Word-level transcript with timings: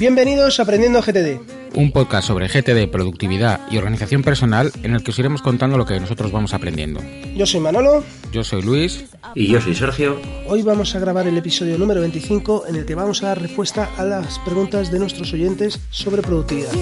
Bienvenidos 0.00 0.58
a 0.58 0.62
Aprendiendo 0.62 1.02
GTD. 1.02 1.42
Un 1.74 1.92
podcast 1.92 2.26
sobre 2.26 2.48
GTD, 2.48 2.90
productividad 2.90 3.60
y 3.70 3.76
organización 3.76 4.22
personal 4.22 4.72
en 4.82 4.94
el 4.94 5.04
que 5.04 5.10
os 5.10 5.18
iremos 5.18 5.42
contando 5.42 5.76
lo 5.76 5.84
que 5.84 6.00
nosotros 6.00 6.32
vamos 6.32 6.54
aprendiendo. 6.54 7.02
Yo 7.36 7.44
soy 7.44 7.60
Manolo. 7.60 8.02
Yo 8.32 8.42
soy 8.42 8.62
Luis. 8.62 9.04
Y 9.34 9.48
yo 9.48 9.60
soy 9.60 9.74
Sergio. 9.74 10.18
Hoy 10.48 10.62
vamos 10.62 10.94
a 10.94 11.00
grabar 11.00 11.28
el 11.28 11.36
episodio 11.36 11.76
número 11.76 12.00
25 12.00 12.64
en 12.68 12.76
el 12.76 12.86
que 12.86 12.94
vamos 12.94 13.22
a 13.22 13.26
dar 13.26 13.42
respuesta 13.42 13.90
a 13.98 14.04
las 14.04 14.38
preguntas 14.38 14.90
de 14.90 15.00
nuestros 15.00 15.34
oyentes 15.34 15.78
sobre 15.90 16.22
productividad. 16.22 16.72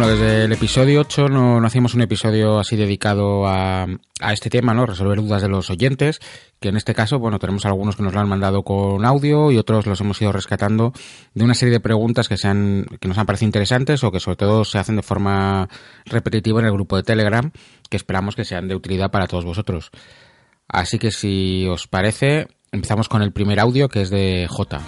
Bueno, 0.00 0.16
desde 0.16 0.44
el 0.44 0.52
episodio 0.52 1.02
8 1.02 1.28
no, 1.28 1.60
no 1.60 1.66
hacíamos 1.66 1.92
un 1.92 2.00
episodio 2.00 2.58
así 2.58 2.74
dedicado 2.74 3.46
a, 3.46 3.82
a 3.82 4.32
este 4.32 4.48
tema, 4.48 4.72
¿no? 4.72 4.86
Resolver 4.86 5.20
dudas 5.20 5.42
de 5.42 5.50
los 5.50 5.68
oyentes, 5.68 6.20
que 6.58 6.70
en 6.70 6.78
este 6.78 6.94
caso, 6.94 7.18
bueno, 7.18 7.38
tenemos 7.38 7.66
algunos 7.66 7.96
que 7.96 8.02
nos 8.02 8.14
lo 8.14 8.20
han 8.20 8.26
mandado 8.26 8.62
con 8.62 9.04
audio 9.04 9.50
y 9.50 9.58
otros 9.58 9.84
los 9.84 10.00
hemos 10.00 10.22
ido 10.22 10.32
rescatando 10.32 10.94
de 11.34 11.44
una 11.44 11.52
serie 11.52 11.72
de 11.72 11.80
preguntas 11.80 12.30
que, 12.30 12.38
se 12.38 12.48
han, 12.48 12.86
que 12.98 13.08
nos 13.08 13.18
han 13.18 13.26
parecido 13.26 13.48
interesantes 13.48 14.02
o 14.02 14.10
que 14.10 14.20
sobre 14.20 14.38
todo 14.38 14.64
se 14.64 14.78
hacen 14.78 14.96
de 14.96 15.02
forma 15.02 15.68
repetitiva 16.06 16.60
en 16.60 16.66
el 16.68 16.72
grupo 16.72 16.96
de 16.96 17.02
Telegram, 17.02 17.50
que 17.90 17.98
esperamos 17.98 18.36
que 18.36 18.46
sean 18.46 18.68
de 18.68 18.76
utilidad 18.76 19.10
para 19.10 19.26
todos 19.26 19.44
vosotros. 19.44 19.90
Así 20.66 20.98
que 20.98 21.10
si 21.10 21.66
os 21.66 21.88
parece, 21.88 22.48
empezamos 22.72 23.10
con 23.10 23.20
el 23.20 23.32
primer 23.32 23.60
audio 23.60 23.90
que 23.90 24.00
es 24.00 24.08
de 24.08 24.46
J. 24.48 24.80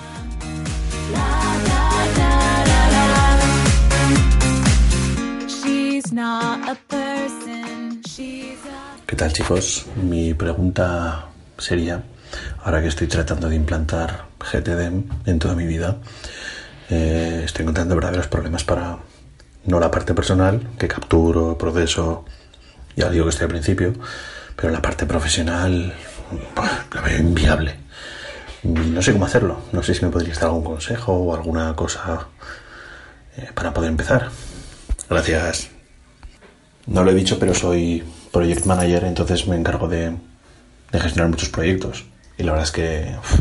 ¿Qué 9.06 9.16
tal 9.16 9.32
chicos? 9.32 9.86
Mi 9.96 10.34
pregunta 10.34 11.28
sería, 11.56 12.02
ahora 12.62 12.82
que 12.82 12.88
estoy 12.88 13.06
tratando 13.06 13.48
de 13.48 13.56
implantar 13.56 14.26
GTD 14.38 15.26
en 15.26 15.38
toda 15.38 15.54
mi 15.54 15.64
vida, 15.64 15.96
eh, 16.90 17.40
estoy 17.46 17.62
encontrando 17.62 17.94
verdaderos 17.94 18.26
problemas 18.26 18.62
para 18.62 18.98
no 19.64 19.80
la 19.80 19.90
parte 19.90 20.12
personal, 20.12 20.68
que 20.78 20.86
capturo, 20.86 21.56
proceso, 21.56 22.26
ya 22.94 23.08
digo 23.08 23.24
que 23.24 23.30
estoy 23.30 23.44
al 23.44 23.50
principio, 23.50 23.94
pero 24.54 24.70
la 24.70 24.82
parte 24.82 25.06
profesional 25.06 25.94
la 26.94 27.00
veo 27.00 27.18
inviable. 27.18 27.76
No 28.64 29.00
sé 29.00 29.14
cómo 29.14 29.24
hacerlo, 29.24 29.62
no 29.72 29.82
sé 29.82 29.94
si 29.94 30.04
me 30.04 30.10
podrías 30.10 30.38
dar 30.38 30.50
algún 30.50 30.64
consejo 30.64 31.14
o 31.14 31.34
alguna 31.34 31.74
cosa 31.74 32.28
eh, 33.38 33.48
para 33.54 33.72
poder 33.72 33.90
empezar. 33.90 34.28
Gracias. 35.08 35.71
No 36.86 37.04
lo 37.04 37.10
he 37.10 37.14
dicho, 37.14 37.38
pero 37.38 37.54
soy 37.54 38.02
project 38.32 38.66
manager, 38.66 39.04
entonces 39.04 39.46
me 39.46 39.56
encargo 39.56 39.88
de, 39.88 40.16
de 40.90 41.00
gestionar 41.00 41.30
muchos 41.30 41.48
proyectos. 41.48 42.04
Y 42.38 42.42
la 42.42 42.52
verdad 42.52 42.66
es 42.66 42.72
que 42.72 43.14
uf, 43.18 43.40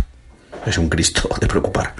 es 0.67 0.77
un 0.77 0.89
Cristo 0.89 1.29
de 1.39 1.47
preocupar. 1.47 1.93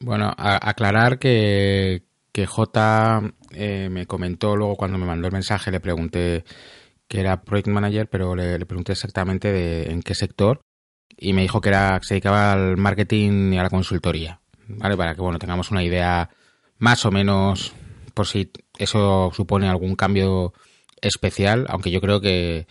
Bueno, 0.00 0.32
a- 0.36 0.68
aclarar 0.70 1.18
que, 1.18 2.02
que 2.32 2.46
J 2.46 3.22
eh, 3.52 3.88
me 3.90 4.06
comentó 4.06 4.56
luego 4.56 4.76
cuando 4.76 4.96
me 4.98 5.06
mandó 5.06 5.26
el 5.26 5.32
mensaje, 5.32 5.70
le 5.70 5.80
pregunté 5.80 6.44
que 7.08 7.20
era 7.20 7.42
Project 7.42 7.68
Manager, 7.68 8.08
pero 8.08 8.34
le, 8.36 8.58
le 8.58 8.66
pregunté 8.66 8.92
exactamente 8.92 9.52
de 9.52 9.90
en 9.90 10.02
qué 10.02 10.14
sector 10.14 10.60
y 11.18 11.32
me 11.32 11.42
dijo 11.42 11.60
que 11.60 11.70
era 11.70 12.00
se 12.02 12.14
dedicaba 12.14 12.52
al 12.52 12.76
marketing 12.76 13.52
y 13.52 13.58
a 13.58 13.62
la 13.62 13.70
consultoría, 13.70 14.40
¿vale? 14.68 14.96
Para 14.96 15.14
que, 15.14 15.20
bueno, 15.20 15.38
tengamos 15.38 15.70
una 15.70 15.82
idea 15.82 16.30
más 16.78 17.04
o 17.04 17.10
menos 17.10 17.72
por 18.14 18.26
si 18.26 18.50
eso 18.78 19.30
supone 19.34 19.68
algún 19.68 19.96
cambio 19.96 20.52
especial, 21.00 21.66
aunque 21.68 21.90
yo 21.90 22.00
creo 22.00 22.20
que, 22.20 22.66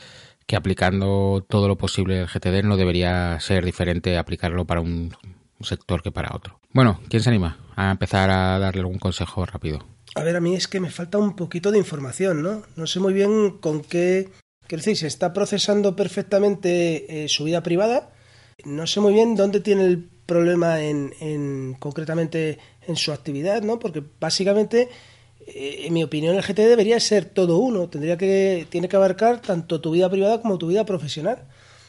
que 0.46 0.56
aplicando 0.56 1.46
todo 1.48 1.68
lo 1.68 1.78
posible 1.78 2.20
el 2.22 2.28
GTD 2.28 2.64
no 2.64 2.78
debería 2.78 3.40
ser 3.40 3.64
diferente 3.64 4.18
aplicarlo 4.18 4.66
para 4.66 4.82
un, 4.82 5.14
un 5.60 5.66
sector 5.66 6.02
que 6.02 6.12
para 6.12 6.36
otro. 6.36 6.60
Bueno, 6.72 7.00
¿quién 7.10 7.24
se 7.24 7.30
anima 7.30 7.58
a 7.76 7.92
empezar 7.92 8.30
a 8.30 8.60
darle 8.60 8.82
algún 8.82 9.00
consejo 9.00 9.46
rápido? 9.46 9.86
A 10.16 10.24
ver, 10.24 10.36
a 10.36 10.42
mí 10.42 10.56
es 10.56 10.68
que 10.68 10.80
me 10.80 10.90
falta 10.90 11.18
un 11.18 11.36
poquito 11.36 11.72
de 11.72 11.78
información, 11.78 12.42
¿no? 12.42 12.64
No 12.76 12.88
sé 12.88 13.00
muy 13.00 13.14
bien 13.14 13.52
con 13.60 13.82
qué... 13.82 14.30
Quiero 14.68 14.82
decir, 14.82 14.98
se 14.98 15.08
está 15.08 15.32
procesando 15.32 15.96
perfectamente 15.96 17.24
eh, 17.24 17.30
su 17.30 17.46
vida 17.46 17.64
privada. 17.64 18.12
No 18.66 18.88
sé 18.88 19.00
muy 19.00 19.14
bien 19.14 19.36
dónde 19.36 19.60
tiene 19.60 19.86
el 19.86 20.10
problema 20.26 20.82
en, 20.82 21.14
en- 21.20 21.76
concretamente 21.80 22.58
en 22.88 22.96
su 22.96 23.12
actividad, 23.12 23.62
¿no? 23.62 23.80
Porque 23.80 24.04
básicamente, 24.20 24.90
eh, 25.46 25.84
en 25.86 25.94
mi 25.94 26.04
opinión, 26.04 26.36
el 26.36 26.42
GT 26.44 26.68
debería 26.68 27.00
ser 27.00 27.26
todo 27.26 27.58
uno. 27.58 27.88
Tendría 27.88 28.18
que 28.18 28.66
tiene 28.70 28.90
que 28.90 28.96
abarcar 28.96 29.42
tanto 29.42 29.80
tu 29.80 29.92
vida 29.92 30.10
privada 30.10 30.42
como 30.42 30.58
tu 30.58 30.68
vida 30.68 30.86
profesional. 30.86 31.44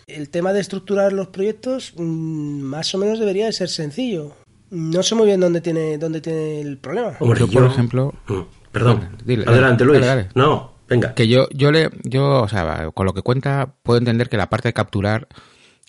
El 0.06 0.28
tema 0.30 0.52
de 0.52 0.60
estructurar 0.60 1.12
los 1.12 1.28
proyectos 1.28 1.92
mm, 1.96 2.60
más 2.62 2.94
o 2.94 2.98
menos 2.98 3.18
debería 3.18 3.46
de 3.46 3.52
ser 3.52 3.68
sencillo. 3.68 4.32
No 4.70 5.02
sé 5.02 5.14
muy 5.14 5.26
bien 5.26 5.40
dónde 5.40 5.60
tiene 5.62 5.96
dónde 5.98 6.20
tiene 6.20 6.60
el 6.60 6.76
problema. 6.78 7.16
Hombre, 7.20 7.40
Yo, 7.40 7.48
por 7.48 7.64
ejemplo- 7.64 8.14
Mm, 8.28 8.40
Perdón. 8.72 9.08
Dile, 9.24 9.44
Adelante, 9.46 9.84
dale, 9.84 9.98
Luis. 9.98 10.06
dale, 10.06 10.22
dale. 10.24 10.32
No, 10.34 10.72
venga. 10.86 11.14
Que 11.14 11.26
yo, 11.26 11.48
yo 11.54 11.72
le, 11.72 11.88
yo, 12.04 12.42
o 12.42 12.48
sea, 12.48 12.90
con 12.92 13.06
lo 13.06 13.14
que 13.14 13.22
cuenta, 13.22 13.74
puedo 13.82 13.98
entender 13.98 14.28
que 14.28 14.36
la 14.36 14.50
parte 14.50 14.68
de 14.68 14.72
capturar, 14.74 15.26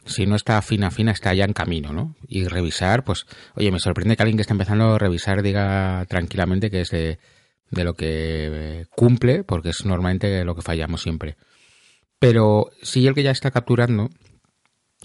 si 0.10 0.26
no 0.26 0.36
está 0.36 0.62
fina, 0.62 0.92
fina, 0.92 1.12
está 1.12 1.34
ya 1.34 1.46
en 1.46 1.54
camino, 1.54 1.94
¿no? 1.94 2.16
Y 2.28 2.48
revisar, 2.48 3.04
pues, 3.04 3.26
oye, 3.56 3.72
me 3.72 3.80
sorprende 3.80 4.16
que 4.16 4.24
alguien 4.24 4.38
que 4.38 4.42
está 4.42 4.54
empezando 4.54 4.96
a 4.96 5.00
revisar 5.00 5.42
diga 5.42 6.06
tranquilamente 6.10 6.72
que 6.72 6.82
es 6.82 6.90
de, 6.90 7.20
de 7.70 7.84
lo 7.84 7.94
que 7.94 8.08
eh, 8.10 8.86
cumple, 8.96 9.44
porque 9.44 9.70
es 9.70 9.86
normalmente 9.86 10.44
lo 10.44 10.56
que 10.56 10.62
fallamos 10.62 11.02
siempre. 11.02 11.38
Pero 12.20 12.72
si 12.82 13.08
el 13.08 13.14
que 13.14 13.24
ya 13.24 13.32
está 13.32 13.52
capturando, 13.52 14.10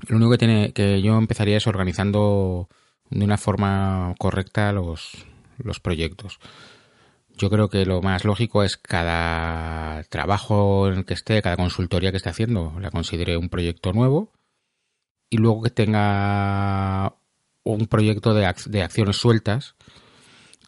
lo 0.08 0.16
único 0.16 0.32
que 0.32 0.38
tiene, 0.38 0.72
que 0.72 1.02
yo 1.02 1.16
empezaría 1.16 1.58
es 1.58 1.66
organizando 1.66 2.68
de 3.10 3.24
una 3.24 3.36
forma 3.36 4.14
correcta 4.18 4.72
los, 4.72 5.26
los 5.58 5.80
proyectos. 5.80 6.38
Yo 7.36 7.50
creo 7.50 7.68
que 7.68 7.84
lo 7.84 8.00
más 8.00 8.24
lógico 8.24 8.62
es 8.62 8.76
cada 8.76 10.02
trabajo 10.04 10.88
en 10.88 10.98
el 10.98 11.04
que 11.04 11.14
esté, 11.14 11.42
cada 11.42 11.56
consultoría 11.56 12.10
que 12.10 12.16
esté 12.16 12.30
haciendo, 12.30 12.74
la 12.80 12.90
considere 12.90 13.36
un 13.36 13.48
proyecto 13.48 13.92
nuevo 13.92 14.32
y 15.34 15.36
luego 15.38 15.62
que 15.62 15.70
tenga 15.70 17.12
un 17.64 17.86
proyecto 17.88 18.34
de, 18.34 18.46
ac- 18.46 18.66
de 18.66 18.82
acciones 18.84 19.16
sueltas 19.16 19.74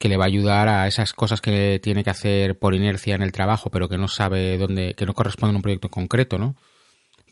que 0.01 0.09
le 0.09 0.17
va 0.17 0.25
a 0.25 0.27
ayudar 0.27 0.69
a 0.69 0.89
esas 0.89 1.13
cosas 1.13 1.41
que 1.41 1.79
tiene 1.81 2.03
que 2.03 2.11
hacer 2.11 2.59
por 2.59 2.75
inercia 2.75 3.15
en 3.15 3.23
el 3.23 3.31
trabajo, 3.31 3.71
pero 3.71 3.89
que 3.89 3.97
no 3.97 4.09
sabe 4.09 4.59
dónde, 4.59 4.95
que 4.95 5.07
no 5.07 5.15
corresponde 5.15 5.55
a 5.55 5.59
un 5.59 5.63
proyecto 5.63 5.89
concreto, 5.89 6.37
¿no? 6.37 6.57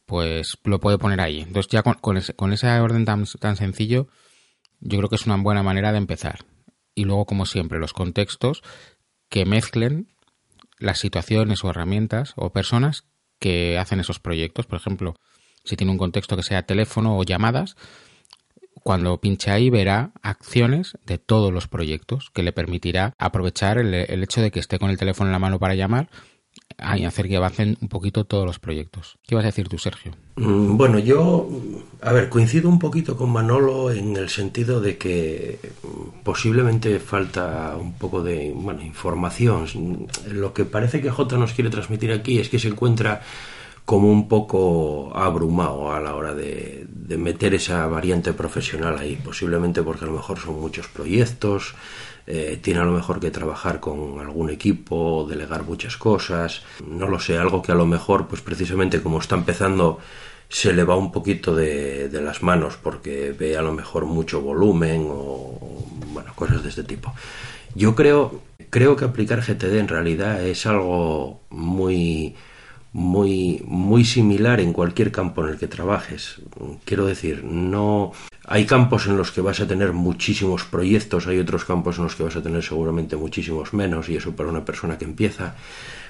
Pues 0.06 0.56
lo 0.62 0.78
puede 0.78 0.96
poner 0.96 1.20
ahí. 1.20 1.40
Entonces 1.40 1.72
ya 1.72 1.82
con, 1.82 1.94
con 1.94 2.16
ese, 2.18 2.34
con 2.34 2.52
ese 2.52 2.68
orden 2.78 3.04
tan, 3.04 3.24
tan 3.40 3.56
sencillo, 3.56 4.06
yo 4.78 4.98
creo 4.98 5.08
que 5.08 5.16
es 5.16 5.26
una 5.26 5.36
buena 5.36 5.64
manera 5.64 5.90
de 5.90 5.98
empezar. 5.98 6.44
Y 6.94 7.04
luego, 7.04 7.26
como 7.26 7.46
siempre, 7.46 7.80
los 7.80 7.92
contextos 7.92 8.62
que 9.28 9.44
mezclen 9.44 10.06
las 10.78 11.00
situaciones 11.00 11.64
o 11.64 11.70
herramientas 11.70 12.32
o 12.36 12.50
personas 12.52 13.06
que 13.40 13.76
hacen 13.76 13.98
esos 13.98 14.20
proyectos. 14.20 14.66
Por 14.66 14.78
ejemplo, 14.78 15.16
si 15.64 15.76
tiene 15.76 15.92
un 15.92 15.98
contexto 15.98 16.36
que 16.36 16.42
sea 16.42 16.62
teléfono 16.62 17.18
o 17.18 17.22
llamadas, 17.24 17.76
cuando 18.82 19.18
pinche 19.18 19.50
ahí 19.50 19.70
verá 19.70 20.12
acciones 20.22 20.98
de 21.06 21.18
todos 21.18 21.52
los 21.52 21.68
proyectos 21.68 22.30
que 22.34 22.42
le 22.42 22.52
permitirá 22.52 23.14
aprovechar 23.18 23.78
el, 23.78 23.94
el 23.94 24.22
hecho 24.22 24.42
de 24.42 24.50
que 24.50 24.60
esté 24.60 24.78
con 24.78 24.90
el 24.90 24.98
teléfono 24.98 25.28
en 25.28 25.32
la 25.32 25.38
mano 25.38 25.58
para 25.58 25.74
llamar 25.74 26.08
y 26.96 27.04
hacer 27.04 27.28
que 27.28 27.36
avancen 27.36 27.78
un 27.80 27.88
poquito 27.88 28.24
todos 28.24 28.46
los 28.46 28.58
proyectos. 28.58 29.18
¿Qué 29.26 29.34
vas 29.34 29.44
a 29.44 29.48
decir 29.48 29.68
tú, 29.68 29.78
Sergio? 29.78 30.12
Mm, 30.36 30.76
Bueno, 30.76 30.98
yo, 30.98 31.48
a 32.02 32.12
ver, 32.12 32.28
coincido 32.28 32.68
un 32.68 32.78
poquito 32.78 33.16
con 33.16 33.30
Manolo 33.30 33.90
en 33.90 34.16
el 34.16 34.28
sentido 34.28 34.80
de 34.80 34.98
que 34.98 35.58
mm, 35.82 36.22
posiblemente 36.22 36.98
falta 36.98 37.76
un 37.78 37.94
poco 37.94 38.22
de, 38.22 38.52
bueno, 38.54 38.82
información. 38.82 40.08
Lo 40.30 40.52
que 40.52 40.64
parece 40.64 41.00
que 41.00 41.10
J 41.10 41.38
nos 41.38 41.52
quiere 41.52 41.70
transmitir 41.70 42.12
aquí 42.12 42.38
es 42.38 42.48
que 42.48 42.58
se 42.58 42.68
encuentra 42.68 43.22
como 43.84 44.10
un 44.10 44.28
poco 44.28 45.12
abrumado 45.14 45.92
a 45.92 46.00
la 46.00 46.14
hora 46.14 46.34
de, 46.34 46.86
de 46.88 47.18
meter 47.18 47.54
esa 47.54 47.86
variante 47.86 48.32
profesional 48.32 48.98
ahí, 48.98 49.16
posiblemente 49.16 49.82
porque 49.82 50.04
a 50.04 50.08
lo 50.08 50.14
mejor 50.14 50.38
son 50.38 50.58
muchos 50.58 50.88
proyectos, 50.88 51.74
eh, 52.26 52.58
tiene 52.62 52.80
a 52.80 52.84
lo 52.84 52.92
mejor 52.92 53.20
que 53.20 53.30
trabajar 53.30 53.80
con 53.80 54.18
algún 54.18 54.48
equipo, 54.48 55.26
delegar 55.28 55.64
muchas 55.64 55.98
cosas, 55.98 56.62
no 56.86 57.06
lo 57.08 57.20
sé, 57.20 57.36
algo 57.36 57.60
que 57.60 57.72
a 57.72 57.74
lo 57.74 57.84
mejor, 57.84 58.26
pues 58.26 58.40
precisamente 58.40 59.02
como 59.02 59.18
está 59.18 59.34
empezando, 59.34 59.98
se 60.48 60.72
le 60.72 60.84
va 60.84 60.96
un 60.96 61.12
poquito 61.12 61.54
de, 61.54 62.08
de 62.08 62.22
las 62.22 62.42
manos 62.42 62.78
porque 62.82 63.34
ve 63.38 63.58
a 63.58 63.62
lo 63.62 63.72
mejor 63.72 64.06
mucho 64.06 64.40
volumen 64.40 65.06
o, 65.10 65.58
bueno, 66.12 66.32
cosas 66.34 66.62
de 66.62 66.70
este 66.70 66.84
tipo. 66.84 67.12
Yo 67.74 67.94
creo, 67.94 68.40
creo 68.70 68.96
que 68.96 69.04
aplicar 69.04 69.42
GTD 69.42 69.78
en 69.78 69.88
realidad 69.88 70.42
es 70.42 70.64
algo 70.64 71.40
muy 71.50 72.36
muy 72.94 73.60
muy 73.66 74.04
similar 74.04 74.60
en 74.60 74.72
cualquier 74.72 75.10
campo 75.10 75.44
en 75.44 75.50
el 75.50 75.58
que 75.58 75.66
trabajes. 75.66 76.40
Quiero 76.84 77.04
decir, 77.06 77.42
no 77.44 78.12
hay 78.46 78.66
campos 78.66 79.06
en 79.08 79.16
los 79.16 79.32
que 79.32 79.40
vas 79.40 79.60
a 79.60 79.66
tener 79.66 79.92
muchísimos 79.92 80.62
proyectos, 80.64 81.26
hay 81.26 81.40
otros 81.40 81.64
campos 81.64 81.98
en 81.98 82.04
los 82.04 82.14
que 82.14 82.22
vas 82.22 82.36
a 82.36 82.42
tener 82.42 82.62
seguramente 82.62 83.16
muchísimos 83.16 83.74
menos 83.74 84.08
y 84.08 84.16
eso 84.16 84.36
para 84.36 84.48
una 84.48 84.64
persona 84.64 84.96
que 84.96 85.04
empieza 85.04 85.56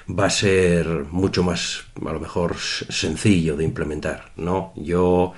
va 0.07 0.27
a 0.27 0.29
ser 0.29 0.85
mucho 1.09 1.43
más 1.43 1.85
a 2.05 2.13
lo 2.13 2.19
mejor 2.19 2.55
sencillo 2.55 3.57
de 3.57 3.63
implementar, 3.63 4.31
¿no? 4.37 4.71
Yo 4.75 5.33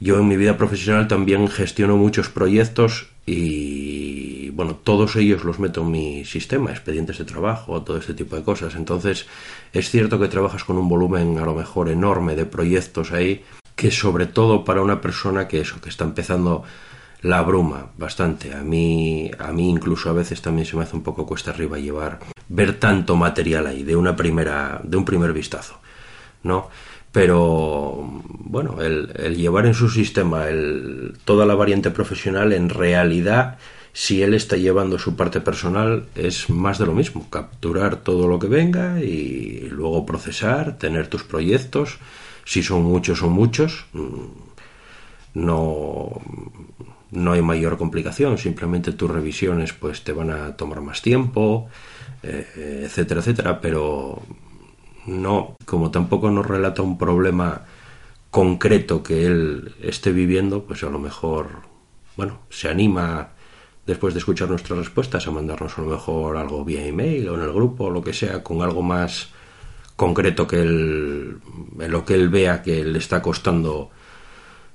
yo 0.00 0.18
en 0.18 0.26
mi 0.26 0.36
vida 0.36 0.56
profesional 0.56 1.06
también 1.06 1.46
gestiono 1.46 1.96
muchos 1.96 2.28
proyectos 2.28 3.13
y 3.26 4.50
bueno, 4.50 4.76
todos 4.76 5.16
ellos 5.16 5.44
los 5.44 5.58
meto 5.58 5.80
en 5.80 5.90
mi 5.90 6.24
sistema, 6.24 6.70
expedientes 6.70 7.18
de 7.18 7.24
trabajo, 7.24 7.82
todo 7.82 7.96
este 7.96 8.14
tipo 8.14 8.36
de 8.36 8.42
cosas. 8.42 8.74
Entonces, 8.74 9.26
es 9.72 9.90
cierto 9.90 10.18
que 10.18 10.28
trabajas 10.28 10.64
con 10.64 10.76
un 10.78 10.88
volumen 10.88 11.38
a 11.38 11.44
lo 11.44 11.54
mejor 11.54 11.88
enorme 11.88 12.36
de 12.36 12.46
proyectos 12.46 13.12
ahí, 13.12 13.42
que 13.74 13.90
sobre 13.90 14.26
todo 14.26 14.64
para 14.64 14.82
una 14.82 15.00
persona 15.00 15.48
que 15.48 15.60
eso, 15.60 15.80
que 15.80 15.88
está 15.88 16.04
empezando 16.04 16.64
la 17.22 17.42
bruma 17.42 17.90
bastante. 17.96 18.54
A 18.54 18.62
mí, 18.62 19.30
a 19.38 19.50
mí 19.52 19.70
incluso 19.70 20.10
a 20.10 20.12
veces 20.12 20.42
también 20.42 20.66
se 20.66 20.76
me 20.76 20.82
hace 20.82 20.94
un 20.94 21.02
poco 21.02 21.26
cuesta 21.26 21.50
arriba 21.50 21.78
llevar, 21.78 22.20
ver 22.48 22.78
tanto 22.78 23.16
material 23.16 23.66
ahí 23.66 23.82
de 23.82 23.96
una 23.96 24.14
primera, 24.14 24.80
de 24.84 24.96
un 24.96 25.04
primer 25.04 25.32
vistazo, 25.32 25.80
¿no? 26.42 26.68
Pero 27.14 28.22
bueno, 28.28 28.82
el, 28.82 29.12
el 29.16 29.36
llevar 29.36 29.66
en 29.66 29.74
su 29.74 29.88
sistema 29.88 30.48
el, 30.48 31.14
toda 31.24 31.46
la 31.46 31.54
variante 31.54 31.90
profesional, 31.92 32.52
en 32.52 32.68
realidad, 32.68 33.58
si 33.92 34.22
él 34.22 34.34
está 34.34 34.56
llevando 34.56 34.98
su 34.98 35.16
parte 35.16 35.40
personal, 35.40 36.06
es 36.16 36.50
más 36.50 36.78
de 36.78 36.86
lo 36.86 36.92
mismo. 36.94 37.28
Capturar 37.30 37.96
todo 37.98 38.28
lo 38.28 38.38
que 38.40 38.48
venga 38.48 39.00
y 39.02 39.68
luego 39.70 40.06
procesar, 40.06 40.78
tener 40.78 41.06
tus 41.08 41.24
proyectos. 41.24 41.98
Si 42.44 42.62
son 42.64 42.82
muchos, 42.84 43.20
son 43.20 43.32
muchos. 43.32 43.86
mm, 43.92 44.26
No, 45.34 46.10
no 47.10 47.32
hay 47.32 47.42
mayor 47.42 47.76
complicación. 47.78 48.38
Simplemente 48.38 48.92
tus 48.92 49.10
revisiones 49.10 49.72
pues 49.72 50.02
te 50.04 50.12
van 50.12 50.30
a 50.30 50.56
tomar 50.56 50.80
más 50.80 51.02
tiempo, 51.02 51.68
eh, 52.22 52.82
etcétera, 52.84 53.20
etcétera. 53.20 53.60
Pero 53.60 54.22
no, 55.06 55.56
como 55.64 55.90
tampoco 55.90 56.30
nos 56.30 56.46
relata 56.46 56.82
un 56.82 56.98
problema 56.98 57.62
concreto 58.30 59.02
que 59.02 59.26
él 59.26 59.74
esté 59.82 60.12
viviendo, 60.12 60.64
pues 60.64 60.82
a 60.82 60.90
lo 60.90 60.98
mejor, 60.98 61.62
bueno, 62.16 62.40
se 62.50 62.68
anima 62.68 63.30
después 63.86 64.14
de 64.14 64.18
escuchar 64.18 64.48
nuestras 64.48 64.78
respuestas 64.78 65.26
a 65.26 65.30
mandarnos 65.30 65.78
a 65.78 65.82
lo 65.82 65.88
mejor 65.88 66.36
algo 66.36 66.64
vía 66.64 66.86
email 66.86 67.28
o 67.28 67.34
en 67.34 67.42
el 67.42 67.52
grupo 67.52 67.84
o 67.84 67.90
lo 67.90 68.02
que 68.02 68.12
sea, 68.12 68.42
con 68.42 68.62
algo 68.62 68.82
más 68.82 69.30
concreto 69.96 70.46
que 70.46 70.60
él, 70.60 71.38
lo 71.76 72.04
que 72.04 72.14
él 72.14 72.28
vea 72.28 72.62
que 72.62 72.84
le 72.84 72.98
está 72.98 73.22
costando 73.22 73.90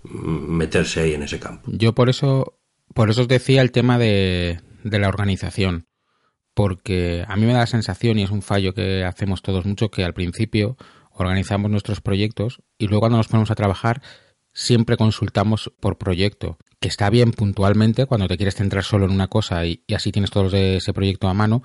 mm, 0.04 0.56
meterse 0.56 1.02
ahí 1.02 1.14
en 1.14 1.24
ese 1.24 1.40
campo. 1.40 1.70
Yo 1.74 1.94
por 1.94 2.10
eso, 2.10 2.60
por 2.94 3.10
eso 3.10 3.22
os 3.22 3.28
decía 3.28 3.62
el 3.62 3.72
tema 3.72 3.98
de, 3.98 4.62
de 4.84 5.00
la 5.00 5.10
organización. 5.10 5.89
Porque 6.60 7.24
a 7.26 7.38
mí 7.38 7.46
me 7.46 7.54
da 7.54 7.60
la 7.60 7.68
sensación, 7.68 8.20
y 8.20 8.24
es 8.24 8.32
un 8.32 8.42
fallo 8.42 8.74
que 8.74 9.06
hacemos 9.06 9.42
todos 9.42 9.64
mucho, 9.64 9.92
que 9.92 10.04
al 10.04 10.14
principio 10.14 10.76
organizamos 11.10 11.72
nuestros 11.72 12.02
proyectos 12.02 12.62
y 12.78 12.88
luego 12.88 13.00
cuando 13.00 13.18
nos 13.18 13.30
ponemos 13.30 13.50
a 13.50 13.56
trabajar 13.56 14.02
siempre 14.52 14.98
consultamos 14.98 15.72
por 15.80 15.98
proyecto. 15.98 16.58
Que 16.82 16.90
está 16.90 17.10
bien 17.10 17.32
puntualmente 17.32 18.08
cuando 18.08 18.28
te 18.28 18.36
quieres 18.36 18.56
centrar 18.56 18.84
solo 18.84 19.06
en 19.06 19.12
una 19.12 19.30
cosa 19.30 19.66
y, 19.66 19.86
así 19.96 20.12
tienes 20.12 20.32
todos 20.32 20.52
de 20.52 20.76
ese 20.76 20.92
proyecto 20.92 21.30
a 21.30 21.34
mano, 21.34 21.64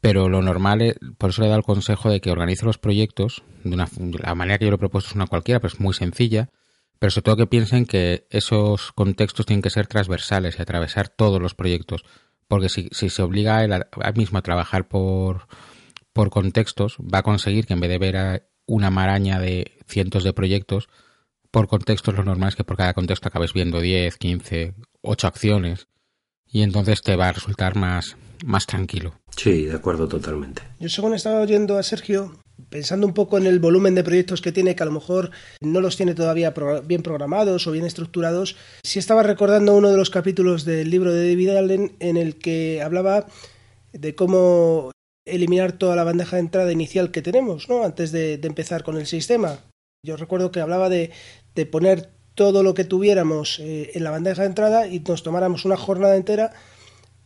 pero 0.00 0.28
lo 0.28 0.40
normal, 0.42 0.80
es, 0.80 0.94
por 1.18 1.30
eso 1.30 1.42
le 1.42 1.48
he 1.48 1.50
dado 1.50 1.58
el 1.58 1.66
consejo 1.66 2.08
de 2.08 2.20
que 2.20 2.30
organice 2.30 2.66
los 2.66 2.78
proyectos 2.78 3.42
de 3.64 3.74
una, 3.74 3.88
la 4.12 4.36
manera 4.36 4.58
que 4.58 4.66
yo 4.66 4.70
lo 4.70 4.76
he 4.76 4.78
propuesto 4.78 5.10
es 5.10 5.16
una 5.16 5.26
cualquiera, 5.26 5.58
pero 5.58 5.74
es 5.74 5.80
muy 5.80 5.92
sencilla, 5.92 6.50
pero 7.00 7.10
sobre 7.10 7.24
todo 7.24 7.36
que 7.36 7.46
piensen 7.48 7.84
que 7.84 8.28
esos 8.30 8.92
contextos 8.92 9.44
tienen 9.44 9.62
que 9.62 9.70
ser 9.70 9.88
transversales 9.88 10.56
y 10.56 10.62
atravesar 10.62 11.08
todos 11.08 11.42
los 11.42 11.56
proyectos, 11.56 12.04
porque 12.48 12.68
si, 12.68 12.88
si 12.92 13.10
se 13.10 13.22
obliga 13.22 13.58
a 13.58 13.64
él, 13.64 13.72
a, 13.72 13.88
a 14.00 14.08
él 14.08 14.16
mismo 14.16 14.38
a 14.38 14.42
trabajar 14.42 14.88
por, 14.88 15.46
por 16.12 16.30
contextos, 16.30 16.96
va 16.98 17.18
a 17.18 17.22
conseguir 17.22 17.66
que 17.66 17.74
en 17.74 17.80
vez 17.80 17.90
de 17.90 17.98
ver 17.98 18.16
a 18.16 18.42
una 18.66 18.90
maraña 18.90 19.38
de 19.38 19.72
cientos 19.86 20.24
de 20.24 20.32
proyectos, 20.32 20.88
por 21.50 21.68
contextos 21.68 22.14
lo 22.14 22.24
normal 22.24 22.50
es 22.50 22.56
que 22.56 22.64
por 22.64 22.76
cada 22.76 22.94
contexto 22.94 23.28
acabes 23.28 23.52
viendo 23.52 23.80
10, 23.80 24.16
15, 24.16 24.74
8 25.02 25.26
acciones 25.26 25.88
y 26.46 26.62
entonces 26.62 27.02
te 27.02 27.16
va 27.16 27.28
a 27.28 27.32
resultar 27.32 27.76
más, 27.76 28.16
más 28.44 28.66
tranquilo. 28.66 29.14
Sí, 29.36 29.64
de 29.64 29.74
acuerdo 29.74 30.08
totalmente. 30.08 30.62
Yo 30.80 30.88
según 30.88 31.14
estaba 31.14 31.40
oyendo 31.40 31.78
a 31.78 31.82
Sergio, 31.82 32.36
pensando 32.68 33.06
un 33.06 33.14
poco 33.14 33.38
en 33.38 33.46
el 33.46 33.58
volumen 33.58 33.94
de 33.94 34.04
proyectos 34.04 34.40
que 34.40 34.52
tiene, 34.52 34.74
que 34.74 34.82
a 34.82 34.86
lo 34.86 34.92
mejor 34.92 35.30
no 35.60 35.80
los 35.80 35.96
tiene 35.96 36.14
todavía 36.14 36.54
bien 36.84 37.02
programados 37.02 37.66
o 37.66 37.72
bien 37.72 37.84
estructurados, 37.84 38.56
sí 38.82 38.98
estaba 38.98 39.22
recordando 39.22 39.74
uno 39.74 39.90
de 39.90 39.96
los 39.96 40.10
capítulos 40.10 40.64
del 40.64 40.90
libro 40.90 41.12
de 41.12 41.28
David 41.28 41.50
Allen 41.50 41.96
en 42.00 42.16
el 42.16 42.36
que 42.36 42.82
hablaba 42.82 43.26
de 43.92 44.14
cómo 44.14 44.90
eliminar 45.26 45.72
toda 45.72 45.96
la 45.96 46.04
bandeja 46.04 46.36
de 46.36 46.42
entrada 46.42 46.72
inicial 46.72 47.10
que 47.10 47.22
tenemos, 47.22 47.68
¿no? 47.68 47.84
Antes 47.84 48.12
de, 48.12 48.38
de 48.38 48.48
empezar 48.48 48.84
con 48.84 48.96
el 48.96 49.06
sistema. 49.06 49.58
Yo 50.04 50.16
recuerdo 50.16 50.52
que 50.52 50.60
hablaba 50.60 50.88
de, 50.88 51.10
de 51.54 51.66
poner 51.66 52.10
todo 52.36 52.62
lo 52.62 52.74
que 52.74 52.84
tuviéramos 52.84 53.58
eh, 53.58 53.90
en 53.94 54.04
la 54.04 54.10
bandeja 54.10 54.42
de 54.42 54.48
entrada 54.48 54.86
y 54.86 55.00
nos 55.00 55.22
tomáramos 55.22 55.64
una 55.64 55.76
jornada 55.76 56.16
entera 56.16 56.52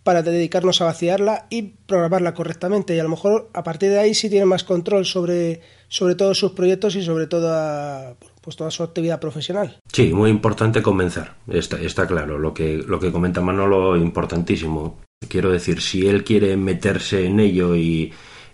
para 0.02 0.22
dedicarnos 0.22 0.80
a 0.80 0.86
vaciarla 0.86 1.46
y 1.50 1.62
programarla 1.86 2.34
correctamente. 2.34 2.94
Y 2.94 2.98
a 2.98 3.02
lo 3.02 3.10
mejor 3.10 3.50
a 3.52 3.62
partir 3.62 3.90
de 3.90 3.98
ahí 3.98 4.14
sí 4.14 4.30
tiene 4.30 4.46
más 4.46 4.64
control 4.64 5.04
sobre, 5.04 5.60
sobre 5.88 6.14
todos 6.14 6.38
sus 6.38 6.52
proyectos 6.52 6.96
y 6.96 7.02
sobre 7.02 7.26
toda, 7.26 8.14
pues 8.40 8.56
toda 8.56 8.70
su 8.70 8.82
actividad 8.82 9.20
profesional. 9.20 9.78
Sí, 9.92 10.12
muy 10.12 10.30
importante 10.30 10.82
comenzar, 10.82 11.34
está, 11.48 11.78
está 11.80 12.06
claro. 12.06 12.38
Lo 12.38 12.54
que, 12.54 12.78
lo 12.78 12.98
que 12.98 13.12
comenta 13.12 13.40
Manolo, 13.40 13.96
importantísimo. 13.96 14.98
Quiero 15.28 15.50
decir, 15.50 15.82
si 15.82 16.06
él 16.06 16.24
quiere 16.24 16.56
meterse 16.56 17.26
en 17.26 17.40
ello 17.40 17.76
y, 17.76 18.12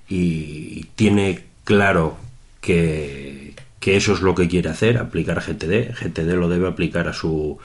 y 0.09 0.85
tiene 0.97 1.45
claro 1.62 2.17
que, 2.61 3.55
que 3.79 3.97
eso 3.97 4.15
es 4.15 4.21
lo 4.21 4.35
que 4.35 4.49
quiere 4.49 4.69
hacer, 4.69 4.99
aplicar 4.99 5.41
GTD, 5.41 5.95
GTD 5.95 6.35
lo 6.35 6.49
debe 6.49 6.67
aplicar 6.67 7.07
a 7.07 7.12
su 7.12 7.59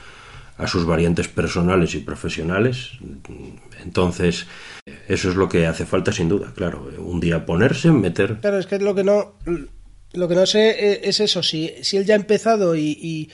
a 0.58 0.66
sus 0.66 0.86
variantes 0.86 1.28
personales 1.28 1.94
y 1.94 1.98
profesionales. 1.98 2.92
Entonces, 3.84 4.46
eso 5.08 5.30
es 5.30 5.36
lo 5.36 5.48
que 5.48 5.66
hace 5.66 5.86
falta 5.86 6.12
sin 6.12 6.28
duda, 6.28 6.52
claro. 6.54 6.90
Un 6.98 7.20
día 7.20 7.46
ponerse, 7.46 7.90
meter. 7.90 8.38
Claro, 8.40 8.58
es 8.58 8.66
que 8.66 8.78
lo 8.78 8.94
que 8.94 9.04
no, 9.04 9.34
lo 10.12 10.28
que 10.28 10.34
no 10.34 10.46
sé 10.46 10.70
eh, 10.70 11.00
es 11.04 11.20
eso, 11.20 11.42
si, 11.42 11.72
si 11.82 11.96
él 11.96 12.04
ya 12.04 12.14
ha 12.14 12.18
empezado 12.18 12.76
y, 12.76 12.98
y, 13.00 13.30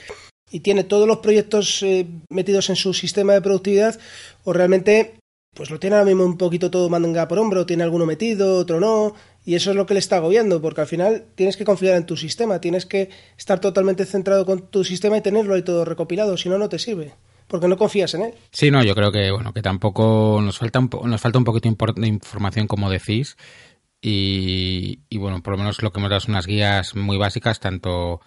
y 0.50 0.60
tiene 0.60 0.84
todos 0.84 1.06
los 1.06 1.18
proyectos 1.18 1.82
eh, 1.82 2.06
metidos 2.30 2.70
en 2.70 2.76
su 2.76 2.94
sistema 2.94 3.32
de 3.34 3.42
productividad 3.42 3.98
o 4.44 4.52
realmente 4.52 5.14
pues 5.54 5.70
lo 5.70 5.80
tiene 5.80 5.96
ahora 5.96 6.06
mismo 6.06 6.24
un 6.24 6.38
poquito 6.38 6.70
todo 6.70 6.88
manga 6.88 7.26
por 7.26 7.38
hombro, 7.38 7.66
tiene 7.66 7.82
alguno 7.82 8.06
metido, 8.06 8.58
otro 8.58 8.78
no, 8.78 9.14
y 9.44 9.56
eso 9.56 9.70
es 9.70 9.76
lo 9.76 9.86
que 9.86 9.94
le 9.94 10.00
está 10.00 10.18
agobiando, 10.18 10.62
porque 10.62 10.82
al 10.82 10.86
final 10.86 11.24
tienes 11.34 11.56
que 11.56 11.64
confiar 11.64 11.96
en 11.96 12.06
tu 12.06 12.16
sistema, 12.16 12.60
tienes 12.60 12.86
que 12.86 13.10
estar 13.36 13.60
totalmente 13.60 14.04
centrado 14.04 14.46
con 14.46 14.68
tu 14.68 14.84
sistema 14.84 15.16
y 15.16 15.20
tenerlo 15.20 15.54
ahí 15.54 15.62
todo 15.62 15.84
recopilado, 15.84 16.36
si 16.36 16.48
no, 16.48 16.58
no 16.58 16.68
te 16.68 16.78
sirve, 16.78 17.14
porque 17.48 17.66
no 17.68 17.76
confías 17.76 18.14
en 18.14 18.22
él. 18.22 18.34
Sí, 18.52 18.70
no, 18.70 18.84
yo 18.84 18.94
creo 18.94 19.10
que 19.10 19.30
bueno, 19.32 19.52
que 19.52 19.62
tampoco 19.62 20.40
nos 20.42 20.58
falta 20.58 20.78
un, 20.78 20.88
po- 20.88 21.06
nos 21.08 21.20
falta 21.20 21.38
un 21.38 21.44
poquito 21.44 21.68
de 21.96 22.06
información, 22.06 22.66
como 22.68 22.88
decís, 22.90 23.36
y, 24.00 25.00
y 25.08 25.18
bueno, 25.18 25.42
por 25.42 25.52
lo 25.54 25.58
menos 25.58 25.82
lo 25.82 25.90
que 25.92 25.98
hemos 25.98 26.10
dado 26.10 26.20
son 26.20 26.32
unas 26.32 26.46
guías 26.46 26.94
muy 26.94 27.16
básicas, 27.16 27.58
tanto 27.60 28.20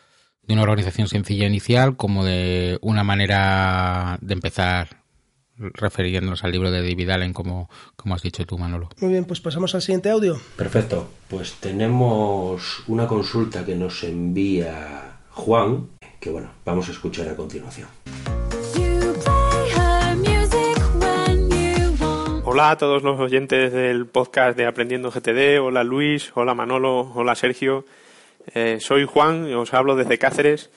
de 0.44 0.54
una 0.54 0.64
organización 0.64 1.08
sencilla 1.08 1.46
inicial 1.48 1.96
como 1.96 2.26
de 2.26 2.78
una 2.82 3.04
manera 3.04 4.18
de 4.22 4.34
empezar 4.34 5.02
refiriéndonos 5.58 6.44
al 6.44 6.52
libro 6.52 6.72
de 6.72 6.82
David 6.82 7.10
Allen, 7.12 7.34
como, 7.34 7.70
como 7.96 8.16
has 8.16 8.24
dicho 8.24 8.44
tú, 8.46 8.58
Manolo. 8.58 8.90
Muy 9.00 9.12
bien, 9.12 9.26
pues 9.26 9.40
pasamos 9.42 9.76
al 9.76 9.84
siguiente 9.84 10.10
audio. 10.10 10.40
Perfecto. 10.56 11.08
Pues 11.30 11.54
tenemos 11.60 12.84
una 12.88 13.06
consulta 13.08 13.64
que 13.64 13.76
nos 13.76 14.04
envía 14.04 15.20
Juan, 15.30 15.90
que 16.20 16.32
bueno, 16.32 16.50
vamos 16.66 16.90
a 16.90 16.92
escuchar 16.92 17.30
a 17.30 17.36
continuación. 17.36 17.88
Hola 22.54 22.72
a 22.72 22.78
todos 22.78 23.02
los 23.02 23.18
oyentes 23.18 23.72
del 23.72 24.08
podcast 24.08 24.58
de 24.58 24.66
Aprendiendo 24.66 25.10
GTD. 25.10 25.62
Hola 25.62 25.86
Luis, 25.86 26.34
hola 26.36 26.54
Manolo, 26.54 27.10
hola 27.16 27.34
Sergio. 27.34 27.86
Eh, 28.54 28.80
soy 28.82 29.06
Juan 29.06 29.48
y 29.48 29.54
os 29.54 29.74
hablo 29.74 29.96
desde 29.96 30.18
Cáceres. 30.18 30.70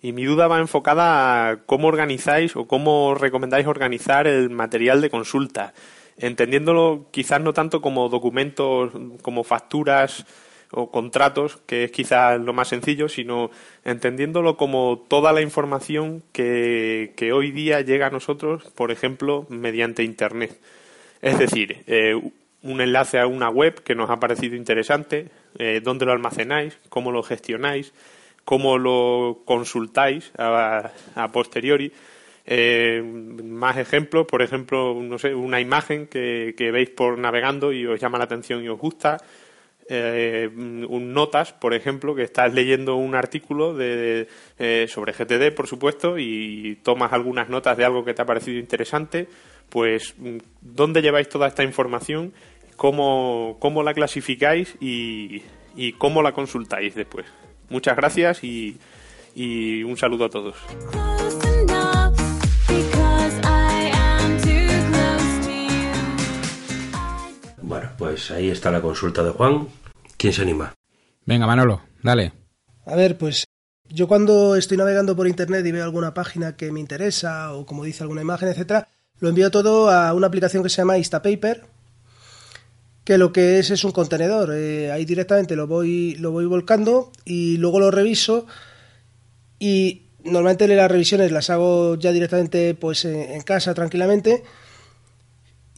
Y 0.00 0.12
mi 0.12 0.26
duda 0.26 0.46
va 0.46 0.60
enfocada 0.60 1.48
a 1.48 1.56
cómo 1.66 1.88
organizáis 1.88 2.54
o 2.54 2.68
cómo 2.68 3.16
recomendáis 3.16 3.66
organizar 3.66 4.28
el 4.28 4.48
material 4.48 5.00
de 5.00 5.10
consulta, 5.10 5.74
entendiéndolo 6.18 7.06
quizás 7.10 7.40
no 7.40 7.52
tanto 7.52 7.80
como 7.80 8.08
documentos, 8.08 8.92
como 9.20 9.42
facturas 9.42 10.24
o 10.70 10.92
contratos, 10.92 11.56
que 11.66 11.82
es 11.82 11.90
quizás 11.90 12.40
lo 12.40 12.52
más 12.52 12.68
sencillo, 12.68 13.08
sino 13.08 13.50
entendiéndolo 13.84 14.56
como 14.56 15.04
toda 15.08 15.32
la 15.32 15.40
información 15.40 16.22
que, 16.30 17.12
que 17.16 17.32
hoy 17.32 17.50
día 17.50 17.80
llega 17.80 18.06
a 18.06 18.10
nosotros, 18.10 18.70
por 18.76 18.92
ejemplo, 18.92 19.46
mediante 19.48 20.04
Internet. 20.04 20.56
Es 21.20 21.38
decir, 21.38 21.82
eh, 21.86 22.14
un 22.62 22.80
enlace 22.80 23.18
a 23.18 23.26
una 23.26 23.48
web 23.48 23.82
que 23.82 23.94
nos 23.94 24.10
ha 24.10 24.18
parecido 24.18 24.56
interesante, 24.56 25.28
eh, 25.58 25.80
dónde 25.82 26.06
lo 26.06 26.12
almacenáis, 26.12 26.78
cómo 26.88 27.12
lo 27.12 27.22
gestionáis, 27.22 27.92
cómo 28.44 28.78
lo 28.78 29.42
consultáis 29.44 30.32
a, 30.38 30.90
posteriori. 31.32 31.92
Eh, 32.46 33.02
más 33.02 33.76
ejemplos, 33.76 34.26
por 34.26 34.42
ejemplo, 34.42 34.94
no 34.94 35.18
sé, 35.18 35.34
una 35.34 35.60
imagen 35.60 36.06
que, 36.06 36.54
veis 36.72 36.90
por 36.90 37.18
navegando 37.18 37.72
y 37.72 37.86
os 37.86 38.00
llama 38.00 38.18
la 38.18 38.24
atención 38.24 38.64
y 38.64 38.68
os 38.68 38.78
gusta. 38.78 39.18
Eh, 39.90 40.50
un 40.54 41.12
notas, 41.14 41.52
por 41.52 41.72
ejemplo, 41.72 42.14
que 42.14 42.22
estás 42.22 42.52
leyendo 42.52 42.96
un 42.96 43.14
artículo 43.14 43.74
de, 43.74 44.28
sobre 44.88 45.12
GTD, 45.12 45.54
por 45.54 45.66
supuesto, 45.66 46.18
y 46.18 46.78
tomas 46.82 47.12
algunas 47.12 47.48
notas 47.48 47.76
de 47.76 47.84
algo 47.84 48.04
que 48.04 48.14
te 48.14 48.22
ha 48.22 48.26
parecido 48.26 48.58
interesante, 48.58 49.28
pues 49.70 50.14
¿dónde 50.60 51.02
lleváis 51.02 51.28
toda 51.28 51.48
esta 51.48 51.64
información? 51.64 52.32
¿Cómo, 52.76 53.56
cómo 53.60 53.82
la 53.82 53.94
clasificáis 53.94 54.76
y, 54.80 55.42
y 55.76 55.92
cómo 55.92 56.22
la 56.22 56.32
consultáis 56.32 56.94
después? 56.94 57.26
Muchas 57.70 57.96
gracias 57.96 58.44
y, 58.44 58.78
y 59.34 59.82
un 59.82 59.96
saludo 59.96 60.26
a 60.26 60.30
todos. 60.30 60.56
Bueno, 67.60 67.90
pues 67.98 68.30
ahí 68.30 68.50
está 68.50 68.70
la 68.70 68.80
consulta 68.80 69.22
de 69.22 69.30
Juan. 69.30 69.68
¿Quién 70.16 70.32
se 70.32 70.42
anima? 70.42 70.72
Venga, 71.26 71.46
Manolo, 71.46 71.82
dale. 72.02 72.32
A 72.86 72.96
ver, 72.96 73.18
pues 73.18 73.44
yo 73.90 74.08
cuando 74.08 74.56
estoy 74.56 74.78
navegando 74.78 75.14
por 75.14 75.28
internet 75.28 75.66
y 75.66 75.72
veo 75.72 75.84
alguna 75.84 76.14
página 76.14 76.56
que 76.56 76.72
me 76.72 76.80
interesa 76.80 77.52
o 77.52 77.66
como 77.66 77.84
dice 77.84 78.02
alguna 78.02 78.22
imagen, 78.22 78.48
etcétera, 78.48 78.88
lo 79.20 79.28
envío 79.28 79.50
todo 79.50 79.90
a 79.90 80.12
una 80.12 80.26
aplicación 80.26 80.62
que 80.62 80.68
se 80.68 80.76
llama 80.76 80.98
Instapaper, 80.98 81.64
que 83.04 83.18
lo 83.18 83.32
que 83.32 83.58
es 83.58 83.70
es 83.70 83.84
un 83.84 83.92
contenedor. 83.92 84.52
Eh, 84.54 84.92
ahí 84.92 85.04
directamente 85.04 85.56
lo 85.56 85.66
voy 85.66 86.14
lo 86.16 86.30
voy 86.30 86.46
volcando 86.46 87.10
y 87.24 87.56
luego 87.56 87.80
lo 87.80 87.90
reviso 87.90 88.46
y 89.58 90.02
normalmente 90.24 90.68
las 90.68 90.90
revisiones 90.90 91.32
las 91.32 91.50
hago 91.50 91.96
ya 91.96 92.12
directamente 92.12 92.74
pues 92.74 93.04
en, 93.04 93.40
casa 93.42 93.74
tranquilamente. 93.74 94.44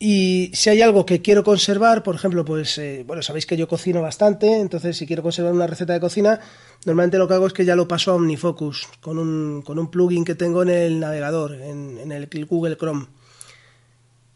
Y 0.02 0.50
si 0.54 0.70
hay 0.70 0.80
algo 0.80 1.04
que 1.04 1.20
quiero 1.20 1.44
conservar, 1.44 2.02
por 2.02 2.14
ejemplo, 2.14 2.42
pues 2.42 2.78
eh, 2.78 3.04
bueno, 3.06 3.22
sabéis 3.22 3.44
que 3.44 3.58
yo 3.58 3.68
cocino 3.68 4.00
bastante, 4.00 4.58
entonces 4.58 4.96
si 4.96 5.06
quiero 5.06 5.22
conservar 5.22 5.52
una 5.52 5.66
receta 5.66 5.92
de 5.92 6.00
cocina, 6.00 6.40
normalmente 6.86 7.18
lo 7.18 7.28
que 7.28 7.34
hago 7.34 7.46
es 7.46 7.52
que 7.52 7.66
ya 7.66 7.76
lo 7.76 7.86
paso 7.86 8.10
a 8.10 8.14
OmniFocus 8.14 8.88
con 9.00 9.18
un, 9.18 9.60
con 9.60 9.78
un 9.78 9.90
plugin 9.90 10.24
que 10.24 10.34
tengo 10.34 10.62
en 10.62 10.70
el 10.70 11.00
navegador, 11.00 11.52
en, 11.52 11.98
en 11.98 12.12
el 12.12 12.28
Google 12.46 12.78
Chrome. 12.78 13.06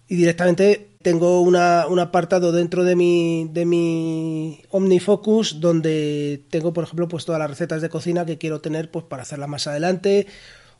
Y 0.09 0.17
directamente 0.17 0.91
tengo 1.03 1.41
una- 1.41 1.87
un 1.89 1.99
apartado 1.99 2.53
dentro 2.53 2.85
de 2.85 2.97
mi, 2.97 3.49
de 3.53 3.65
mi 3.67 4.61
OmniFocus 4.71 5.61
donde 5.61 6.43
tengo, 6.51 6.73
por 6.73 6.85
ejemplo, 6.85 7.09
pues 7.09 7.25
todas 7.25 7.39
las 7.39 7.51
recetas 7.51 7.81
de 7.83 7.89
cocina 7.89 8.25
que 8.27 8.39
quiero 8.39 8.61
tener 8.61 8.91
pues 8.91 9.05
para 9.07 9.23
hacerlas 9.23 9.49
más 9.49 9.67
adelante 9.67 10.27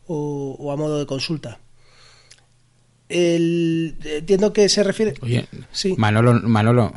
o, 0.07 0.57
o 0.59 0.73
a 0.73 0.77
modo 0.77 0.99
de 0.99 1.07
consulta. 1.07 1.59
El, 3.09 3.97
entiendo 4.05 4.53
que 4.53 4.69
se 4.69 4.83
refiere. 4.83 5.15
Oye, 5.23 5.47
Sí. 5.73 5.95
Manolo, 5.99 6.35
Manolo, 6.43 6.93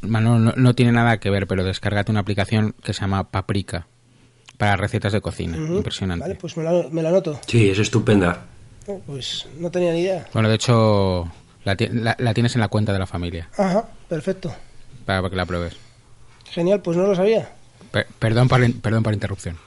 Manolo 0.00 0.38
no, 0.38 0.52
no 0.56 0.74
tiene 0.74 0.92
nada 0.92 1.18
que 1.20 1.30
ver, 1.30 1.46
pero 1.46 1.64
descárgate 1.64 2.10
una 2.10 2.20
aplicación 2.20 2.74
que 2.82 2.92
se 2.94 3.02
llama 3.02 3.30
Paprika 3.30 3.86
para 4.56 4.76
recetas 4.76 5.12
de 5.12 5.20
cocina. 5.20 5.56
Impresionante. 5.56 6.22
Vale, 6.22 6.34
pues 6.36 6.56
me 6.56 6.64
la, 6.64 6.88
me 6.90 7.02
la 7.02 7.10
anoto. 7.10 7.38
Sí, 7.46 7.68
es 7.68 7.78
estupenda. 7.78 8.46
Oh, 8.86 9.00
Pues 9.06 9.46
no 9.58 9.70
tenía 9.70 9.92
ni 9.92 10.00
idea. 10.00 10.26
Bueno, 10.32 10.48
de 10.48 10.54
hecho, 10.54 11.30
la, 11.64 11.76
la- 11.92 12.16
la 12.18 12.34
tienes 12.34 12.54
en 12.54 12.60
la 12.60 12.68
cuenta 12.68 12.92
de 12.92 12.98
la 12.98 13.06
familia 13.06 13.48
Ajá, 13.56 13.88
perfecto. 14.08 14.54
para 15.04 15.28
que 15.28 15.36
la 15.36 15.46
pruebes. 15.46 15.76
Genial, 16.50 16.80
pues 16.82 16.96
no 16.96 17.06
lo 17.06 17.14
sabía. 17.14 17.52
Per- 17.92 18.06
perdón, 18.18 18.48
por, 18.48 18.72
perdón 18.80 19.02
por 19.02 19.12
interrupción. 19.14 19.56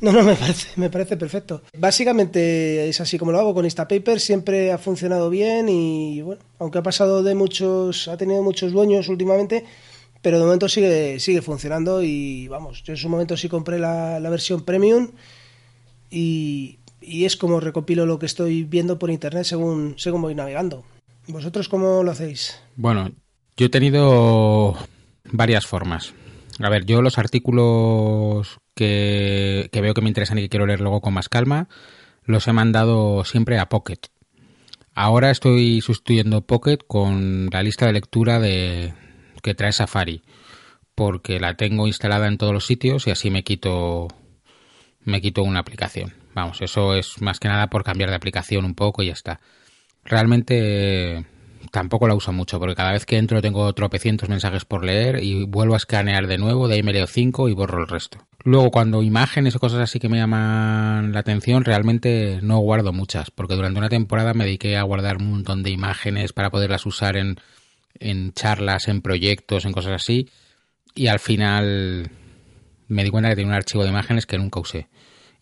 No, 0.00 0.12
no, 0.12 0.22
me 0.22 0.36
parece, 0.36 0.68
me 0.76 0.88
parece 0.90 1.16
perfecto. 1.16 1.62
Básicamente 1.76 2.88
es 2.88 3.00
así 3.00 3.18
como 3.18 3.32
lo 3.32 3.40
hago 3.40 3.52
con 3.52 3.64
Instapaper, 3.64 4.20
siempre 4.20 4.70
ha 4.72 4.78
funcionado 4.78 5.28
bien 5.28 5.68
y 5.68 6.22
bueno, 6.22 6.40
aunque 6.60 6.78
ha 6.78 6.82
pasado 6.82 7.22
de 7.24 7.34
muchos, 7.34 8.06
ha 8.08 8.16
tenido 8.16 8.42
muchos 8.42 8.72
dueños 8.72 9.08
últimamente, 9.08 9.64
pero 10.22 10.38
de 10.38 10.44
momento 10.44 10.68
sigue, 10.68 11.18
sigue 11.20 11.42
funcionando 11.42 12.02
y 12.02 12.46
vamos, 12.48 12.82
yo 12.84 12.92
en 12.92 12.96
su 12.96 13.08
momento 13.08 13.36
sí 13.36 13.48
compré 13.48 13.78
la, 13.78 14.20
la 14.20 14.30
versión 14.30 14.64
premium 14.64 15.10
y, 16.10 16.78
y 17.00 17.24
es 17.24 17.36
como 17.36 17.60
recopilo 17.60 18.06
lo 18.06 18.18
que 18.18 18.26
estoy 18.26 18.64
viendo 18.64 18.98
por 18.98 19.10
internet 19.10 19.44
según, 19.44 19.94
según 19.96 20.22
voy 20.22 20.34
navegando. 20.34 20.84
¿Vosotros 21.28 21.68
cómo 21.68 22.02
lo 22.02 22.10
hacéis? 22.10 22.60
Bueno, 22.76 23.10
yo 23.56 23.66
he 23.66 23.70
tenido 23.70 24.76
varias 25.24 25.66
formas. 25.66 26.14
A 26.58 26.68
ver, 26.68 26.84
yo 26.84 27.02
los 27.02 27.18
artículos 27.18 28.58
que, 28.74 29.68
que 29.72 29.80
veo 29.80 29.94
que 29.94 30.02
me 30.02 30.08
interesan 30.08 30.38
y 30.38 30.42
que 30.42 30.48
quiero 30.48 30.66
leer 30.66 30.80
luego 30.80 31.00
con 31.00 31.14
más 31.14 31.28
calma, 31.28 31.68
los 32.24 32.48
he 32.48 32.52
mandado 32.52 33.24
siempre 33.24 33.58
a 33.58 33.68
Pocket. 33.68 33.98
Ahora 34.94 35.30
estoy 35.30 35.80
sustituyendo 35.80 36.46
Pocket 36.46 36.78
con 36.86 37.48
la 37.52 37.62
lista 37.62 37.86
de 37.86 37.92
lectura 37.92 38.40
de 38.40 38.92
que 39.42 39.54
trae 39.54 39.72
Safari, 39.72 40.22
porque 40.94 41.40
la 41.40 41.56
tengo 41.56 41.86
instalada 41.86 42.28
en 42.28 42.36
todos 42.36 42.52
los 42.52 42.66
sitios 42.66 43.06
y 43.06 43.10
así 43.10 43.30
me 43.30 43.44
quito 43.44 44.08
me 45.04 45.20
quito 45.20 45.42
una 45.42 45.60
aplicación. 45.60 46.14
Vamos, 46.34 46.62
eso 46.62 46.94
es 46.94 47.20
más 47.20 47.40
que 47.40 47.48
nada 47.48 47.68
por 47.68 47.84
cambiar 47.84 48.10
de 48.10 48.16
aplicación 48.16 48.64
un 48.64 48.74
poco 48.74 49.02
y 49.02 49.06
ya 49.06 49.12
está. 49.12 49.40
Realmente 50.04 51.26
tampoco 51.70 52.08
la 52.08 52.14
uso 52.14 52.32
mucho 52.32 52.58
porque 52.58 52.74
cada 52.74 52.92
vez 52.92 53.04
que 53.04 53.18
entro 53.18 53.42
tengo 53.42 53.72
tropecientos 53.74 54.28
mensajes 54.28 54.64
por 54.64 54.84
leer 54.84 55.22
y 55.22 55.44
vuelvo 55.44 55.74
a 55.74 55.76
escanear 55.76 56.26
de 56.26 56.38
nuevo, 56.38 56.68
de 56.68 56.76
ahí 56.76 56.82
me 56.82 56.92
leo 56.92 57.06
cinco 57.06 57.48
y 57.48 57.54
borro 57.54 57.82
el 57.82 57.88
resto. 57.88 58.18
Luego 58.42 58.70
cuando 58.70 59.02
imágenes 59.02 59.54
o 59.56 59.60
cosas 59.60 59.80
así 59.80 59.98
que 59.98 60.08
me 60.08 60.16
llaman 60.16 61.12
la 61.12 61.20
atención, 61.20 61.64
realmente 61.64 62.38
no 62.42 62.58
guardo 62.58 62.92
muchas 62.92 63.30
porque 63.30 63.54
durante 63.54 63.78
una 63.78 63.88
temporada 63.88 64.32
me 64.34 64.44
dediqué 64.44 64.76
a 64.76 64.82
guardar 64.82 65.18
un 65.18 65.30
montón 65.30 65.62
de 65.62 65.70
imágenes 65.70 66.32
para 66.32 66.50
poderlas 66.50 66.86
usar 66.86 67.16
en, 67.16 67.36
en 67.98 68.32
charlas, 68.32 68.88
en 68.88 69.02
proyectos, 69.02 69.64
en 69.64 69.72
cosas 69.72 69.92
así 69.92 70.28
y 70.94 71.08
al 71.08 71.18
final 71.18 72.10
me 72.90 73.04
di 73.04 73.10
cuenta 73.10 73.30
que 73.30 73.36
tenía 73.36 73.50
un 73.50 73.54
archivo 73.54 73.82
de 73.84 73.90
imágenes 73.90 74.26
que 74.26 74.38
nunca 74.38 74.60
usé. 74.60 74.88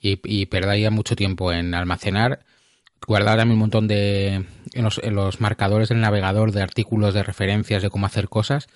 Y, 0.01 0.21
y 0.25 0.47
perdía 0.47 0.91
mucho 0.91 1.17
tiempo 1.17 1.53
en 1.53 1.75
almacenar 1.75 2.45
guardaba 3.07 3.39
también 3.39 3.55
un 3.55 3.61
montón 3.61 3.89
de 3.89 4.45
en 4.73 4.85
los, 4.85 5.01
en 5.03 5.15
los 5.15 5.41
marcadores 5.41 5.89
del 5.89 6.01
navegador 6.01 6.53
de 6.53 6.63
artículos 6.63 7.15
de 7.15 7.23
referencias 7.23 7.83
de 7.83 7.91
cómo 7.91 8.07
hacer 8.07 8.29
cosas. 8.29 8.69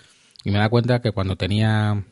Y 0.43 0.51
me 0.51 0.59
da 0.59 0.69
cuenta 0.69 1.01
que 1.01 1.11
cuando 1.11 1.35
tenía 1.35 2.03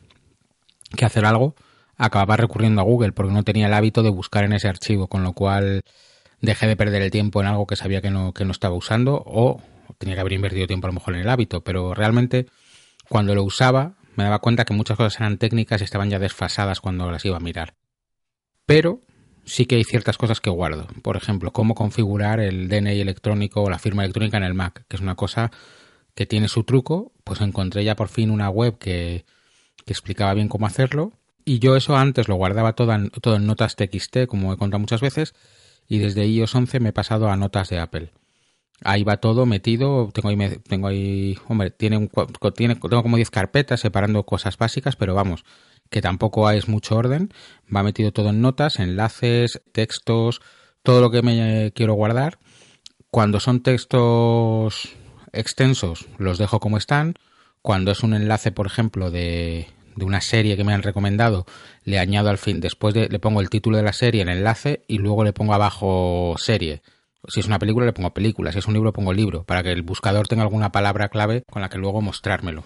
que 0.96 1.04
hacer 1.04 1.24
algo 1.24 1.54
acababa 1.96 2.36
recurriendo 2.36 2.80
a 2.80 2.84
Google 2.84 3.12
porque 3.12 3.32
no 3.32 3.44
tenía 3.44 3.66
el 3.66 3.74
hábito 3.74 4.02
de 4.02 4.10
buscar 4.10 4.44
en 4.44 4.52
ese 4.52 4.68
archivo 4.68 5.06
con 5.06 5.22
lo 5.22 5.32
cual 5.32 5.82
dejé 6.40 6.66
de 6.66 6.76
perder 6.76 7.02
el 7.02 7.10
tiempo 7.10 7.40
en 7.40 7.46
algo 7.46 7.66
que 7.66 7.76
sabía 7.76 8.00
que 8.00 8.10
no, 8.10 8.32
que 8.32 8.44
no 8.44 8.52
estaba 8.52 8.74
usando 8.74 9.22
o 9.24 9.62
tenía 9.98 10.14
que 10.14 10.20
haber 10.20 10.32
invertido 10.32 10.66
tiempo 10.66 10.86
a 10.86 10.90
lo 10.90 10.94
mejor 10.94 11.14
en 11.14 11.20
el 11.20 11.28
hábito. 11.28 11.62
Pero 11.62 11.94
realmente 11.94 12.46
cuando 13.08 13.34
lo 13.34 13.44
usaba 13.44 13.94
me 14.16 14.24
daba 14.24 14.40
cuenta 14.40 14.64
que 14.64 14.74
muchas 14.74 14.96
cosas 14.96 15.20
eran 15.20 15.38
técnicas 15.38 15.80
y 15.80 15.84
estaban 15.84 16.10
ya 16.10 16.18
desfasadas 16.18 16.80
cuando 16.80 17.10
las 17.10 17.24
iba 17.24 17.36
a 17.36 17.40
mirar 17.40 17.74
pero 18.66 19.00
sí 19.44 19.66
que 19.66 19.76
hay 19.76 19.84
ciertas 19.84 20.18
cosas 20.18 20.40
que 20.40 20.50
guardo. 20.50 20.86
Por 21.02 21.16
ejemplo, 21.16 21.52
cómo 21.52 21.74
configurar 21.74 22.40
el 22.40 22.68
DNI 22.68 23.00
electrónico 23.00 23.62
o 23.62 23.70
la 23.70 23.78
firma 23.78 24.02
electrónica 24.02 24.36
en 24.36 24.44
el 24.44 24.54
Mac, 24.54 24.84
que 24.88 24.96
es 24.96 25.02
una 25.02 25.14
cosa 25.14 25.50
que 26.14 26.26
tiene 26.26 26.48
su 26.48 26.64
truco. 26.64 27.12
Pues 27.24 27.40
encontré 27.40 27.84
ya 27.84 27.96
por 27.96 28.08
fin 28.08 28.30
una 28.30 28.48
web 28.48 28.78
que, 28.78 29.24
explicaba 29.86 30.32
bien 30.32 30.48
cómo 30.48 30.66
hacerlo 30.66 31.12
Y 31.44 31.58
yo 31.58 31.76
eso 31.76 31.96
antes 31.96 32.28
lo 32.28 32.36
guardaba 32.36 32.74
todo 32.74 32.94
en, 32.94 33.10
todo 33.10 33.36
en 33.36 33.46
notas 33.46 33.76
TXT, 33.76 34.26
como 34.26 34.52
he 34.52 34.56
contado 34.56 34.78
muchas 34.78 35.00
veces, 35.00 35.34
y 35.88 35.98
desde 35.98 36.26
iOS 36.26 36.54
11 36.54 36.80
me 36.80 36.88
he 36.90 36.92
pasado 36.92 37.28
a 37.28 37.36
notas 37.36 37.68
de 37.68 37.78
Apple. 37.78 38.12
Ahí 38.84 39.04
va 39.04 39.18
todo 39.18 39.46
metido, 39.46 40.10
tengo 40.12 40.28
ahí, 40.28 40.58
tengo 40.68 40.88
ahí 40.88 41.38
hombre, 41.48 41.70
tiene 41.70 41.96
un, 41.96 42.10
tiene, 42.54 42.74
tengo 42.76 43.02
como 43.02 43.16
10 43.16 43.30
carpetas 43.30 43.80
separando 43.80 44.24
cosas 44.24 44.58
básicas, 44.58 44.96
pero 44.96 45.14
vamos, 45.14 45.44
que 45.90 46.00
tampoco 46.00 46.50
es 46.50 46.68
mucho 46.68 46.96
orden. 46.96 47.32
Va 47.74 47.82
metido 47.82 48.12
todo 48.12 48.30
en 48.30 48.40
notas, 48.40 48.78
enlaces, 48.78 49.62
textos, 49.72 50.40
todo 50.82 51.00
lo 51.00 51.10
que 51.10 51.22
me 51.22 51.72
quiero 51.74 51.94
guardar. 51.94 52.38
Cuando 53.10 53.40
son 53.40 53.62
textos 53.62 54.90
extensos, 55.32 56.06
los 56.18 56.38
dejo 56.38 56.60
como 56.60 56.78
están. 56.78 57.14
Cuando 57.60 57.92
es 57.92 58.02
un 58.02 58.14
enlace, 58.14 58.50
por 58.50 58.66
ejemplo, 58.66 59.10
de, 59.10 59.68
de 59.96 60.04
una 60.04 60.20
serie 60.20 60.56
que 60.56 60.64
me 60.64 60.74
han 60.74 60.82
recomendado, 60.82 61.46
le 61.84 61.98
añado 61.98 62.30
al 62.30 62.38
fin, 62.38 62.60
después 62.60 62.94
de, 62.94 63.08
le 63.08 63.18
pongo 63.18 63.40
el 63.40 63.50
título 63.50 63.76
de 63.76 63.82
la 63.82 63.92
serie, 63.92 64.22
el 64.22 64.28
enlace, 64.28 64.84
y 64.88 64.98
luego 64.98 65.24
le 65.24 65.32
pongo 65.32 65.54
abajo 65.54 66.34
serie. 66.38 66.82
Si 67.28 67.40
es 67.40 67.46
una 67.46 67.58
película, 67.58 67.86
le 67.86 67.92
pongo 67.92 68.12
película. 68.12 68.52
Si 68.52 68.58
es 68.58 68.66
un 68.66 68.74
libro, 68.74 68.92
pongo 68.92 69.12
libro, 69.12 69.44
para 69.44 69.62
que 69.62 69.72
el 69.72 69.82
buscador 69.82 70.28
tenga 70.28 70.42
alguna 70.42 70.72
palabra 70.72 71.08
clave 71.08 71.44
con 71.50 71.62
la 71.62 71.68
que 71.68 71.78
luego 71.78 72.00
mostrármelo. 72.00 72.64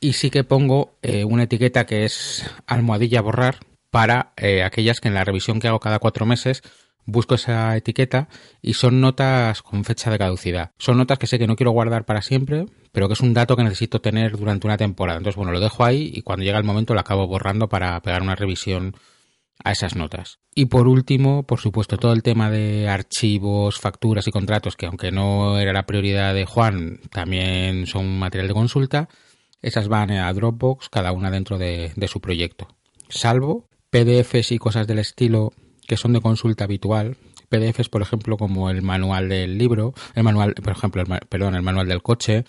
Y 0.00 0.12
sí 0.12 0.30
que 0.30 0.44
pongo 0.44 0.96
eh, 1.02 1.24
una 1.24 1.44
etiqueta 1.44 1.84
que 1.84 2.04
es 2.04 2.48
almohadilla 2.66 3.20
borrar 3.20 3.58
para 3.90 4.32
eh, 4.36 4.62
aquellas 4.62 5.00
que 5.00 5.08
en 5.08 5.14
la 5.14 5.24
revisión 5.24 5.58
que 5.58 5.68
hago 5.68 5.80
cada 5.80 5.98
cuatro 5.98 6.24
meses 6.24 6.62
busco 7.08 7.34
esa 7.34 7.74
etiqueta 7.76 8.28
y 8.60 8.74
son 8.74 9.00
notas 9.00 9.62
con 9.62 9.82
fecha 9.84 10.10
de 10.10 10.18
caducidad. 10.18 10.72
Son 10.78 10.98
notas 10.98 11.18
que 11.18 11.26
sé 11.26 11.38
que 11.38 11.46
no 11.46 11.56
quiero 11.56 11.70
guardar 11.70 12.04
para 12.04 12.22
siempre, 12.22 12.66
pero 12.92 13.08
que 13.08 13.14
es 13.14 13.20
un 13.20 13.32
dato 13.32 13.56
que 13.56 13.64
necesito 13.64 14.00
tener 14.00 14.36
durante 14.36 14.66
una 14.66 14.76
temporada. 14.76 15.18
Entonces, 15.18 15.36
bueno, 15.36 15.52
lo 15.52 15.58
dejo 15.58 15.84
ahí 15.84 16.12
y 16.14 16.22
cuando 16.22 16.44
llega 16.44 16.58
el 16.58 16.64
momento 16.64 16.94
lo 16.94 17.00
acabo 17.00 17.26
borrando 17.26 17.68
para 17.68 18.00
pegar 18.02 18.22
una 18.22 18.34
revisión 18.36 18.94
a 19.64 19.72
esas 19.72 19.96
notas. 19.96 20.38
Y 20.54 20.66
por 20.66 20.88
último, 20.88 21.44
por 21.44 21.60
supuesto, 21.60 21.96
todo 21.96 22.12
el 22.12 22.22
tema 22.22 22.50
de 22.50 22.88
archivos, 22.88 23.78
facturas 23.78 24.26
y 24.26 24.30
contratos, 24.30 24.76
que 24.76 24.86
aunque 24.86 25.10
no 25.10 25.58
era 25.58 25.72
la 25.72 25.86
prioridad 25.86 26.34
de 26.34 26.46
Juan, 26.46 27.00
también 27.10 27.86
son 27.86 28.18
material 28.18 28.48
de 28.48 28.54
consulta, 28.54 29.08
esas 29.62 29.88
van 29.88 30.10
a 30.10 30.32
Dropbox, 30.32 30.88
cada 30.88 31.12
una 31.12 31.30
dentro 31.30 31.58
de, 31.58 31.92
su 32.08 32.20
proyecto. 32.20 32.68
Salvo 33.08 33.68
PDFs 33.90 34.52
y 34.52 34.58
cosas 34.58 34.86
del 34.86 34.98
estilo 34.98 35.52
que 35.86 35.96
son 35.96 36.12
de 36.12 36.20
consulta 36.20 36.64
habitual. 36.64 37.16
PDFs, 37.48 37.88
por 37.88 38.02
ejemplo, 38.02 38.36
como 38.36 38.70
el 38.70 38.82
manual 38.82 39.28
del 39.28 39.56
libro, 39.56 39.94
el 40.14 40.22
manual, 40.22 40.54
por 40.54 40.72
ejemplo, 40.72 41.02
el, 41.02 41.08
perdón, 41.28 41.54
el 41.54 41.62
manual 41.62 41.88
del 41.88 42.02
coche, 42.02 42.44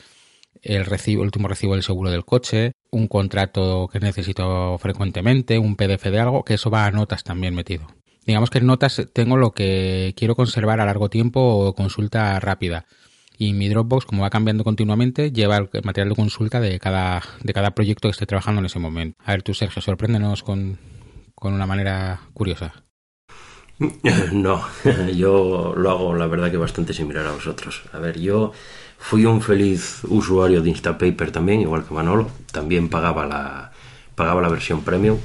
el 0.61 0.85
último 1.17 1.47
recibo 1.47 1.73
del 1.73 1.83
seguro 1.83 2.11
del 2.11 2.25
coche, 2.25 2.73
un 2.91 3.07
contrato 3.07 3.87
que 3.91 3.99
necesito 3.99 4.77
frecuentemente, 4.77 5.59
un 5.59 5.75
PDF 5.75 6.05
de 6.05 6.19
algo, 6.19 6.43
que 6.43 6.55
eso 6.55 6.69
va 6.69 6.85
a 6.85 6.91
notas 6.91 7.23
también 7.23 7.55
metido. 7.55 7.87
Digamos 8.25 8.49
que 8.49 8.59
en 8.59 8.67
notas 8.67 9.01
tengo 9.13 9.37
lo 9.37 9.51
que 9.51 10.13
quiero 10.15 10.35
conservar 10.35 10.79
a 10.79 10.85
largo 10.85 11.09
tiempo 11.09 11.39
o 11.41 11.73
consulta 11.73 12.39
rápida. 12.39 12.85
Y 13.37 13.53
mi 13.53 13.69
Dropbox, 13.69 14.05
como 14.05 14.23
va 14.23 14.29
cambiando 14.29 14.63
continuamente, 14.63 15.31
lleva 15.31 15.57
el 15.57 15.69
material 15.83 16.09
de 16.09 16.15
consulta 16.15 16.59
de 16.59 16.77
cada, 16.77 17.23
de 17.41 17.53
cada 17.53 17.71
proyecto 17.71 18.07
que 18.07 18.11
esté 18.11 18.25
trabajando 18.25 18.59
en 18.59 18.65
ese 18.65 18.79
momento. 18.79 19.17
A 19.23 19.31
ver 19.31 19.43
tú, 19.43 19.53
Sergio, 19.53 19.81
sorpréndenos 19.81 20.43
con, 20.43 20.77
con 21.35 21.53
una 21.53 21.65
manera 21.65 22.21
curiosa. 22.33 22.83
No, 24.33 24.61
yo 25.15 25.73
lo 25.75 25.89
hago 25.89 26.13
la 26.13 26.27
verdad 26.27 26.51
que 26.51 26.57
bastante 26.57 26.93
similar 26.93 27.25
a 27.25 27.31
vosotros. 27.31 27.83
A 27.93 27.99
ver, 27.99 28.19
yo 28.19 28.51
fui 28.99 29.25
un 29.25 29.41
feliz 29.41 30.03
usuario 30.03 30.61
de 30.61 30.69
Instapaper 30.69 31.31
también, 31.31 31.61
igual 31.61 31.85
que 31.85 31.93
Manolo. 31.93 32.29
También 32.51 32.89
pagaba 32.89 33.25
la, 33.25 33.71
pagaba 34.13 34.41
la 34.41 34.49
versión 34.49 34.81
premium 34.81 35.17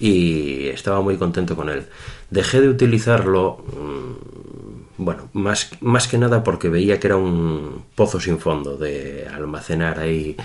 y 0.00 0.66
estaba 0.68 1.00
muy 1.02 1.16
contento 1.16 1.54
con 1.54 1.68
él. 1.68 1.86
Dejé 2.30 2.60
de 2.60 2.68
utilizarlo, 2.68 3.58
mm, 3.58 5.04
bueno, 5.04 5.28
más, 5.34 5.70
más 5.80 6.08
que 6.08 6.18
nada 6.18 6.42
porque 6.42 6.68
veía 6.68 6.98
que 6.98 7.08
era 7.08 7.16
un 7.16 7.84
pozo 7.94 8.18
sin 8.18 8.38
fondo 8.38 8.76
de 8.76 9.28
almacenar 9.32 10.00
ahí 10.00 10.36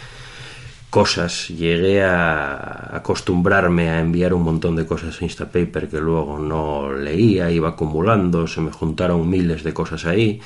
cosas, 0.89 1.49
llegué 1.49 2.03
a 2.03 2.95
acostumbrarme 2.95 3.89
a 3.89 3.99
enviar 3.99 4.34
un 4.34 4.43
montón 4.43 4.75
de 4.75 4.86
cosas 4.86 5.21
a 5.21 5.23
Instapaper 5.23 5.89
que 5.89 5.99
luego 5.99 6.39
no 6.39 6.93
leía, 6.93 7.51
iba 7.51 7.69
acumulando, 7.69 8.47
se 8.47 8.62
me 8.62 8.71
juntaron 8.71 9.30
miles 9.30 9.63
de 9.63 9.73
cosas 9.73 10.06
ahí 10.06 10.39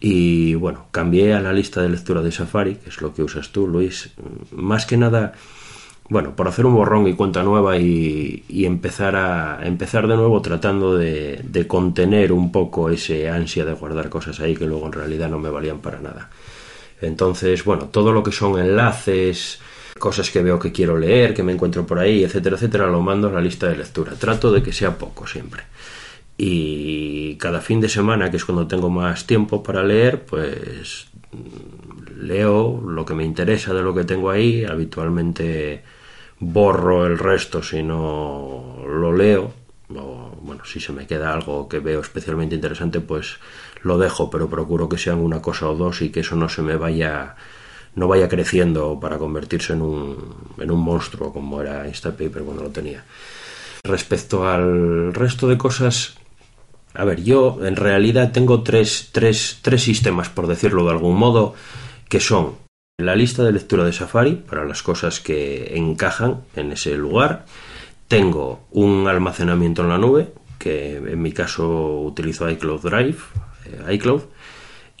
y 0.00 0.54
bueno, 0.54 0.86
cambié 0.90 1.34
a 1.34 1.40
la 1.40 1.52
lista 1.52 1.82
de 1.82 1.90
lectura 1.90 2.22
de 2.22 2.32
Safari, 2.32 2.76
que 2.76 2.88
es 2.88 3.00
lo 3.02 3.12
que 3.12 3.22
usas 3.22 3.50
tú, 3.50 3.68
Luis, 3.68 4.10
más 4.52 4.86
que 4.86 4.96
nada, 4.96 5.34
bueno, 6.08 6.34
por 6.34 6.48
hacer 6.48 6.66
un 6.66 6.74
borrón 6.74 7.06
y 7.06 7.14
cuenta 7.14 7.42
nueva 7.42 7.76
y, 7.76 8.44
empezar 8.48 9.14
a 9.14 9.60
empezar 9.62 10.08
de 10.08 10.16
nuevo 10.16 10.40
tratando 10.40 10.96
de 10.96 11.64
contener 11.68 12.32
un 12.32 12.50
poco 12.50 12.88
ese 12.90 13.28
ansia 13.28 13.64
de 13.64 13.74
guardar 13.74 14.08
cosas 14.08 14.40
ahí 14.40 14.56
que 14.56 14.66
luego 14.66 14.86
en 14.86 14.92
realidad 14.92 15.28
no 15.28 15.38
me 15.38 15.50
valían 15.50 15.80
para 15.80 16.00
nada. 16.00 16.30
Entonces, 17.00 17.64
bueno, 17.64 17.86
todo 17.86 18.12
lo 18.12 18.22
que 18.22 18.32
son 18.32 18.58
enlaces, 18.58 19.60
cosas 19.98 20.30
que 20.30 20.42
veo 20.42 20.58
que 20.58 20.72
quiero 20.72 20.98
leer, 20.98 21.34
que 21.34 21.42
me 21.42 21.52
encuentro 21.52 21.86
por 21.86 21.98
ahí, 21.98 22.24
etcétera, 22.24 22.56
etcétera, 22.56 22.86
lo 22.86 23.00
mando 23.00 23.28
a 23.28 23.32
la 23.32 23.40
lista 23.40 23.68
de 23.68 23.76
lectura. 23.76 24.12
Trato 24.14 24.52
de 24.52 24.62
que 24.62 24.72
sea 24.72 24.96
poco 24.96 25.26
siempre. 25.26 25.62
Y 26.42 27.36
cada 27.36 27.60
fin 27.60 27.82
de 27.82 27.90
semana, 27.90 28.30
que 28.30 28.38
es 28.38 28.46
cuando 28.46 28.66
tengo 28.66 28.88
más 28.88 29.26
tiempo 29.26 29.62
para 29.62 29.82
leer, 29.82 30.24
pues 30.24 31.08
mm, 31.32 32.22
leo 32.22 32.80
lo 32.80 33.04
que 33.04 33.12
me 33.12 33.26
interesa 33.26 33.74
de 33.74 33.82
lo 33.82 33.94
que 33.94 34.04
tengo 34.04 34.30
ahí. 34.30 34.64
Habitualmente 34.64 35.84
borro 36.38 37.04
el 37.04 37.18
resto 37.18 37.62
si 37.62 37.82
no 37.82 38.78
lo 38.86 39.12
leo. 39.14 39.52
O, 39.94 40.34
bueno, 40.40 40.64
si 40.64 40.80
se 40.80 40.94
me 40.94 41.06
queda 41.06 41.34
algo 41.34 41.68
que 41.68 41.78
veo 41.78 42.00
especialmente 42.00 42.54
interesante, 42.54 43.00
pues 43.00 43.36
lo 43.82 43.98
dejo, 43.98 44.30
pero 44.30 44.48
procuro 44.48 44.88
que 44.88 44.96
sean 44.96 45.18
una 45.18 45.42
cosa 45.42 45.68
o 45.68 45.76
dos 45.76 46.00
y 46.00 46.08
que 46.08 46.20
eso 46.20 46.36
no 46.36 46.48
se 46.48 46.62
me 46.62 46.76
vaya 46.76 47.36
no 47.96 48.08
vaya 48.08 48.30
creciendo 48.30 48.98
para 48.98 49.18
convertirse 49.18 49.74
en 49.74 49.82
un, 49.82 50.34
en 50.58 50.70
un 50.70 50.80
monstruo 50.80 51.34
como 51.34 51.60
era 51.60 51.86
Instapaper 51.86 52.44
cuando 52.44 52.62
lo 52.62 52.70
tenía. 52.70 53.04
Respecto 53.82 54.48
al 54.48 55.12
resto 55.12 55.48
de 55.48 55.58
cosas, 55.58 56.19
a 56.94 57.04
ver, 57.04 57.22
yo 57.22 57.58
en 57.64 57.76
realidad 57.76 58.32
tengo 58.32 58.62
tres, 58.62 59.10
tres, 59.12 59.58
tres 59.62 59.82
sistemas, 59.82 60.28
por 60.28 60.46
decirlo 60.46 60.84
de 60.84 60.90
algún 60.90 61.16
modo, 61.16 61.54
que 62.08 62.20
son 62.20 62.54
la 62.98 63.16
lista 63.16 63.44
de 63.44 63.52
lectura 63.52 63.84
de 63.84 63.92
Safari 63.92 64.34
para 64.34 64.64
las 64.64 64.82
cosas 64.82 65.20
que 65.20 65.76
encajan 65.76 66.42
en 66.56 66.72
ese 66.72 66.96
lugar. 66.96 67.46
Tengo 68.08 68.66
un 68.72 69.06
almacenamiento 69.08 69.82
en 69.82 69.88
la 69.88 69.98
nube, 69.98 70.32
que 70.58 70.96
en 70.96 71.22
mi 71.22 71.32
caso 71.32 72.00
utilizo 72.00 72.50
iCloud 72.50 72.80
Drive, 72.82 73.18
eh, 73.66 73.94
iCloud, 73.94 74.22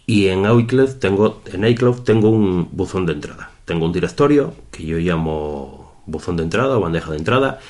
y 0.06 0.28
en 0.28 0.44
iCloud 0.44 0.94
tengo, 0.94 1.42
en 1.52 1.64
iCloud 1.64 2.00
tengo 2.00 2.30
un 2.30 2.68
buzón 2.72 3.06
de 3.06 3.12
entrada. 3.12 3.50
Tengo 3.64 3.86
un 3.86 3.92
directorio 3.92 4.54
que 4.70 4.84
yo 4.84 4.98
llamo 4.98 6.02
buzón 6.06 6.36
de 6.36 6.44
entrada 6.44 6.78
o 6.78 6.80
bandeja 6.80 7.10
de 7.10 7.18
entrada. 7.18 7.60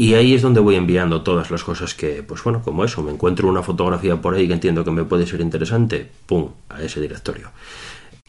Y 0.00 0.14
ahí 0.14 0.32
es 0.32 0.40
donde 0.40 0.60
voy 0.60 0.76
enviando 0.76 1.20
todas 1.20 1.50
las 1.50 1.62
cosas 1.62 1.94
que, 1.94 2.22
pues 2.22 2.42
bueno, 2.42 2.62
como 2.62 2.86
eso, 2.86 3.02
me 3.02 3.12
encuentro 3.12 3.46
una 3.50 3.62
fotografía 3.62 4.16
por 4.16 4.34
ahí 4.34 4.46
que 4.46 4.54
entiendo 4.54 4.82
que 4.82 4.90
me 4.90 5.04
puede 5.04 5.26
ser 5.26 5.42
interesante, 5.42 6.10
¡pum!, 6.24 6.52
a 6.70 6.82
ese 6.82 7.02
directorio. 7.02 7.50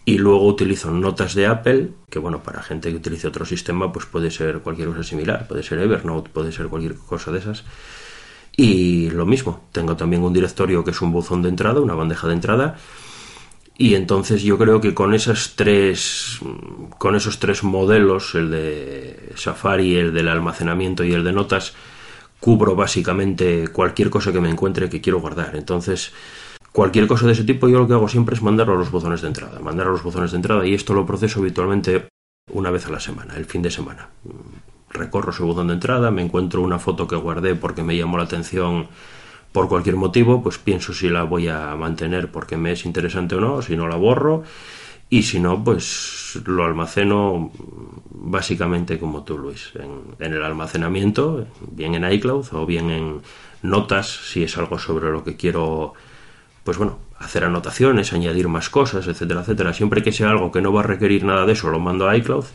Y 0.03 0.17
luego 0.17 0.45
utilizo 0.47 0.91
notas 0.91 1.33
de 1.33 1.47
Apple, 1.47 1.91
que 2.09 2.19
bueno, 2.19 2.43
para 2.43 2.61
gente 2.61 2.89
que 2.89 2.97
utilice 2.97 3.29
otro 3.29 3.45
sistema, 3.45 3.89
pues 3.93 4.05
puede 4.05 4.31
ser 4.31 4.59
cualquier 4.59 4.89
cosa 4.89 5.03
similar, 5.03 5.47
puede 5.47 5.63
ser 5.63 5.79
Evernote, 5.79 6.29
puede 6.33 6.51
ser 6.51 6.67
cualquier 6.67 6.95
cosa 6.95 7.31
de 7.31 7.39
esas. 7.39 7.63
Y 8.53 9.09
lo 9.11 9.25
mismo, 9.25 9.69
tengo 9.71 9.95
también 9.95 10.23
un 10.23 10.33
directorio 10.33 10.83
que 10.83 10.91
es 10.91 11.01
un 11.01 11.13
buzón 11.13 11.41
de 11.41 11.47
entrada, 11.47 11.79
una 11.79 11.95
bandeja 11.95 12.27
de 12.27 12.33
entrada, 12.33 12.75
y 13.81 13.95
entonces 13.95 14.43
yo 14.43 14.59
creo 14.59 14.79
que 14.79 14.93
con 14.93 15.15
esas 15.15 15.53
tres, 15.55 16.39
con 16.99 17.15
esos 17.15 17.39
tres 17.39 17.63
modelos, 17.63 18.35
el 18.35 18.51
de 18.51 19.31
Safari, 19.35 19.95
el 19.95 20.13
del 20.13 20.27
almacenamiento 20.27 21.03
y 21.03 21.13
el 21.13 21.23
de 21.23 21.33
notas, 21.33 21.73
cubro 22.39 22.75
básicamente 22.75 23.69
cualquier 23.69 24.11
cosa 24.11 24.31
que 24.31 24.39
me 24.39 24.51
encuentre 24.51 24.87
que 24.87 25.01
quiero 25.01 25.19
guardar. 25.19 25.55
Entonces, 25.55 26.13
cualquier 26.71 27.07
cosa 27.07 27.25
de 27.25 27.31
ese 27.31 27.43
tipo, 27.43 27.67
yo 27.69 27.79
lo 27.79 27.87
que 27.87 27.95
hago 27.95 28.07
siempre 28.07 28.35
es 28.35 28.43
mandarlo 28.43 28.75
a 28.75 28.77
los 28.77 28.91
buzones 28.91 29.21
de 29.21 29.29
entrada. 29.29 29.59
Mandar 29.59 29.87
a 29.87 29.89
los 29.89 30.03
buzones 30.03 30.29
de 30.29 30.37
entrada 30.37 30.63
y 30.63 30.75
esto 30.75 30.93
lo 30.93 31.07
proceso 31.07 31.39
habitualmente 31.39 32.07
una 32.53 32.69
vez 32.69 32.85
a 32.85 32.91
la 32.91 32.99
semana, 32.99 33.35
el 33.35 33.45
fin 33.45 33.63
de 33.63 33.71
semana. 33.71 34.09
Recorro 34.91 35.31
ese 35.31 35.41
buzón 35.41 35.69
de 35.69 35.73
entrada, 35.73 36.11
me 36.11 36.21
encuentro 36.21 36.61
una 36.61 36.77
foto 36.77 37.07
que 37.07 37.15
guardé 37.15 37.55
porque 37.55 37.81
me 37.81 37.97
llamó 37.97 38.19
la 38.19 38.25
atención 38.25 38.89
por 39.51 39.67
cualquier 39.67 39.95
motivo, 39.95 40.41
pues 40.41 40.57
pienso 40.57 40.93
si 40.93 41.09
la 41.09 41.23
voy 41.23 41.47
a 41.47 41.75
mantener 41.75 42.31
porque 42.31 42.57
me 42.57 42.71
es 42.71 42.85
interesante 42.85 43.35
o 43.35 43.41
no, 43.41 43.61
si 43.61 43.75
no 43.75 43.87
la 43.87 43.95
borro 43.95 44.43
y 45.09 45.23
si 45.23 45.39
no, 45.39 45.61
pues 45.61 46.39
lo 46.45 46.63
almaceno 46.63 47.51
básicamente 48.11 48.97
como 48.97 49.23
tú, 49.23 49.37
Luis, 49.37 49.71
en, 49.75 50.25
en, 50.25 50.33
el 50.33 50.43
almacenamiento, 50.43 51.47
bien 51.69 51.95
en 51.95 52.09
iCloud 52.09 52.45
o 52.53 52.65
bien 52.65 52.89
en 52.89 53.21
notas, 53.61 54.07
si 54.07 54.43
es 54.43 54.57
algo 54.57 54.79
sobre 54.79 55.11
lo 55.11 55.25
que 55.25 55.35
quiero, 55.35 55.93
pues 56.63 56.77
bueno, 56.77 56.99
hacer 57.19 57.43
anotaciones, 57.43 58.13
añadir 58.13 58.47
más 58.47 58.69
cosas, 58.69 59.05
etcétera, 59.07 59.41
etcétera. 59.41 59.73
Siempre 59.73 60.01
que 60.01 60.13
sea 60.13 60.29
algo 60.29 60.51
que 60.51 60.61
no 60.61 60.71
va 60.71 60.79
a 60.79 60.83
requerir 60.85 61.25
nada 61.25 61.45
de 61.45 61.53
eso, 61.53 61.69
lo 61.69 61.79
mando 61.79 62.07
a 62.07 62.15
iCloud 62.15 62.45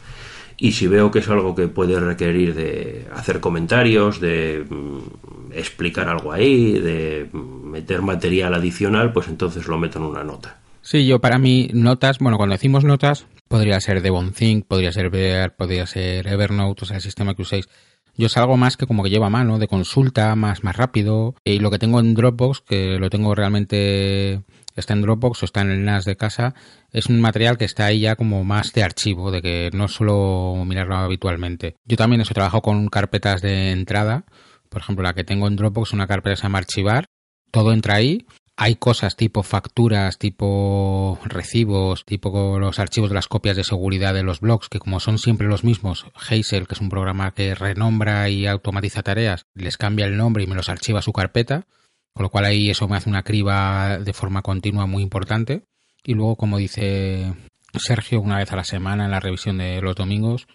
y 0.58 0.72
si 0.72 0.86
veo 0.86 1.10
que 1.10 1.18
es 1.18 1.28
algo 1.28 1.54
que 1.54 1.68
puede 1.68 1.98
requerir 2.00 2.54
de 2.54 3.06
hacer 3.14 3.40
comentarios, 3.40 4.20
de 4.20 4.64
mm, 4.68 5.52
explicar 5.52 6.08
algo 6.08 6.32
ahí, 6.32 6.72
de 6.72 7.28
mm, 7.30 7.70
meter 7.70 8.02
material 8.02 8.54
adicional, 8.54 9.12
pues 9.12 9.28
entonces 9.28 9.66
lo 9.66 9.78
meto 9.78 9.98
en 9.98 10.06
una 10.06 10.24
nota. 10.24 10.58
Sí, 10.80 11.06
yo 11.06 11.20
para 11.20 11.38
mí 11.38 11.68
notas, 11.72 12.18
bueno, 12.20 12.36
cuando 12.36 12.54
decimos 12.54 12.84
notas, 12.84 13.26
podría 13.48 13.80
ser 13.80 14.02
Devonthink, 14.02 14.66
podría 14.66 14.92
ser 14.92 15.10
Bear, 15.10 15.56
podría 15.56 15.86
ser 15.86 16.26
Evernote, 16.26 16.84
o 16.84 16.86
sea, 16.86 16.96
el 16.96 17.02
sistema 17.02 17.34
que 17.34 17.42
uséis. 17.42 17.68
Yo 18.16 18.26
es 18.26 18.36
algo 18.36 18.56
más 18.56 18.76
que 18.76 18.86
como 18.86 19.02
que 19.02 19.10
lleva 19.10 19.26
a 19.26 19.30
mano, 19.30 19.58
de 19.58 19.68
consulta, 19.68 20.34
más, 20.36 20.64
más 20.64 20.76
rápido. 20.76 21.34
Y 21.44 21.58
lo 21.58 21.70
que 21.70 21.78
tengo 21.78 22.00
en 22.00 22.14
Dropbox, 22.14 22.62
que 22.62 22.98
lo 22.98 23.10
tengo 23.10 23.34
realmente, 23.34 24.42
está 24.74 24.94
en 24.94 25.02
Dropbox 25.02 25.42
o 25.42 25.46
está 25.46 25.60
en 25.60 25.70
el 25.70 25.84
NAS 25.84 26.04
de 26.04 26.16
casa, 26.16 26.54
es 26.92 27.06
un 27.06 27.20
material 27.20 27.58
que 27.58 27.66
está 27.66 27.86
ahí 27.86 28.00
ya 28.00 28.16
como 28.16 28.42
más 28.44 28.72
de 28.72 28.82
archivo, 28.82 29.30
de 29.30 29.42
que 29.42 29.70
no 29.74 29.88
suelo 29.88 30.64
mirarlo 30.66 30.96
habitualmente. 30.96 31.76
Yo 31.84 31.96
también 31.96 32.22
eso 32.22 32.32
trabajo 32.32 32.62
con 32.62 32.88
carpetas 32.88 33.42
de 33.42 33.72
entrada. 33.72 34.24
Por 34.70 34.80
ejemplo, 34.80 35.02
la 35.02 35.14
que 35.14 35.24
tengo 35.24 35.46
en 35.46 35.56
Dropbox, 35.56 35.92
una 35.92 36.06
carpeta 36.06 36.36
se 36.36 36.44
llama 36.44 36.58
archivar. 36.58 37.06
Todo 37.50 37.72
entra 37.72 37.96
ahí 37.96 38.26
hay 38.58 38.76
cosas 38.76 39.16
tipo 39.16 39.42
facturas, 39.42 40.18
tipo 40.18 41.18
recibos, 41.24 42.06
tipo 42.06 42.58
los 42.58 42.78
archivos 42.78 43.10
de 43.10 43.14
las 43.14 43.28
copias 43.28 43.54
de 43.54 43.64
seguridad 43.64 44.14
de 44.14 44.22
los 44.22 44.40
blogs, 44.40 44.70
que 44.70 44.78
como 44.78 44.98
son 44.98 45.18
siempre 45.18 45.46
los 45.46 45.62
mismos, 45.62 46.06
Hazel, 46.14 46.66
que 46.66 46.74
es 46.74 46.80
un 46.80 46.88
programa 46.88 47.32
que 47.32 47.54
renombra 47.54 48.30
y 48.30 48.46
automatiza 48.46 49.02
tareas, 49.02 49.44
les 49.54 49.76
cambia 49.76 50.06
el 50.06 50.16
nombre 50.16 50.42
y 50.42 50.46
me 50.46 50.54
los 50.54 50.70
archiva 50.70 51.02
su 51.02 51.12
carpeta, 51.12 51.66
con 52.14 52.22
lo 52.22 52.30
cual 52.30 52.46
ahí 52.46 52.70
eso 52.70 52.88
me 52.88 52.96
hace 52.96 53.10
una 53.10 53.24
criba 53.24 53.98
de 53.98 54.12
forma 54.14 54.40
continua 54.40 54.86
muy 54.86 55.02
importante. 55.02 55.66
Y 56.02 56.14
luego, 56.14 56.36
como 56.36 56.56
dice 56.56 57.34
Sergio, 57.74 58.22
una 58.22 58.38
vez 58.38 58.50
a 58.52 58.56
la 58.56 58.64
semana 58.64 59.04
en 59.04 59.10
la 59.10 59.20
revisión 59.20 59.58
de 59.58 59.82
los 59.82 59.96
domingos, 59.96 60.46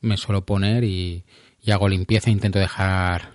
me 0.00 0.16
suelo 0.16 0.44
poner 0.44 0.84
y, 0.84 1.24
y 1.60 1.72
hago 1.72 1.88
limpieza 1.88 2.30
e 2.30 2.32
intento 2.32 2.60
dejar 2.60 3.31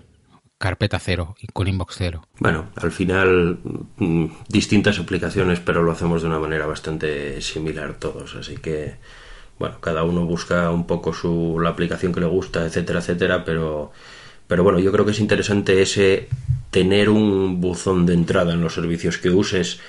carpeta 0.58 1.00
cero 1.00 1.36
y 1.40 1.48
con 1.48 1.68
inbox 1.68 1.96
cero. 1.98 2.28
Bueno, 2.40 2.70
al 2.76 2.92
final 2.92 3.60
mm, 3.98 4.26
distintas 4.50 5.00
aplicaciones, 5.00 5.60
pero 5.60 5.84
lo 5.84 5.92
hacemos 5.92 6.22
de 6.22 6.28
una 6.28 6.40
manera 6.40 6.66
bastante 6.66 7.42
similar 7.42 7.96
todos, 7.96 8.36
así 8.36 8.58
que 8.58 8.96
bueno, 9.60 9.80
cada 9.80 10.04
uno 10.04 10.26
busca 10.26 10.70
un 10.72 10.86
poco 10.86 11.14
su 11.14 11.60
la 11.60 11.70
aplicación 11.70 12.14
que 12.14 12.20
le 12.20 12.28
gusta, 12.28 12.66
etcétera, 12.66 13.00
etcétera, 13.00 13.44
pero 13.44 13.92
pero 14.48 14.64
bueno, 14.64 14.80
yo 14.80 14.92
creo 14.92 15.06
que 15.06 15.12
es 15.12 15.20
interesante 15.20 15.82
ese 15.82 16.30
tener 16.72 17.10
un 17.10 17.60
buzón 17.60 18.06
de 18.06 18.14
entrada 18.14 18.54
en 18.54 18.62
los 18.62 18.74
servicios 18.74 19.18
que 19.18 19.30
uses 19.30 19.80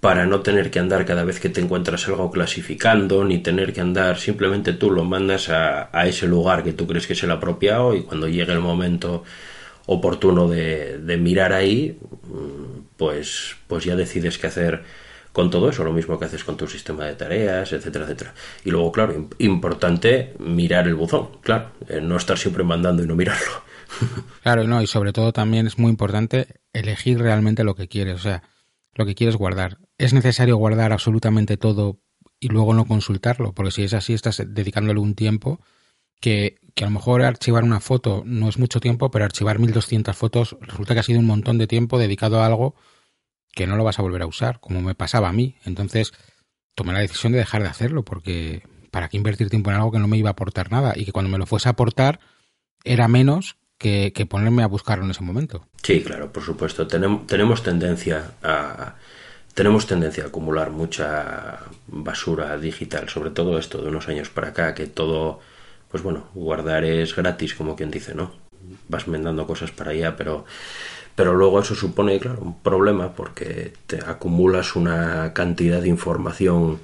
para 0.00 0.26
no 0.26 0.40
tener 0.42 0.70
que 0.70 0.78
andar 0.78 1.04
cada 1.06 1.24
vez 1.24 1.40
que 1.40 1.48
te 1.48 1.60
encuentras 1.60 2.06
algo 2.06 2.30
clasificando, 2.30 3.24
ni 3.24 3.38
tener 3.38 3.72
que 3.72 3.80
andar, 3.80 4.18
simplemente 4.18 4.72
tú 4.72 4.90
lo 4.90 5.04
mandas 5.04 5.48
a, 5.48 5.88
a 5.92 6.06
ese 6.06 6.28
lugar 6.28 6.62
que 6.62 6.72
tú 6.72 6.86
crees 6.86 7.06
que 7.06 7.14
es 7.14 7.22
el 7.24 7.32
apropiado 7.32 7.94
y 7.94 8.02
cuando 8.02 8.28
llegue 8.28 8.52
el 8.52 8.60
momento 8.60 9.24
oportuno 9.90 10.48
de, 10.48 10.98
de, 10.98 11.16
mirar 11.16 11.54
ahí, 11.54 11.98
pues, 12.98 13.56
pues 13.66 13.84
ya 13.84 13.96
decides 13.96 14.36
qué 14.36 14.46
hacer 14.46 14.82
con 15.32 15.50
todo 15.50 15.70
eso, 15.70 15.82
lo 15.82 15.94
mismo 15.94 16.18
que 16.18 16.26
haces 16.26 16.44
con 16.44 16.58
tu 16.58 16.66
sistema 16.66 17.06
de 17.06 17.14
tareas, 17.14 17.72
etcétera, 17.72 18.04
etcétera. 18.04 18.34
Y 18.64 18.70
luego, 18.70 18.92
claro, 18.92 19.28
importante 19.38 20.34
mirar 20.38 20.86
el 20.86 20.94
buzón, 20.94 21.28
claro, 21.40 21.70
no 22.02 22.16
estar 22.18 22.36
siempre 22.36 22.64
mandando 22.64 23.02
y 23.02 23.06
no 23.06 23.16
mirarlo. 23.16 23.68
Claro, 24.42 24.64
no, 24.64 24.82
y 24.82 24.86
sobre 24.86 25.12
todo 25.12 25.32
también 25.32 25.66
es 25.66 25.78
muy 25.78 25.90
importante 25.90 26.60
elegir 26.74 27.18
realmente 27.18 27.64
lo 27.64 27.74
que 27.74 27.88
quieres, 27.88 28.16
o 28.16 28.22
sea, 28.22 28.42
lo 28.94 29.06
que 29.06 29.14
quieres 29.14 29.36
guardar. 29.36 29.78
¿Es 29.96 30.12
necesario 30.12 30.56
guardar 30.56 30.92
absolutamente 30.92 31.56
todo 31.56 31.98
y 32.38 32.48
luego 32.48 32.74
no 32.74 32.84
consultarlo? 32.84 33.54
Porque 33.54 33.70
si 33.70 33.84
es 33.84 33.94
así, 33.94 34.12
estás 34.12 34.42
dedicándole 34.46 35.00
un 35.00 35.14
tiempo 35.14 35.60
que, 36.20 36.56
que, 36.74 36.84
a 36.84 36.86
lo 36.86 36.92
mejor 36.92 37.22
archivar 37.22 37.64
una 37.64 37.80
foto 37.80 38.22
no 38.26 38.48
es 38.48 38.58
mucho 38.58 38.80
tiempo, 38.80 39.10
pero 39.10 39.24
archivar 39.24 39.58
1200 39.58 40.16
fotos 40.16 40.56
resulta 40.60 40.94
que 40.94 41.00
ha 41.00 41.04
sido 41.04 41.20
un 41.20 41.26
montón 41.26 41.58
de 41.58 41.66
tiempo 41.66 41.98
dedicado 41.98 42.40
a 42.40 42.46
algo 42.46 42.74
que 43.52 43.66
no 43.66 43.76
lo 43.76 43.84
vas 43.84 43.98
a 43.98 44.02
volver 44.02 44.22
a 44.22 44.26
usar, 44.26 44.60
como 44.60 44.80
me 44.80 44.94
pasaba 44.94 45.28
a 45.28 45.32
mí. 45.32 45.56
Entonces 45.64 46.12
tomé 46.74 46.92
la 46.92 47.00
decisión 47.00 47.32
de 47.32 47.38
dejar 47.38 47.62
de 47.62 47.68
hacerlo, 47.68 48.04
porque 48.04 48.62
¿para 48.90 49.08
qué 49.08 49.16
invertir 49.16 49.50
tiempo 49.50 49.70
en 49.70 49.76
algo 49.76 49.92
que 49.92 49.98
no 49.98 50.08
me 50.08 50.18
iba 50.18 50.30
a 50.30 50.32
aportar 50.32 50.70
nada? 50.70 50.92
Y 50.96 51.04
que 51.04 51.12
cuando 51.12 51.30
me 51.30 51.38
lo 51.38 51.46
fuese 51.46 51.68
a 51.68 51.72
aportar 51.72 52.20
era 52.84 53.08
menos 53.08 53.56
que, 53.78 54.12
que 54.14 54.26
ponerme 54.26 54.62
a 54.62 54.68
buscarlo 54.68 55.04
en 55.04 55.10
ese 55.10 55.22
momento. 55.22 55.66
Sí, 55.82 56.02
claro, 56.02 56.32
por 56.32 56.42
supuesto. 56.42 56.86
Tenemos, 56.86 57.26
tenemos 57.26 57.62
tendencia 57.62 58.32
a 58.42 58.94
tenemos 59.54 59.88
tendencia 59.88 60.22
a 60.22 60.26
acumular 60.28 60.70
mucha 60.70 61.58
basura 61.88 62.56
digital, 62.58 63.08
sobre 63.08 63.30
todo 63.30 63.58
esto 63.58 63.82
de 63.82 63.88
unos 63.88 64.06
años 64.06 64.28
para 64.28 64.50
acá, 64.50 64.72
que 64.72 64.86
todo 64.86 65.40
pues 65.90 66.02
bueno, 66.02 66.24
guardar 66.34 66.84
es 66.84 67.14
gratis, 67.14 67.54
como 67.54 67.76
quien 67.76 67.90
dice, 67.90 68.14
¿no? 68.14 68.30
Vas 68.88 69.08
mandando 69.08 69.46
cosas 69.46 69.70
para 69.70 69.92
allá, 69.92 70.16
pero, 70.16 70.44
pero 71.14 71.34
luego 71.34 71.60
eso 71.60 71.74
supone, 71.74 72.18
claro, 72.18 72.40
un 72.40 72.60
problema 72.60 73.12
porque 73.12 73.72
te 73.86 73.98
acumulas 74.04 74.76
una 74.76 75.32
cantidad 75.32 75.80
de 75.80 75.88
información 75.88 76.80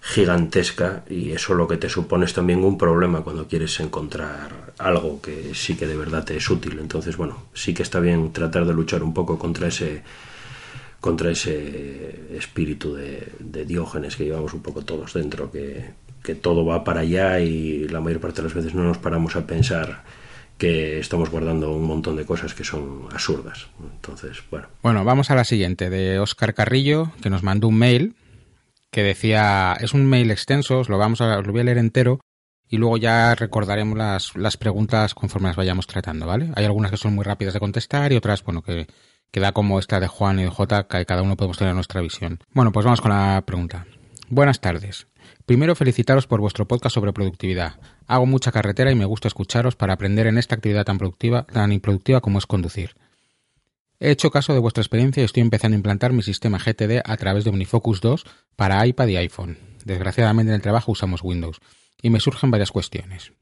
gigantesca 0.00 1.04
y 1.08 1.32
eso 1.32 1.54
lo 1.54 1.66
que 1.68 1.76
te 1.76 1.88
supone 1.88 2.24
es 2.24 2.32
también 2.32 2.64
un 2.64 2.78
problema 2.78 3.22
cuando 3.22 3.48
quieres 3.48 3.78
encontrar 3.80 4.72
algo 4.78 5.20
que 5.20 5.54
sí 5.54 5.76
que 5.76 5.86
de 5.86 5.96
verdad 5.96 6.24
te 6.24 6.36
es 6.36 6.48
útil. 6.48 6.78
Entonces, 6.80 7.16
bueno, 7.16 7.44
sí 7.52 7.74
que 7.74 7.82
está 7.82 8.00
bien 8.00 8.32
tratar 8.32 8.64
de 8.64 8.74
luchar 8.74 9.02
un 9.02 9.12
poco 9.12 9.38
contra 9.38 9.68
ese 9.68 10.02
contra 11.00 11.30
ese 11.30 12.36
espíritu 12.36 12.94
de, 12.94 13.32
de 13.38 13.64
Diógenes 13.64 14.16
que 14.16 14.24
llevamos 14.24 14.52
un 14.52 14.62
poco 14.62 14.84
todos 14.84 15.14
dentro, 15.14 15.50
que, 15.52 15.90
que 16.28 16.34
todo 16.34 16.66
va 16.66 16.84
para 16.84 17.00
allá 17.00 17.40
y 17.40 17.88
la 17.88 18.02
mayor 18.02 18.20
parte 18.20 18.42
de 18.42 18.48
las 18.48 18.54
veces 18.54 18.74
no 18.74 18.82
nos 18.82 18.98
paramos 18.98 19.34
a 19.34 19.46
pensar 19.46 20.04
que 20.58 20.98
estamos 20.98 21.30
guardando 21.30 21.72
un 21.72 21.86
montón 21.86 22.16
de 22.16 22.26
cosas 22.26 22.52
que 22.52 22.64
son 22.64 23.08
absurdas. 23.10 23.68
Entonces, 23.80 24.42
bueno. 24.50 24.68
Bueno, 24.82 25.06
vamos 25.06 25.30
a 25.30 25.34
la 25.34 25.44
siguiente, 25.44 25.88
de 25.88 26.18
Oscar 26.18 26.52
Carrillo, 26.52 27.12
que 27.22 27.30
nos 27.30 27.42
mandó 27.42 27.68
un 27.68 27.78
mail 27.78 28.14
que 28.90 29.02
decía, 29.02 29.74
es 29.80 29.94
un 29.94 30.04
mail 30.04 30.30
extenso, 30.30 30.80
os 30.80 30.90
lo, 30.90 30.98
vamos 30.98 31.22
a, 31.22 31.38
os 31.38 31.46
lo 31.46 31.52
voy 31.52 31.62
a 31.62 31.64
leer 31.64 31.78
entero 31.78 32.20
y 32.68 32.76
luego 32.76 32.98
ya 32.98 33.34
recordaremos 33.34 33.96
las, 34.34 34.56
preguntas 34.58 35.14
conforme 35.14 35.48
las 35.48 35.56
vayamos 35.56 35.86
tratando, 35.86 36.26
¿vale? 36.26 36.50
Hay 36.56 36.66
algunas 36.66 36.90
que 36.90 36.98
son 36.98 37.14
muy 37.14 37.24
rápidas 37.24 37.54
de 37.54 37.60
contestar 37.60 38.12
y 38.12 38.16
otras, 38.16 38.44
bueno, 38.44 38.60
que, 38.60 38.86
que 39.30 39.40
da 39.40 39.52
como 39.52 39.78
esta 39.78 39.98
de 39.98 40.08
Juan 40.08 40.40
y 40.40 40.42
de 40.42 40.50
J, 40.50 40.88
que 40.88 41.06
cada 41.06 41.22
uno 41.22 41.38
podemos 41.38 41.56
tener 41.56 41.74
nuestra 41.74 42.02
visión. 42.02 42.38
Bueno, 42.52 42.70
pues 42.70 42.84
vamos 42.84 43.00
con 43.00 43.12
la 43.12 43.42
pregunta. 43.46 43.86
Buenas 44.28 44.60
tardes. 44.60 45.07
Primero 45.48 45.74
felicitaros 45.74 46.26
por 46.26 46.42
vuestro 46.42 46.68
podcast 46.68 46.92
sobre 46.92 47.14
productividad. 47.14 47.80
Hago 48.06 48.26
mucha 48.26 48.52
carretera 48.52 48.92
y 48.92 48.94
me 48.94 49.06
gusta 49.06 49.28
escucharos 49.28 49.76
para 49.76 49.94
aprender 49.94 50.26
en 50.26 50.36
esta 50.36 50.54
actividad 50.54 50.84
tan 50.84 50.98
productiva, 50.98 51.46
tan 51.46 51.72
improductiva 51.72 52.20
como 52.20 52.36
es 52.36 52.44
conducir. 52.44 52.96
He 53.98 54.10
hecho 54.10 54.30
caso 54.30 54.52
de 54.52 54.58
vuestra 54.58 54.82
experiencia 54.82 55.22
y 55.22 55.24
estoy 55.24 55.40
empezando 55.40 55.74
a 55.74 55.78
implantar 55.78 56.12
mi 56.12 56.22
sistema 56.22 56.58
GTD 56.58 57.00
a 57.02 57.16
través 57.16 57.44
de 57.44 57.50
Unifocus 57.50 58.02
2 58.02 58.26
para 58.56 58.86
iPad 58.86 59.06
y 59.06 59.16
iPhone. 59.16 59.56
Desgraciadamente 59.86 60.50
en 60.50 60.56
el 60.56 60.60
trabajo 60.60 60.92
usamos 60.92 61.22
Windows 61.22 61.60
y 62.02 62.10
me 62.10 62.20
surgen 62.20 62.50
varias 62.50 62.70
cuestiones. 62.70 63.32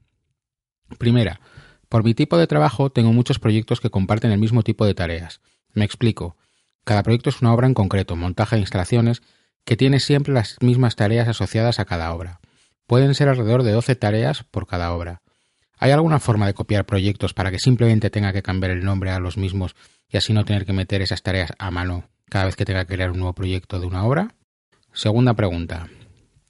Primera, 0.97 1.41
por 1.89 2.05
mi 2.05 2.13
tipo 2.13 2.37
de 2.37 2.47
trabajo 2.47 2.89
tengo 2.89 3.11
muchos 3.11 3.37
proyectos 3.37 3.81
que 3.81 3.89
comparten 3.89 4.31
el 4.31 4.39
mismo 4.39 4.63
tipo 4.63 4.85
de 4.85 4.93
tareas. 4.93 5.41
Me 5.73 5.83
explico. 5.83 6.37
Cada 6.85 7.03
proyecto 7.03 7.29
es 7.29 7.41
una 7.41 7.53
obra 7.53 7.67
en 7.67 7.73
concreto, 7.73 8.15
montaje 8.15 8.55
de 8.55 8.61
instalaciones, 8.61 9.21
que 9.67 9.75
tiene 9.75 9.99
siempre 9.99 10.33
las 10.33 10.55
mismas 10.61 10.95
tareas 10.95 11.27
asociadas 11.27 11.81
a 11.81 11.83
cada 11.85 12.13
obra. 12.13 12.39
Pueden 12.85 13.13
ser 13.13 13.27
alrededor 13.27 13.63
de 13.63 13.73
12 13.73 13.97
tareas 13.97 14.45
por 14.45 14.65
cada 14.65 14.93
obra. 14.93 15.21
¿Hay 15.77 15.91
alguna 15.91 16.21
forma 16.21 16.47
de 16.47 16.53
copiar 16.53 16.85
proyectos 16.85 17.33
para 17.33 17.51
que 17.51 17.59
simplemente 17.59 18.09
tenga 18.09 18.31
que 18.31 18.41
cambiar 18.41 18.71
el 18.71 18.85
nombre 18.85 19.11
a 19.11 19.19
los 19.19 19.35
mismos 19.35 19.75
y 20.07 20.15
así 20.15 20.31
no 20.31 20.45
tener 20.45 20.65
que 20.65 20.71
meter 20.71 21.01
esas 21.01 21.21
tareas 21.21 21.51
a 21.59 21.69
mano 21.69 22.05
cada 22.29 22.45
vez 22.45 22.55
que 22.55 22.63
tenga 22.63 22.85
que 22.85 22.95
crear 22.95 23.11
un 23.11 23.17
nuevo 23.17 23.33
proyecto 23.33 23.81
de 23.81 23.87
una 23.87 24.05
obra? 24.05 24.35
Segunda 24.93 25.33
pregunta. 25.33 25.89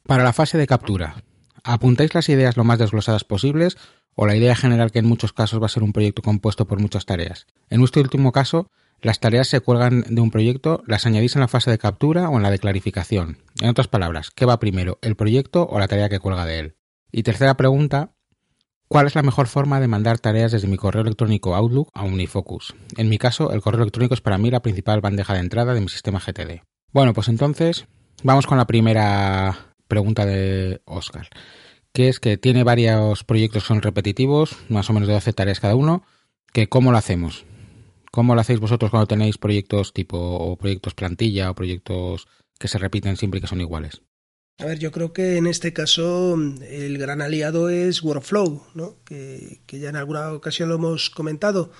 Para 0.04 0.24
la 0.24 0.32
fase 0.32 0.60
de 0.60 0.68
captura, 0.68 1.24
¿apuntáis 1.64 2.14
las 2.14 2.30
ideas 2.30 2.56
lo 2.56 2.66
más 2.66 2.78
desglosadas 2.78 3.24
posibles 3.24 3.80
o 4.14 4.28
la 4.28 4.36
idea 4.36 4.56
general 4.56 4.92
que 4.92 5.00
en 5.00 5.08
muchos 5.08 5.34
casos 5.34 5.60
va 5.60 5.66
a 5.66 5.70
ser 5.70 5.82
un 5.82 5.92
proyecto 5.92 6.22
compuesto 6.22 6.68
por 6.68 6.80
muchas 6.80 7.08
tareas? 7.08 7.48
En 7.72 7.84
este 7.84 8.00
último 8.00 8.32
caso, 8.32 8.70
las 9.02 9.20
tareas 9.20 9.48
se 9.48 9.60
cuelgan 9.60 10.04
de 10.08 10.22
un 10.22 10.32
proyecto, 10.32 10.84
las 10.88 11.06
añadís 11.06 11.36
en 11.36 11.42
la 11.42 11.48
fase 11.48 11.70
de 11.70 11.78
captura 11.78 12.30
o 12.30 12.38
en 12.38 12.44
la 12.44 12.52
de 12.52 12.60
clarificación. 12.60 13.38
En 13.62 13.70
otras 13.70 13.88
palabras, 13.88 14.32
¿qué 14.32 14.46
va 14.46 14.60
primero, 14.60 14.98
el 15.02 15.16
proyecto 15.16 15.68
o 15.70 15.80
la 15.80 15.88
tarea 15.88 16.10
que 16.10 16.20
cuelga 16.20 16.46
de 16.46 16.60
él? 16.60 16.76
Y 17.12 17.24
tercera 17.24 17.56
pregunta, 17.56 18.16
¿cuál 18.88 19.06
es 19.06 19.16
la 19.16 19.22
mejor 19.22 19.48
forma 19.48 19.80
de 19.80 19.88
mandar 19.88 20.20
tareas 20.20 20.52
desde 20.52 20.68
mi 20.68 20.78
correo 20.78 21.04
electrónico 21.04 21.56
Outlook 21.56 21.92
a 21.94 22.04
Unifocus? 22.04 22.76
En 22.98 23.08
mi 23.10 23.18
caso, 23.18 23.52
el 23.52 23.62
correo 23.62 23.82
electrónico 23.82 24.14
es 24.14 24.22
para 24.22 24.38
mí 24.38 24.50
la 24.50 24.62
principal 24.62 25.00
bandeja 25.00 25.34
de 25.34 25.40
entrada 25.42 25.74
de 25.74 25.82
mi 25.82 25.90
sistema 25.90 26.20
GTD. 26.20 26.64
Bueno, 26.92 27.14
pues 27.14 27.28
entonces 27.28 27.86
vamos 28.24 28.48
con 28.48 28.58
la 28.58 28.66
primera 28.66 29.76
pregunta 29.88 30.26
de 30.26 30.82
Oscar, 30.86 31.28
que 31.94 32.10
es 32.10 32.20
que 32.20 32.38
tiene 32.38 32.64
varios 32.64 33.24
proyectos 33.24 33.64
que 33.64 33.68
son 33.68 33.82
repetitivos, 33.82 34.58
más 34.70 34.90
o 34.90 34.94
menos 34.94 35.08
de 35.08 35.14
12 35.14 35.34
tareas 35.34 35.60
cada 35.60 35.76
uno, 35.76 36.04
que 36.52 36.68
cómo 36.68 36.92
lo 36.92 36.98
hacemos. 36.98 37.46
¿Cómo 38.18 38.34
lo 38.34 38.42
hacéis 38.42 38.60
vosotros 38.60 38.90
cuando 38.90 39.06
tenéis 39.06 39.38
proyectos 39.38 39.94
tipo 39.94 40.18
o 40.18 40.56
proyectos 40.56 40.96
plantilla 40.96 41.52
o 41.52 41.54
proyectos 41.54 42.28
que 42.58 42.68
se 42.68 42.80
repiten 42.80 43.16
siempre 43.16 43.38
y 43.38 43.42
que 43.42 43.48
son 43.48 43.62
iguales? 43.62 44.02
A 44.58 44.66
ver, 44.66 44.80
yo 44.80 44.92
creo 44.92 45.14
que 45.14 45.38
en 45.38 45.46
este 45.46 45.72
caso 45.72 46.36
el 46.68 46.98
gran 46.98 47.22
aliado 47.22 47.70
es 47.70 48.02
Workflow, 48.02 48.64
¿no? 48.74 48.96
que, 49.06 49.60
ya 49.68 49.90
en 49.90 49.98
alguna 49.98 50.34
ocasión 50.34 50.68
lo 50.68 50.76
hemos 50.78 51.12
comentado. 51.12 51.72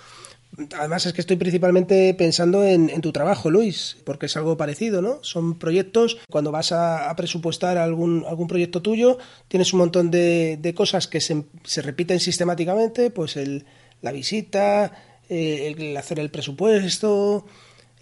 Además 0.78 1.08
es 1.08 1.14
que 1.14 1.22
estoy 1.22 1.38
principalmente 1.38 2.14
pensando 2.14 2.64
en, 2.64 3.02
tu 3.02 3.12
trabajo, 3.12 3.50
Luis, 3.50 3.98
porque 4.04 4.28
es 4.28 4.38
algo 4.38 4.58
parecido, 4.58 5.02
¿no? 5.02 5.18
Son 5.24 5.58
proyectos, 5.58 6.20
cuando 6.30 6.52
vas 6.52 6.72
a, 6.72 7.10
a 7.10 7.16
presupuestar 7.16 7.80
algún, 7.80 8.24
algún 8.28 8.48
proyecto 8.48 8.84
tuyo, 8.84 9.18
tienes 9.48 9.74
un 9.74 9.80
montón 9.80 10.12
de, 10.12 10.60
de 10.62 10.76
cosas 10.76 11.08
que 11.08 11.20
se, 11.20 11.46
se, 11.64 11.82
repiten 11.82 12.20
sistemáticamente, 12.20 13.10
pues 13.10 13.38
el, 13.38 13.66
la 14.04 14.12
visita, 14.12 14.94
eh, 15.30 15.74
el 15.78 15.98
hacer 15.98 16.20
el 16.20 16.30
presupuesto, 16.30 17.46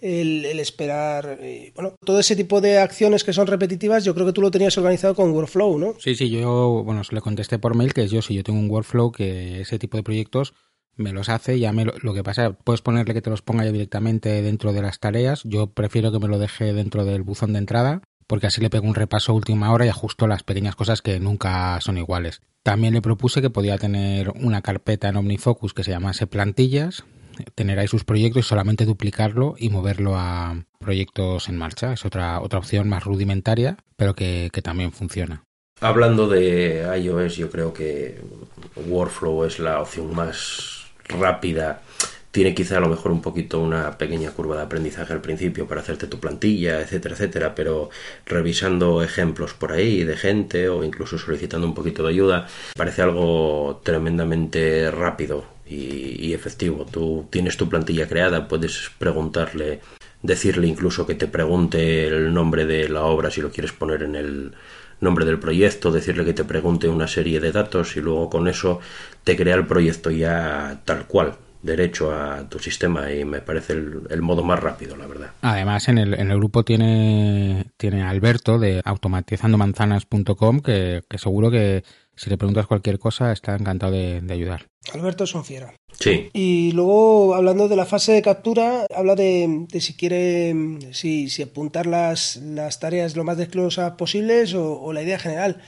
el, 0.02 0.46
el 0.46 0.60
esperar, 0.60 1.40
eh, 1.42 1.72
bueno, 1.76 1.96
todo 2.04 2.20
ese 2.20 2.36
tipo 2.36 2.62
de 2.62 2.78
acciones 2.80 3.24
que 3.24 3.34
son 3.34 3.48
repetitivas, 3.48 4.04
yo 4.04 4.14
creo 4.14 4.26
que 4.26 4.34
tú 4.34 4.42
lo 4.42 4.52
tenías 4.52 4.78
organizado 4.78 5.16
con 5.16 5.32
Workflow, 5.32 5.80
¿no? 5.80 5.96
Sí, 6.00 6.16
sí, 6.16 6.30
yo, 6.30 6.84
bueno, 6.84 7.04
se 7.04 7.16
le 7.16 7.22
contesté 7.22 7.60
por 7.60 7.76
mail 7.76 7.94
que 7.94 8.08
yo, 8.08 8.22
si 8.22 8.36
yo 8.36 8.44
tengo 8.44 8.60
un 8.60 8.70
Workflow, 8.70 9.12
que 9.12 9.62
ese 9.62 9.80
tipo 9.80 9.98
de 9.98 10.04
proyectos 10.04 10.54
me 10.96 11.12
los 11.12 11.30
hace, 11.30 11.60
ya 11.60 11.74
me 11.74 11.86
lo, 11.86 11.94
lo, 12.02 12.14
que 12.14 12.24
pasa, 12.24 12.54
puedes 12.54 12.82
ponerle 12.82 13.14
que 13.14 13.22
te 13.22 13.30
los 13.30 13.42
ponga 13.42 13.66
ya 13.66 13.72
directamente 13.72 14.42
dentro 14.42 14.74
de 14.74 14.82
las 14.82 15.00
tareas, 15.00 15.42
yo 15.44 15.68
prefiero 15.68 16.12
que 16.12 16.20
me 16.20 16.28
lo 16.28 16.40
deje 16.40 16.74
dentro 16.74 17.06
del 17.06 17.24
buzón 17.24 17.54
de 17.54 17.60
entrada, 17.60 18.02
porque 18.28 18.48
así 18.48 18.62
le 18.62 18.70
pego 18.70 18.88
un 18.88 18.96
repaso 18.96 19.32
a 19.32 19.36
última 19.36 19.72
hora 19.72 19.86
y 19.86 19.90
ajusto 19.90 20.28
las 20.28 20.44
pequeñas 20.44 20.76
cosas 20.76 21.02
que 21.02 21.20
nunca 21.20 21.80
son 21.82 21.98
iguales. 21.98 22.42
También 22.64 22.94
le 22.94 23.02
propuse 23.02 23.42
que 23.42 23.50
podía 23.50 23.78
tener 23.78 24.32
una 24.32 24.62
carpeta 24.62 25.10
en 25.10 25.18
OmniFocus 25.18 25.74
que 25.74 25.84
se 25.84 25.92
llamase 25.92 26.26
plantillas, 26.26 27.06
tener 27.54 27.80
ahí 27.80 27.88
sus 27.88 28.04
proyectos 28.04 28.46
y 28.46 28.50
solamente 28.50 28.86
duplicarlo 28.86 29.56
y 29.58 29.70
moverlo 29.70 30.16
a 30.16 30.66
proyectos 30.80 31.50
en 31.50 31.58
marcha. 31.58 31.94
Es 31.94 32.06
otra, 32.06 32.42
otra 32.42 32.60
opción 32.60 32.90
más 32.90 33.04
rudimentaria, 33.04 33.78
pero 33.98 34.16
que, 34.16 34.50
que 34.52 34.62
también 34.62 34.92
funciona. 34.92 35.44
Hablando 35.82 36.28
de 36.28 36.88
iOS, 37.00 37.36
yo 37.36 37.50
creo 37.52 37.74
que 37.74 38.22
Workflow 38.88 39.44
es 39.44 39.60
la 39.60 39.82
opción 39.82 40.16
más 40.16 40.86
rápida 41.10 41.82
tiene 42.36 42.54
quizá 42.54 42.80
a 42.80 42.82
lo 42.82 42.90
mejor 42.90 43.14
un 43.14 43.22
poquito 43.22 43.62
una 43.62 43.98
pequeña 43.98 44.30
curva 44.32 44.58
de 44.58 44.64
aprendizaje 44.64 45.14
al 45.14 45.22
principio 45.22 45.68
para 45.68 45.80
hacerte 45.80 46.08
tu 46.08 46.20
plantilla, 46.20 46.82
etcétera, 46.82 47.16
etcétera, 47.16 47.56
pero 47.56 47.90
revisando 48.26 49.02
ejemplos 49.02 49.54
por 49.54 49.72
ahí 49.72 50.04
de 50.04 50.18
gente 50.18 50.68
o 50.68 50.84
incluso 50.84 51.18
solicitando 51.18 51.66
un 51.66 51.74
poquito 51.74 52.04
de 52.04 52.10
ayuda, 52.10 52.46
parece 52.76 53.04
algo 53.04 53.80
tremendamente 53.86 54.92
rápido 54.92 55.46
y, 55.66 56.28
y 56.28 56.34
efectivo. 56.34 56.86
Tú 56.86 57.26
tienes 57.30 57.56
tu 57.56 57.70
plantilla 57.70 58.06
creada, 58.06 58.50
puedes 58.50 58.92
preguntarle, 59.00 59.80
decirle 60.22 60.68
incluso 60.68 61.08
que 61.08 61.16
te 61.16 61.28
pregunte 61.28 62.06
el 62.06 62.34
nombre 62.34 62.66
de 62.66 62.90
la 62.90 63.04
obra 63.04 63.32
si 63.32 63.40
lo 63.40 63.50
quieres 63.50 63.72
poner 63.72 64.04
en 64.04 64.16
el 64.18 64.52
nombre 65.00 65.24
del 65.24 65.40
proyecto, 65.40 65.90
decirle 65.90 66.26
que 66.26 66.34
te 66.34 66.44
pregunte 66.44 66.90
una 66.90 67.08
serie 67.08 67.40
de 67.40 67.54
datos 67.54 67.96
y 67.96 68.02
luego 68.02 68.30
con 68.30 68.50
eso 68.50 68.82
te 69.24 69.38
crea 69.38 69.56
el 69.56 69.66
proyecto 69.66 70.12
ya 70.12 70.82
tal 70.84 71.08
cual, 71.08 71.38
derecho 71.66 72.14
a 72.14 72.48
tu 72.48 72.60
sistema 72.60 73.12
y 73.12 73.26
me 73.26 73.42
parece 73.42 73.74
el, 73.74 74.02
el 74.10 74.22
modo 74.22 74.44
más 74.44 74.60
rápido, 74.60 74.96
la 74.96 75.08
verdad. 75.08 75.32
Además, 75.42 75.88
en 75.88 75.98
el, 75.98 76.14
en 76.14 76.32
el 76.32 76.38
grupo 76.38 76.64
tiene, 76.64 77.72
tiene 77.78 78.04
Alberto 78.04 78.60
de 78.60 78.82
automatizandomanzanas.com 78.86 80.60
que, 80.60 81.04
que 81.10 81.18
seguro 81.18 81.50
que 81.50 81.84
si 82.16 82.30
le 82.30 82.38
preguntas 82.38 82.68
cualquier 82.68 83.00
cosa 83.00 83.32
está 83.32 83.56
encantado 83.56 83.92
de, 83.92 84.22
de 84.22 84.34
ayudar. 84.34 84.68
Alberto 84.94 85.24
es 85.24 85.34
un 85.34 85.44
fiera. 85.44 85.74
Sí. 86.00 86.30
Y 86.34 86.72
luego, 86.74 87.36
hablando 87.36 87.68
de 87.68 87.76
la 87.76 87.86
fase 87.86 88.14
de 88.14 88.22
captura, 88.22 88.86
habla 88.96 89.16
de, 89.16 89.66
de 89.68 89.82
si 89.82 89.96
quiere, 89.96 90.54
si, 90.92 91.30
si 91.30 91.42
apuntar 91.42 91.88
las, 91.88 92.38
las, 92.38 92.80
tareas 92.80 93.16
lo 93.16 93.24
más 93.24 93.38
desglosas 93.38 93.94
posibles 93.94 94.54
o, 94.54 94.80
o, 94.80 94.94
la 94.94 95.02
idea 95.02 95.18
general. 95.18 95.62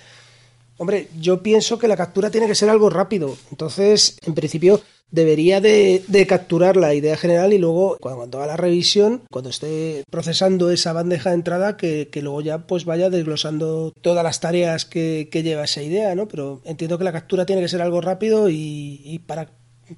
Hombre, 0.78 1.08
yo 1.20 1.42
pienso 1.42 1.80
que 1.80 1.88
la 1.88 1.98
captura 1.98 2.30
tiene 2.30 2.48
que 2.48 2.56
ser 2.56 2.70
algo 2.70 2.90
rápido. 2.90 3.36
Entonces, 3.52 4.18
en 4.26 4.36
principio, 4.36 4.82
debería 5.10 5.62
de, 5.62 6.04
de 6.08 6.28
capturar 6.28 6.76
la 6.78 6.94
idea 6.94 7.18
general 7.18 7.54
y 7.54 7.58
luego, 7.58 7.98
cuando, 8.00 8.38
haga 8.38 8.48
la 8.48 8.58
revisión, 8.58 9.24
cuando 9.32 9.50
esté 9.50 10.04
procesando 10.10 10.70
esa 10.70 10.94
bandeja 10.94 11.30
de 11.30 11.36
entrada, 11.36 11.78
que, 11.78 12.10
que 12.12 12.22
luego 12.22 12.42
ya 12.42 12.68
pues 12.68 12.86
vaya 12.86 13.10
desglosando 13.10 13.94
todas 14.02 14.24
las 14.24 14.40
tareas 14.40 14.86
que, 14.86 15.30
que, 15.32 15.44
lleva 15.44 15.64
esa 15.64 15.82
idea, 15.82 16.14
¿no? 16.16 16.28
Pero 16.28 16.62
entiendo 16.66 16.98
que 16.98 17.06
la 17.06 17.14
captura 17.14 17.46
tiene 17.46 17.62
que 17.62 17.70
ser 17.70 17.82
algo 17.82 18.02
rápido 18.02 18.50
y, 18.50 19.02
y 19.04 19.20
para 19.20 19.50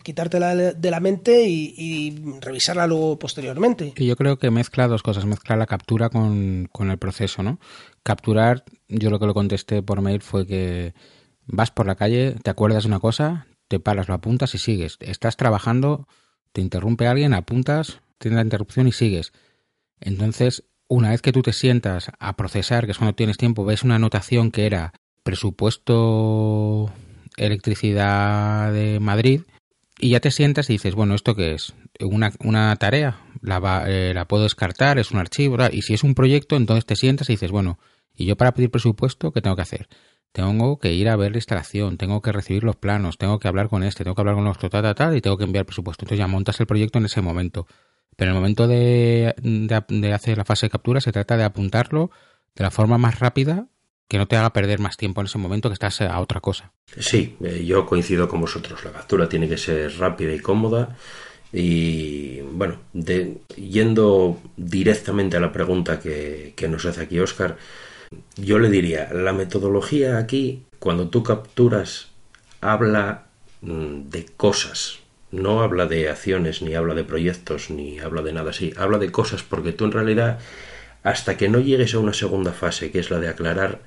quitártela 0.04 0.56
de 0.56 0.92
la 0.92 1.00
mente 1.00 1.46
y, 1.48 2.40
revisarla 2.42 2.88
luego 2.88 3.20
posteriormente. 3.20 3.94
Y 3.96 4.06
yo 4.06 4.16
creo 4.16 4.38
que 4.38 4.52
mezcla 4.52 4.88
dos 4.88 5.04
cosas, 5.04 5.26
mezcla 5.26 5.56
la 5.56 5.66
captura 5.66 6.10
con, 6.10 6.68
con, 6.72 6.92
el 6.92 6.98
proceso, 6.98 7.44
¿no? 7.44 7.60
Capturar, 8.04 8.64
yo 8.88 9.10
lo 9.10 9.20
que 9.20 9.26
lo 9.26 9.34
contesté 9.34 9.82
por 9.82 10.02
mail 10.02 10.22
fue 10.22 10.46
que 10.46 10.94
vas 11.46 11.72
por 11.72 11.88
la 11.88 11.96
calle, 11.96 12.36
te 12.44 12.50
acuerdas 12.50 12.84
de 12.84 12.90
una 12.90 13.00
cosa, 13.00 13.48
te 13.68 13.80
paras, 13.80 14.08
lo 14.08 14.14
apuntas 14.14 14.56
y 14.56 14.58
sigues. 14.58 14.98
Estás 15.00 15.38
trabajando, 15.38 16.08
te 16.52 16.62
interrumpe 16.62 17.08
alguien, 17.08 17.34
apuntas, 17.34 18.02
tienes 18.18 18.36
la 18.38 18.44
interrupción 18.44 18.88
y 18.88 18.92
sigues. 18.92 19.32
Entonces, 20.00 20.64
una 20.88 21.12
vez 21.12 21.22
que 21.22 21.32
tú 21.32 21.42
te 21.42 21.54
sientas 21.54 22.12
a 22.20 22.36
procesar, 22.36 22.86
que 22.86 22.92
es 22.92 22.98
cuando 22.98 23.16
tienes 23.16 23.38
tiempo, 23.38 23.66
ves 23.66 23.84
una 23.84 23.96
anotación 23.96 24.52
que 24.52 24.66
era 24.66 24.94
presupuesto 25.24 26.92
electricidad 27.38 28.74
de 28.74 29.00
Madrid, 29.00 29.42
y 30.00 30.12
ya 30.12 30.20
te 30.20 30.32
sientas 30.32 30.70
y 30.70 30.74
dices, 30.74 30.96
bueno, 30.96 31.14
¿esto 31.14 31.36
qué 31.36 31.54
es? 31.54 31.74
Una, 32.00 32.32
una 32.44 32.76
tarea, 32.78 33.20
la, 33.42 33.60
va, 33.60 33.90
eh, 33.90 34.14
la 34.14 34.28
puedo 34.28 34.44
descartar, 34.44 34.98
es 34.98 35.12
un 35.12 35.20
archivo, 35.20 35.58
y 35.72 35.82
si 35.82 35.94
es 35.94 36.04
un 36.04 36.16
proyecto, 36.16 36.56
entonces 36.56 36.86
te 36.86 36.96
sientas 36.96 37.30
y 37.30 37.34
dices, 37.34 37.52
bueno, 37.52 37.80
¿y 38.16 38.26
yo 38.26 38.38
para 38.38 38.54
pedir 38.54 38.72
presupuesto 38.72 39.32
qué 39.32 39.42
tengo 39.42 39.56
que 39.56 39.62
hacer? 39.62 39.90
Tengo 40.32 40.80
que 40.80 40.94
ir 40.94 41.10
a 41.10 41.16
ver 41.16 41.32
la 41.32 41.38
instalación, 41.38 41.98
tengo 41.98 42.22
que 42.22 42.32
recibir 42.32 42.64
los 42.64 42.76
planos, 42.76 43.18
tengo 43.18 43.40
que 43.40 43.48
hablar 43.48 43.68
con 43.68 43.84
este, 43.84 44.04
tengo 44.04 44.16
que 44.16 44.22
hablar 44.22 44.36
con 44.36 44.46
los 44.46 44.58
tal, 44.58 44.70
tal, 44.70 44.96
tal, 44.96 45.18
y 45.18 45.22
tengo 45.22 45.38
que 45.38 45.44
enviar 45.44 45.66
presupuesto. 45.66 46.06
Entonces 46.06 46.20
ya 46.20 46.28
montas 46.28 46.60
el 46.60 46.68
proyecto 46.68 47.00
en 47.00 47.06
ese 47.06 47.22
momento. 47.22 47.68
Pero 48.16 48.32
en 48.32 48.36
el 48.36 48.42
momento 48.42 48.68
de, 48.68 49.34
de, 49.42 49.84
de 49.88 50.14
hacer 50.14 50.38
la 50.38 50.46
fase 50.46 50.68
de 50.68 50.70
captura 50.70 51.02
se 51.02 51.12
trata 51.12 51.36
de 51.36 51.44
apuntarlo 51.44 52.12
de 52.56 52.64
la 52.64 52.72
forma 52.72 52.98
más 52.98 53.20
rápida 53.20 53.70
que 54.10 54.18
no 54.18 54.28
te 54.28 54.36
haga 54.36 54.52
perder 54.52 54.80
más 54.80 54.98
tiempo 54.98 55.22
en 55.22 55.28
ese 55.28 55.38
momento 55.38 55.70
que 55.70 55.74
estás 55.74 56.02
a 56.02 56.20
otra 56.20 56.42
cosa. 56.42 56.74
Sí, 56.98 57.38
eh, 57.44 57.64
yo 57.64 57.86
coincido 57.86 58.28
con 58.28 58.42
vosotros. 58.42 58.84
La 58.84 58.92
captura 58.92 59.30
tiene 59.30 59.48
que 59.48 59.58
ser 59.58 59.98
rápida 60.00 60.34
y 60.34 60.40
cómoda. 60.40 60.98
Y 61.54 62.42
bueno, 62.42 62.80
yendo 63.56 64.40
directamente 64.58 65.38
a 65.38 65.40
la 65.40 65.52
pregunta 65.52 66.00
que, 66.00 66.54
que 66.56 66.68
nos 66.68 66.86
hace 66.86 67.02
aquí 67.02 67.20
Oscar, 67.20 67.58
yo 68.36 68.60
le 68.60 68.70
diría, 68.70 69.10
la 69.14 69.34
metodología 69.34 70.18
aquí, 70.18 70.64
cuando 70.80 71.10
tú 71.10 71.24
capturas, 71.24 72.08
habla 72.62 73.28
mm, 73.62 74.10
de 74.10 74.26
cosas. 74.26 75.00
No 75.32 75.62
habla 75.62 75.86
de 75.86 76.10
acciones, 76.10 76.64
ni 76.64 76.74
habla 76.74 76.96
de 76.96 77.04
proyectos, 77.04 77.70
ni 77.70 78.00
habla 78.00 78.24
de 78.24 78.34
nada 78.34 78.50
así. 78.50 78.74
Habla 78.76 78.98
de 78.98 79.12
cosas 79.12 79.44
porque 79.44 79.72
tú 79.72 79.86
en 79.86 79.92
realidad, 79.92 80.40
hasta 81.04 81.38
que 81.38 81.50
no 81.50 81.60
llegues 81.60 81.94
a 81.94 82.00
una 82.00 82.14
segunda 82.14 82.52
fase, 82.52 82.90
que 82.92 83.00
es 83.00 83.12
la 83.12 83.20
de 83.20 83.30
aclarar, 83.30 83.82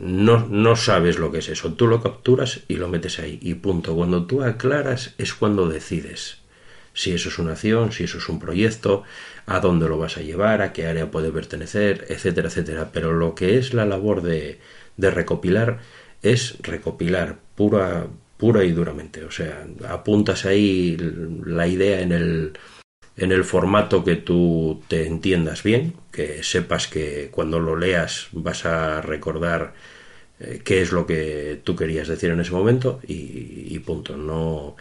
no, 0.00 0.46
no 0.48 0.76
sabes 0.76 1.18
lo 1.18 1.30
que 1.32 1.38
es 1.38 1.48
eso. 1.48 1.72
Tú 1.72 1.86
lo 1.86 2.02
capturas 2.02 2.60
y 2.68 2.76
lo 2.76 2.88
metes 2.88 3.18
ahí. 3.18 3.38
Y 3.42 3.54
punto. 3.54 3.94
Cuando 3.94 4.26
tú 4.26 4.42
aclaras 4.42 5.14
es 5.18 5.34
cuando 5.34 5.68
decides 5.68 6.38
si 6.96 7.12
eso 7.12 7.28
es 7.28 7.38
una 7.38 7.52
acción, 7.52 7.92
si 7.92 8.04
eso 8.04 8.16
es 8.16 8.28
un 8.30 8.38
proyecto, 8.38 9.02
a 9.44 9.60
dónde 9.60 9.86
lo 9.86 9.98
vas 9.98 10.16
a 10.16 10.22
llevar, 10.22 10.62
a 10.62 10.72
qué 10.72 10.86
área 10.86 11.10
puede 11.10 11.30
pertenecer, 11.30 12.06
etcétera, 12.08 12.48
etcétera. 12.48 12.90
Pero 12.90 13.12
lo 13.12 13.34
que 13.34 13.58
es 13.58 13.74
la 13.74 13.84
labor 13.84 14.22
de, 14.22 14.60
de 14.96 15.10
recopilar 15.10 15.80
es 16.22 16.56
recopilar 16.62 17.36
pura, 17.54 18.06
pura 18.38 18.64
y 18.64 18.72
duramente. 18.72 19.24
O 19.24 19.30
sea, 19.30 19.66
apuntas 19.88 20.46
ahí 20.46 20.96
la 21.44 21.66
idea 21.66 22.00
en 22.00 22.12
el, 22.12 22.52
en 23.16 23.32
el 23.32 23.44
formato 23.44 24.04
que 24.04 24.16
tú 24.16 24.82
te 24.88 25.06
entiendas 25.06 25.62
bien, 25.62 25.94
que 26.12 26.42
sepas 26.42 26.86
que 26.86 27.30
cuando 27.30 27.58
lo 27.58 27.76
leas 27.76 28.28
vas 28.32 28.66
a 28.66 29.00
recordar 29.00 29.74
eh, 30.38 30.60
qué 30.64 30.82
es 30.82 30.92
lo 30.92 31.06
que 31.06 31.60
tú 31.64 31.76
querías 31.76 32.08
decir 32.08 32.30
en 32.30 32.40
ese 32.40 32.52
momento 32.52 33.00
y, 33.06 33.78
punto. 33.80 34.16
No, 34.16 34.76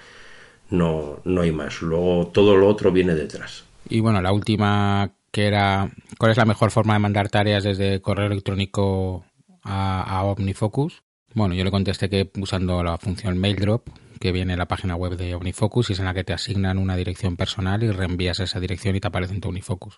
no, 0.69 1.21
no 1.24 1.41
hay 1.41 1.52
más. 1.52 1.82
Luego 1.82 2.28
todo 2.28 2.58
lo 2.58 2.67
otro 2.67 2.91
viene 2.91 3.13
detrás. 3.13 3.63
Y 3.88 4.00
bueno, 4.00 4.21
la 4.21 4.32
última 4.32 5.12
que 5.32 5.48
era 5.48 5.91
¿cuál 6.17 6.32
es 6.32 6.38
la 6.38 6.45
mejor 6.45 6.71
forma 6.71 6.93
de 6.93 7.00
mandar 7.00 7.30
tareas 7.30 7.63
desde 7.63 8.02
correo 8.02 8.28
electrónico 8.28 9.26
a, 9.63 10.02
a 10.02 10.24
OmniFocus? 10.24 11.04
Bueno, 11.34 11.54
yo 11.54 11.63
le 11.63 11.71
contesté 11.71 12.10
que 12.10 12.32
usando 12.39 12.82
la 12.84 12.98
función 12.98 13.38
MailDrop, 13.38 13.89
que 14.19 14.32
viene 14.32 14.54
en 14.54 14.60
la 14.60 14.67
página 14.67 14.95
web 14.95 15.17
de 15.17 15.36
OmniFocus 15.36 15.89
y 15.89 15.93
es 15.93 15.99
en 15.99 16.06
la 16.06 16.13
que 16.13 16.23
te 16.23 16.34
asignan 16.34 16.78
una 16.78 16.95
dirección 16.95 17.36
personal 17.36 17.84
y 17.84 17.91
reenvías 17.91 18.39
esa 18.39 18.60
dirección 18.60 18.95
y 18.95 18.99
te 18.99 19.08
aparece 19.08 19.34
en 19.34 19.41
tu 19.41 19.49
OmniFocus. 19.49 19.97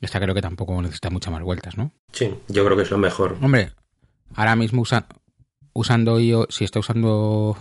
Esta 0.00 0.20
creo 0.20 0.34
que 0.34 0.42
tampoco 0.42 0.80
necesita 0.82 1.10
muchas 1.10 1.32
más 1.32 1.42
vueltas, 1.42 1.76
¿no? 1.76 1.92
Sí, 2.12 2.34
yo 2.48 2.64
creo 2.64 2.76
que 2.76 2.82
es 2.82 2.90
lo 2.90 2.98
mejor. 2.98 3.36
Hombre, 3.40 3.72
ahora 4.34 4.56
mismo 4.56 4.82
usa, 4.82 5.06
usando 5.72 6.18
iOS, 6.18 6.46
si 6.50 6.64
está 6.64 6.80
usando 6.80 7.56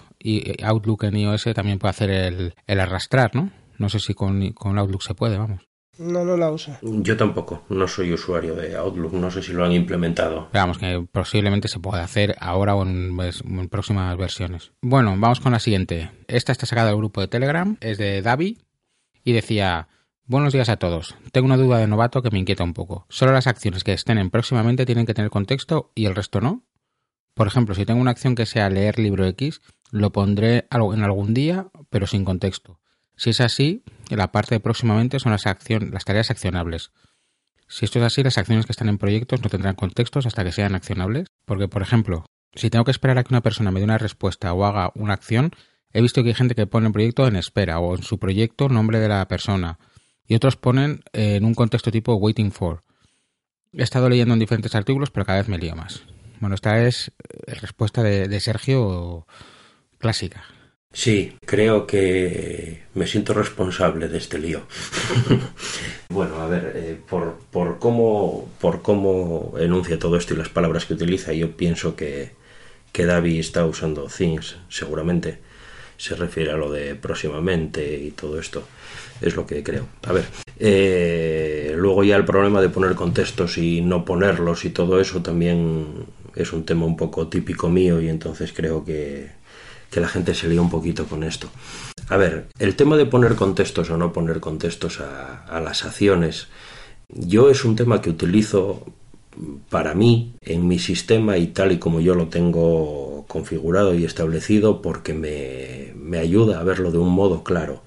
Outlook 0.63 1.03
en 1.03 1.17
iOS, 1.17 1.45
también 1.53 1.79
puede 1.79 1.91
hacer 1.91 2.09
el, 2.09 2.53
el 2.67 2.79
arrastrar, 2.79 3.35
¿no? 3.35 3.51
No 3.77 3.89
sé 3.89 3.99
si 3.99 4.13
con, 4.13 4.51
con 4.53 4.77
Outlook 4.77 5.03
se 5.03 5.15
puede, 5.15 5.37
vamos. 5.37 5.61
No, 6.01 6.25
no 6.25 6.35
la 6.37 6.49
uso. 6.51 6.71
Yo 6.81 7.15
tampoco, 7.15 7.63
no 7.69 7.87
soy 7.87 8.11
usuario 8.13 8.55
de 8.55 8.75
Outlook, 8.75 9.13
no 9.13 9.29
sé 9.29 9.41
si 9.43 9.53
lo 9.53 9.63
han 9.63 9.71
implementado. 9.71 10.49
Veamos 10.51 10.77
que 10.77 11.05
posiblemente 11.11 11.67
se 11.67 11.79
pueda 11.79 12.03
hacer 12.03 12.35
ahora 12.39 12.75
o 12.75 12.83
en, 12.83 13.15
vers- 13.15 13.43
en 13.45 13.69
próximas 13.69 14.17
versiones. 14.17 14.71
Bueno, 14.81 15.15
vamos 15.17 15.39
con 15.39 15.51
la 15.51 15.59
siguiente. 15.59 16.09
Esta 16.27 16.51
está 16.51 16.65
sacada 16.65 16.87
del 16.89 16.97
grupo 16.97 17.21
de 17.21 17.27
Telegram, 17.27 17.77
es 17.81 17.97
de 17.97 18.21
Davi 18.21 18.57
y 19.23 19.33
decía: 19.33 19.87
Buenos 20.25 20.53
días 20.53 20.69
a 20.69 20.77
todos. 20.77 21.15
Tengo 21.31 21.45
una 21.45 21.57
duda 21.57 21.77
de 21.77 21.87
novato 21.87 22.21
que 22.21 22.31
me 22.31 22.39
inquieta 22.39 22.63
un 22.63 22.73
poco. 22.73 23.05
Solo 23.09 23.31
las 23.31 23.47
acciones 23.47 23.83
que 23.83 23.93
estén 23.93 24.17
en 24.17 24.29
próximamente 24.31 24.85
tienen 24.85 25.05
que 25.05 25.13
tener 25.13 25.29
contexto 25.31 25.91
y 25.95 26.05
el 26.05 26.15
resto 26.15 26.41
no. 26.41 26.63
Por 27.33 27.47
ejemplo, 27.47 27.75
si 27.75 27.85
tengo 27.85 28.01
una 28.01 28.11
acción 28.11 28.35
que 28.35 28.45
sea 28.45 28.69
leer 28.69 28.99
libro 28.99 29.25
X, 29.25 29.61
lo 29.91 30.11
pondré 30.11 30.67
en 30.69 31.03
algún 31.03 31.33
día, 31.33 31.67
pero 31.89 32.05
sin 32.05 32.25
contexto. 32.25 32.80
Si 33.21 33.29
es 33.29 33.39
así, 33.39 33.83
la 34.09 34.31
parte 34.31 34.55
de 34.55 34.59
próximamente 34.59 35.19
son 35.19 35.31
las, 35.31 35.43
las 35.45 36.05
tareas 36.05 36.31
accionables. 36.31 36.91
Si 37.67 37.85
esto 37.85 37.99
es 37.99 38.05
así, 38.05 38.23
las 38.23 38.39
acciones 38.39 38.65
que 38.65 38.71
están 38.71 38.89
en 38.89 38.97
proyectos 38.97 39.43
no 39.43 39.49
tendrán 39.49 39.75
contextos 39.75 40.25
hasta 40.25 40.43
que 40.43 40.51
sean 40.51 40.73
accionables. 40.73 41.27
Porque, 41.45 41.67
por 41.67 41.83
ejemplo, 41.83 42.25
si 42.55 42.71
tengo 42.71 42.83
que 42.83 42.89
esperar 42.89 43.19
a 43.19 43.23
que 43.23 43.31
una 43.31 43.43
persona 43.43 43.69
me 43.69 43.79
dé 43.79 43.83
una 43.83 43.99
respuesta 43.99 44.51
o 44.53 44.65
haga 44.65 44.91
una 44.95 45.13
acción, 45.13 45.51
he 45.93 46.01
visto 46.01 46.23
que 46.23 46.29
hay 46.29 46.33
gente 46.33 46.55
que 46.55 46.65
pone 46.65 46.87
el 46.87 46.93
proyecto 46.93 47.27
en 47.27 47.35
espera 47.35 47.77
o 47.77 47.95
en 47.95 48.01
su 48.01 48.17
proyecto 48.17 48.69
nombre 48.69 48.99
de 48.99 49.09
la 49.09 49.27
persona. 49.27 49.77
Y 50.25 50.33
otros 50.33 50.57
ponen 50.57 51.03
en 51.13 51.45
un 51.45 51.53
contexto 51.53 51.91
tipo 51.91 52.15
waiting 52.15 52.51
for. 52.51 52.83
He 53.71 53.83
estado 53.83 54.09
leyendo 54.09 54.33
en 54.33 54.39
diferentes 54.39 54.73
artículos, 54.73 55.11
pero 55.11 55.27
cada 55.27 55.37
vez 55.37 55.47
me 55.47 55.59
lío 55.59 55.75
más. 55.75 56.01
Bueno, 56.39 56.55
esta 56.55 56.81
es 56.81 57.11
eh, 57.29 57.53
respuesta 57.53 58.01
de 58.01 58.39
Sergio 58.39 59.27
clásica. 59.99 60.43
Sí, 60.93 61.37
creo 61.45 61.87
que 61.87 62.83
me 62.93 63.07
siento 63.07 63.33
responsable 63.33 64.09
de 64.09 64.17
este 64.17 64.37
lío. 64.37 64.61
bueno, 66.09 66.41
a 66.41 66.47
ver, 66.47 66.73
eh, 66.75 66.97
por, 67.09 67.37
por, 67.49 67.79
cómo, 67.79 68.49
por 68.59 68.81
cómo 68.81 69.53
enuncia 69.57 69.97
todo 69.97 70.17
esto 70.17 70.33
y 70.33 70.37
las 70.37 70.49
palabras 70.49 70.85
que 70.85 70.93
utiliza, 70.93 71.31
yo 71.31 71.55
pienso 71.55 71.95
que, 71.95 72.31
que 72.91 73.05
David 73.05 73.39
está 73.39 73.65
usando 73.65 74.07
things, 74.07 74.57
seguramente. 74.69 75.39
Se 75.97 76.15
refiere 76.15 76.51
a 76.51 76.57
lo 76.57 76.71
de 76.71 76.95
próximamente 76.95 77.97
y 77.97 78.11
todo 78.11 78.39
esto. 78.39 78.63
Es 79.21 79.35
lo 79.35 79.45
que 79.45 79.63
creo. 79.63 79.87
A 80.03 80.13
ver, 80.13 80.25
eh, 80.59 81.73
luego 81.77 82.03
ya 82.03 82.17
el 82.17 82.25
problema 82.25 82.59
de 82.59 82.69
poner 82.69 82.95
contextos 82.95 83.57
y 83.57 83.81
no 83.81 84.03
ponerlos 84.03 84.65
y 84.65 84.71
todo 84.71 84.99
eso 84.99 85.21
también 85.21 86.05
es 86.35 86.53
un 86.53 86.65
tema 86.65 86.85
un 86.85 86.97
poco 86.97 87.27
típico 87.27 87.69
mío 87.69 88.01
y 88.01 88.09
entonces 88.09 88.51
creo 88.51 88.83
que, 88.83 89.29
que 89.91 89.99
la 89.99 90.07
gente 90.07 90.33
se 90.33 90.47
lía 90.47 90.61
un 90.61 90.69
poquito 90.69 91.05
con 91.05 91.23
esto. 91.23 91.49
A 92.09 92.17
ver, 92.17 92.47
el 92.57 92.75
tema 92.75 92.97
de 92.97 93.05
poner 93.05 93.35
contextos 93.35 93.89
o 93.91 93.97
no 93.97 94.11
poner 94.11 94.39
contextos 94.39 94.99
a, 95.01 95.45
a 95.45 95.61
las 95.61 95.85
acciones, 95.85 96.47
yo 97.09 97.49
es 97.49 97.63
un 97.65 97.75
tema 97.75 98.01
que 98.01 98.09
utilizo 98.09 98.85
para 99.69 99.93
mí 99.93 100.33
en 100.41 100.67
mi 100.67 100.79
sistema 100.79 101.37
y 101.37 101.47
tal 101.47 101.71
y 101.71 101.77
como 101.77 101.99
yo 102.01 102.15
lo 102.15 102.27
tengo 102.27 103.25
configurado 103.27 103.95
y 103.95 104.03
establecido 104.03 104.81
porque 104.81 105.13
me, 105.13 105.93
me 105.95 106.17
ayuda 106.17 106.59
a 106.59 106.63
verlo 106.63 106.91
de 106.91 106.97
un 106.97 107.09
modo 107.09 107.43
claro. 107.43 107.83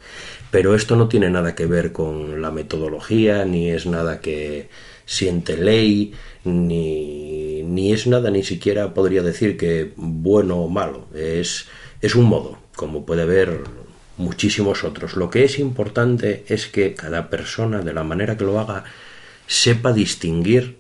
Pero 0.51 0.75
esto 0.75 0.97
no 0.97 1.09
tiene 1.09 1.31
nada 1.31 1.55
que 1.55 1.67
ver 1.67 1.93
con 1.93 2.41
la 2.41 2.51
metodología, 2.51 3.45
ni 3.45 3.71
es 3.71 3.87
nada 3.87 4.21
que 4.21 4.69
siente 5.05 5.57
ley, 5.57 6.15
ni, 6.45 7.63
ni 7.63 7.93
es 7.93 8.07
nada 8.07 8.31
ni 8.31 8.43
siquiera 8.43 8.95
podría 8.95 9.23
decir 9.23 9.57
que 9.57 9.93
bueno 9.97 10.61
o 10.61 10.69
malo. 10.69 11.09
Es, 11.15 11.67
es 12.05 12.15
un 12.15 12.25
modo, 12.27 12.59
como 12.77 13.07
puede 13.07 13.23
haber 13.23 13.63
muchísimos 14.19 14.85
otros. 14.85 15.17
Lo 15.17 15.31
que 15.31 15.45
es 15.45 15.59
importante 15.59 16.45
es 16.49 16.67
que 16.67 16.95
cada 16.95 17.31
persona, 17.31 17.81
de 17.81 17.95
la 17.95 18.05
manera 18.05 18.37
que 18.37 18.45
lo 18.45 18.61
haga, 18.61 18.85
sepa 19.47 19.95
distinguir 19.95 20.79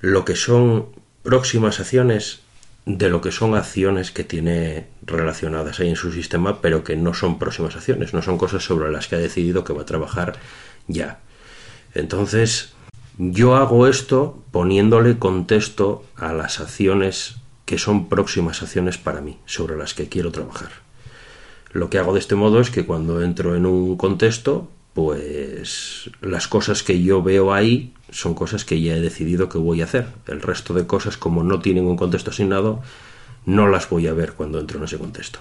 lo 0.00 0.24
que 0.24 0.36
son 0.36 0.86
próximas 1.24 1.80
acciones 1.80 2.40
de 2.86 3.08
lo 3.08 3.20
que 3.20 3.32
son 3.32 3.56
acciones 3.56 4.12
que 4.12 4.22
tiene 4.22 4.86
relacionadas 5.02 5.80
ahí 5.80 5.88
en 5.88 5.96
su 5.96 6.12
sistema, 6.12 6.60
pero 6.60 6.84
que 6.84 6.94
no 6.94 7.12
son 7.12 7.40
próximas 7.40 7.74
acciones, 7.74 8.14
no 8.14 8.22
son 8.22 8.38
cosas 8.38 8.62
sobre 8.62 8.92
las 8.92 9.08
que 9.08 9.16
ha 9.16 9.18
decidido 9.18 9.64
que 9.64 9.72
va 9.72 9.82
a 9.82 9.86
trabajar 9.86 10.34
ya. 10.86 11.18
Entonces, 11.94 12.74
yo 13.18 13.56
hago 13.56 13.88
esto 13.88 14.44
poniéndole 14.52 15.18
contexto 15.18 16.04
a 16.14 16.32
las 16.32 16.60
acciones 16.60 17.36
que 17.64 17.78
son 17.78 18.08
próximas 18.08 18.62
acciones 18.62 18.98
para 18.98 19.20
mí, 19.20 19.38
sobre 19.46 19.76
las 19.76 19.94
que 19.94 20.08
quiero 20.08 20.32
trabajar. 20.32 20.70
Lo 21.72 21.90
que 21.90 21.98
hago 21.98 22.12
de 22.12 22.20
este 22.20 22.34
modo 22.34 22.60
es 22.60 22.70
que 22.70 22.86
cuando 22.86 23.22
entro 23.22 23.56
en 23.56 23.66
un 23.66 23.96
contexto, 23.96 24.68
pues 24.92 26.10
las 26.20 26.46
cosas 26.46 26.82
que 26.82 27.02
yo 27.02 27.22
veo 27.22 27.52
ahí 27.52 27.92
son 28.10 28.34
cosas 28.34 28.64
que 28.64 28.80
ya 28.80 28.96
he 28.96 29.00
decidido 29.00 29.48
que 29.48 29.58
voy 29.58 29.80
a 29.80 29.84
hacer. 29.84 30.06
El 30.26 30.40
resto 30.40 30.72
de 30.72 30.86
cosas, 30.86 31.16
como 31.16 31.42
no 31.42 31.60
tienen 31.60 31.86
un 31.86 31.96
contexto 31.96 32.30
asignado, 32.30 32.80
no 33.44 33.66
las 33.66 33.90
voy 33.90 34.06
a 34.06 34.14
ver 34.14 34.34
cuando 34.34 34.60
entro 34.60 34.78
en 34.78 34.84
ese 34.84 34.98
contexto. 34.98 35.40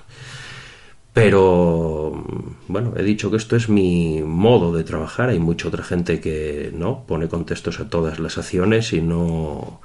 Pero, 1.13 2.25
bueno, 2.67 2.93
he 2.97 3.03
dicho 3.03 3.29
que 3.29 3.37
esto 3.37 3.55
es 3.55 3.69
mi 3.69 4.23
modo 4.23 4.75
de 4.75 4.83
trabajar. 4.83 5.29
Hay 5.29 5.37
mucha 5.37 5.67
otra 5.67 5.83
gente 5.83 6.19
que 6.19 6.71
no 6.73 7.05
pone 7.05 7.27
contextos 7.27 7.79
a 7.79 7.87
todas 7.87 8.19
las 8.19 8.39
acciones 8.39 8.91
y 8.93 9.01
no, 9.01 9.79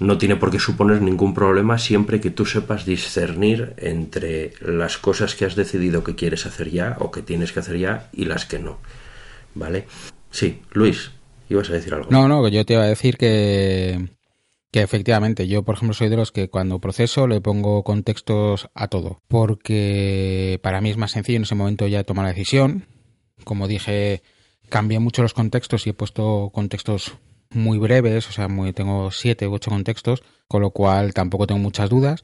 no 0.00 0.16
tiene 0.16 0.36
por 0.36 0.50
qué 0.50 0.58
suponer 0.58 1.02
ningún 1.02 1.34
problema 1.34 1.78
siempre 1.78 2.20
que 2.20 2.30
tú 2.30 2.46
sepas 2.46 2.86
discernir 2.86 3.74
entre 3.76 4.54
las 4.60 4.96
cosas 4.96 5.34
que 5.34 5.44
has 5.44 5.54
decidido 5.54 6.02
que 6.02 6.14
quieres 6.14 6.46
hacer 6.46 6.70
ya 6.70 6.96
o 7.00 7.10
que 7.10 7.22
tienes 7.22 7.52
que 7.52 7.60
hacer 7.60 7.78
ya 7.78 8.08
y 8.12 8.24
las 8.24 8.46
que 8.46 8.58
no. 8.58 8.78
¿Vale? 9.54 9.86
Sí, 10.30 10.62
Luis, 10.72 11.10
ibas 11.50 11.68
a 11.68 11.74
decir 11.74 11.92
algo. 11.92 12.10
No, 12.10 12.28
no, 12.28 12.48
yo 12.48 12.64
te 12.64 12.72
iba 12.72 12.82
a 12.82 12.88
decir 12.88 13.18
que, 13.18 14.08
que 14.72 14.80
efectivamente, 14.80 15.46
yo 15.46 15.64
por 15.64 15.74
ejemplo 15.74 15.92
soy 15.92 16.08
de 16.08 16.16
los 16.16 16.32
que 16.32 16.48
cuando 16.48 16.80
proceso 16.80 17.26
le 17.26 17.42
pongo 17.42 17.84
contextos 17.84 18.70
a 18.74 18.88
todo, 18.88 19.20
porque 19.28 20.58
para 20.62 20.80
mí 20.80 20.88
es 20.88 20.96
más 20.96 21.10
sencillo 21.10 21.36
en 21.36 21.42
ese 21.42 21.54
momento 21.54 21.86
ya 21.86 22.04
tomar 22.04 22.24
la 22.24 22.32
decisión. 22.32 22.86
Como 23.44 23.68
dije, 23.68 24.22
cambié 24.70 24.98
mucho 24.98 25.20
los 25.20 25.34
contextos 25.34 25.86
y 25.86 25.90
he 25.90 25.94
puesto 25.94 26.50
contextos 26.54 27.18
muy 27.50 27.78
breves, 27.78 28.28
o 28.28 28.32
sea, 28.32 28.48
muy, 28.48 28.72
tengo 28.72 29.10
siete 29.10 29.46
u 29.48 29.54
ocho 29.54 29.70
contextos, 29.70 30.22
con 30.48 30.62
lo 30.62 30.70
cual 30.70 31.14
tampoco 31.14 31.46
tengo 31.46 31.60
muchas 31.60 31.90
dudas. 31.90 32.22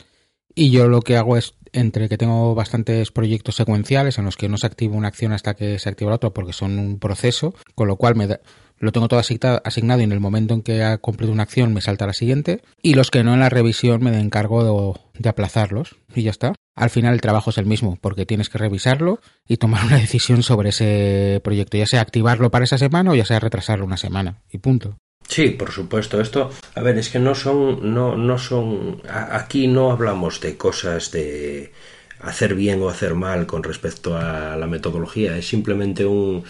Y 0.55 0.71
yo 0.71 0.89
lo 0.89 1.03
que 1.03 1.17
hago 1.19 1.37
es, 1.37 1.55
entre 1.73 2.09
que 2.09 2.17
tengo 2.17 2.55
bastantes 2.55 3.11
proyectos 3.11 3.57
secuenciales 3.57 4.17
en 4.19 4.25
los 4.25 4.37
que 4.39 4.49
no 4.49 4.57
se 4.57 4.67
activa 4.67 4.97
una 4.97 5.09
acción 5.09 5.33
hasta 5.33 5.55
que 5.55 5.79
se 5.79 5.89
activa 5.91 6.11
la 6.11 6.17
otra 6.17 6.31
porque 6.31 6.55
son 6.55 6.79
un 6.79 6.99
proceso, 6.99 7.55
con 7.75 7.89
lo 7.89 7.97
cual 7.97 8.15
me 8.17 8.27
da- 8.27 8.41
lo 8.79 8.93
tengo 8.93 9.09
todo 9.09 9.21
asigna- 9.21 9.61
asignado 9.65 10.01
y 10.01 10.05
en 10.05 10.13
el 10.13 10.21
momento 10.21 10.55
en 10.55 10.63
que 10.63 10.83
ha 10.83 10.97
cumplido 10.99 11.33
una 11.33 11.43
acción 11.43 11.75
me 11.75 11.81
salta 11.83 12.07
la 12.07 12.13
siguiente. 12.15 12.63
Y 12.83 12.95
los 12.95 13.11
que 13.11 13.23
no 13.23 13.35
en 13.35 13.41
la 13.41 13.51
revisión 13.51 14.03
me 14.03 14.19
encargo 14.19 14.65
de, 14.65 15.21
de 15.21 15.29
aplazarlos 15.29 15.97
y 16.15 16.23
ya 16.23 16.31
está. 16.31 16.55
Al 16.75 16.91
final 16.91 17.13
el 17.15 17.21
trabajo 17.21 17.51
es 17.51 17.59
el 17.59 17.67
mismo 17.67 17.99
porque 18.01 18.25
tienes 18.27 18.49
que 18.49 18.59
revisarlo 18.59 19.21
y 19.47 19.59
tomar 19.59 19.85
una 19.85 19.97
decisión 20.01 20.43
sobre 20.43 20.71
ese 20.71 21.41
proyecto, 21.45 21.77
ya 21.77 21.87
sea 21.87 22.01
activarlo 22.01 22.51
para 22.51 22.65
esa 22.65 22.79
semana 22.79 23.11
o 23.11 23.15
ya 23.15 23.27
sea 23.27 23.41
retrasarlo 23.41 23.85
una 23.85 23.97
semana 23.99 24.43
y 24.51 24.59
punto. 24.59 24.97
Sí, 25.29 25.51
por 25.51 25.71
supuesto. 25.73 26.21
Esto, 26.21 26.51
a 26.75 26.81
ver, 26.83 26.99
es 26.99 27.09
que 27.11 27.19
no 27.19 27.35
son, 27.35 27.93
no, 27.95 28.17
no 28.17 28.39
son, 28.39 29.03
aquí 29.09 29.67
no 29.67 29.91
hablamos 29.91 30.41
de 30.41 30.57
cosas 30.57 31.11
de 31.11 31.73
hacer 32.21 32.55
bien 32.55 32.83
o 32.83 32.89
hacer 32.89 33.15
mal 33.15 33.47
con 33.47 33.63
respecto 33.63 34.17
a 34.17 34.57
la 34.57 34.67
metodología. 34.67 35.37
Es 35.37 35.49
simplemente 35.49 36.07
un, 36.07 36.45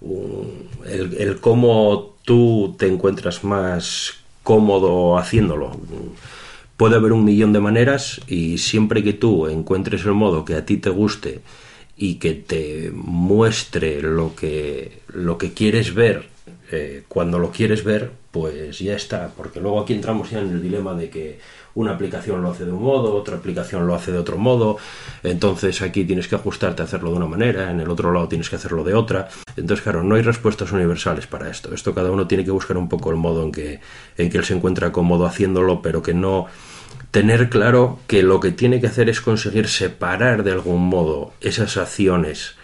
un- 0.00 0.68
el, 0.86 1.14
el 1.18 1.40
cómo 1.40 2.16
tú 2.24 2.74
te 2.78 2.86
encuentras 2.86 3.42
más 3.44 4.14
cómodo 4.42 5.18
haciéndolo. 5.18 5.76
Puede 6.76 6.96
haber 6.96 7.12
un 7.12 7.24
millón 7.24 7.52
de 7.52 7.60
maneras 7.60 8.20
y 8.26 8.56
siempre 8.58 9.02
que 9.04 9.12
tú 9.12 9.48
encuentres 9.48 10.04
el 10.06 10.12
modo 10.12 10.44
que 10.44 10.54
a 10.54 10.64
ti 10.64 10.78
te 10.78 10.88
guste 10.88 11.40
y 11.96 12.14
que 12.14 12.32
te 12.32 12.90
muestre 12.94 14.00
lo 14.00 14.34
que, 14.34 15.00
lo 15.08 15.36
que 15.36 15.52
quieres 15.52 15.92
ver 15.94 16.28
eh, 16.70 17.04
cuando 17.08 17.38
lo 17.38 17.50
quieres 17.50 17.84
ver, 17.84 18.10
pues 18.30 18.78
ya 18.78 18.94
está. 18.94 19.30
Porque 19.36 19.60
luego 19.60 19.80
aquí 19.80 19.94
entramos 19.94 20.30
ya 20.30 20.40
en 20.40 20.50
el 20.50 20.62
dilema 20.62 20.94
de 20.94 21.10
que 21.10 21.38
una 21.74 21.92
aplicación 21.92 22.42
lo 22.42 22.50
hace 22.50 22.64
de 22.64 22.72
un 22.72 22.82
modo, 22.82 23.14
otra 23.14 23.36
aplicación 23.36 23.86
lo 23.86 23.94
hace 23.94 24.12
de 24.12 24.18
otro 24.18 24.38
modo, 24.38 24.76
entonces 25.22 25.82
aquí 25.82 26.04
tienes 26.04 26.26
que 26.28 26.34
ajustarte 26.34 26.82
a 26.82 26.84
hacerlo 26.84 27.10
de 27.10 27.16
una 27.16 27.26
manera, 27.26 27.70
en 27.70 27.80
el 27.80 27.88
otro 27.88 28.12
lado 28.12 28.28
tienes 28.28 28.50
que 28.50 28.56
hacerlo 28.56 28.84
de 28.84 28.94
otra. 28.94 29.28
Entonces, 29.56 29.82
claro, 29.82 30.02
no 30.02 30.14
hay 30.14 30.22
respuestas 30.22 30.72
universales 30.72 31.26
para 31.26 31.50
esto. 31.50 31.72
Esto 31.74 31.94
cada 31.94 32.10
uno 32.10 32.26
tiene 32.26 32.44
que 32.44 32.50
buscar 32.50 32.76
un 32.76 32.88
poco 32.88 33.10
el 33.10 33.16
modo 33.16 33.42
en 33.42 33.52
que, 33.52 33.80
en 34.16 34.30
que 34.30 34.38
él 34.38 34.44
se 34.44 34.54
encuentra 34.54 34.92
cómodo 34.92 35.26
haciéndolo, 35.26 35.82
pero 35.82 36.02
que 36.02 36.14
no 36.14 36.46
tener 37.10 37.50
claro 37.50 37.98
que 38.06 38.22
lo 38.22 38.40
que 38.40 38.52
tiene 38.52 38.80
que 38.80 38.86
hacer 38.86 39.08
es 39.08 39.20
conseguir 39.20 39.68
separar 39.68 40.44
de 40.44 40.52
algún 40.52 40.88
modo 40.88 41.32
esas 41.40 41.76
acciones 41.76 42.54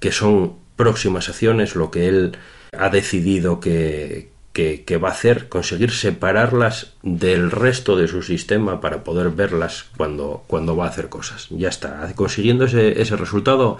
que 0.00 0.12
son 0.12 0.54
próximas 0.76 1.28
acciones, 1.28 1.76
lo 1.76 1.90
que 1.90 2.08
él 2.08 2.36
ha 2.72 2.88
decidido 2.88 3.60
que, 3.60 4.30
que, 4.52 4.96
va 4.96 5.08
a 5.08 5.12
hacer, 5.12 5.48
conseguir 5.48 5.90
separarlas 5.90 6.94
del 7.02 7.50
resto 7.50 7.96
de 7.96 8.08
su 8.08 8.22
sistema 8.22 8.80
para 8.80 9.04
poder 9.04 9.30
verlas 9.30 9.86
cuando, 9.96 10.44
cuando 10.46 10.76
va 10.76 10.86
a 10.86 10.88
hacer 10.88 11.08
cosas. 11.08 11.48
Ya 11.50 11.68
está, 11.68 12.12
consiguiendo 12.14 12.64
ese, 12.64 13.16
resultado 13.16 13.78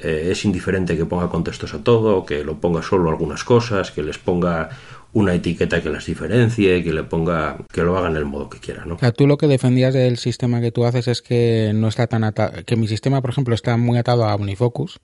eh, 0.00 0.28
es 0.30 0.44
indiferente 0.44 0.96
que 0.96 1.04
ponga 1.04 1.28
contextos 1.28 1.74
a 1.74 1.82
todo, 1.82 2.24
que 2.24 2.44
lo 2.44 2.58
ponga 2.58 2.82
solo 2.82 3.10
algunas 3.10 3.44
cosas, 3.44 3.90
que 3.90 4.02
les 4.02 4.18
ponga 4.18 4.70
una 5.12 5.34
etiqueta 5.34 5.82
que 5.82 5.90
las 5.90 6.06
diferencie, 6.06 6.84
que 6.84 6.92
le 6.92 7.02
ponga, 7.02 7.56
que 7.72 7.82
lo 7.82 7.98
haga 7.98 8.08
en 8.08 8.16
el 8.16 8.24
modo 8.24 8.48
que 8.48 8.58
quiera, 8.58 8.84
¿no? 8.84 8.96
Tú 9.16 9.26
lo 9.26 9.38
que 9.38 9.48
defendías 9.48 9.92
del 9.92 10.18
sistema 10.18 10.60
que 10.60 10.70
tú 10.70 10.84
haces 10.84 11.08
es 11.08 11.20
que 11.20 11.72
no 11.74 11.88
está 11.88 12.06
tan 12.06 12.22
atado, 12.22 12.64
que 12.64 12.76
mi 12.76 12.86
sistema, 12.86 13.20
por 13.20 13.30
ejemplo, 13.30 13.54
está 13.56 13.76
muy 13.76 13.98
atado 13.98 14.24
a 14.24 14.36
Unifocus, 14.36 15.00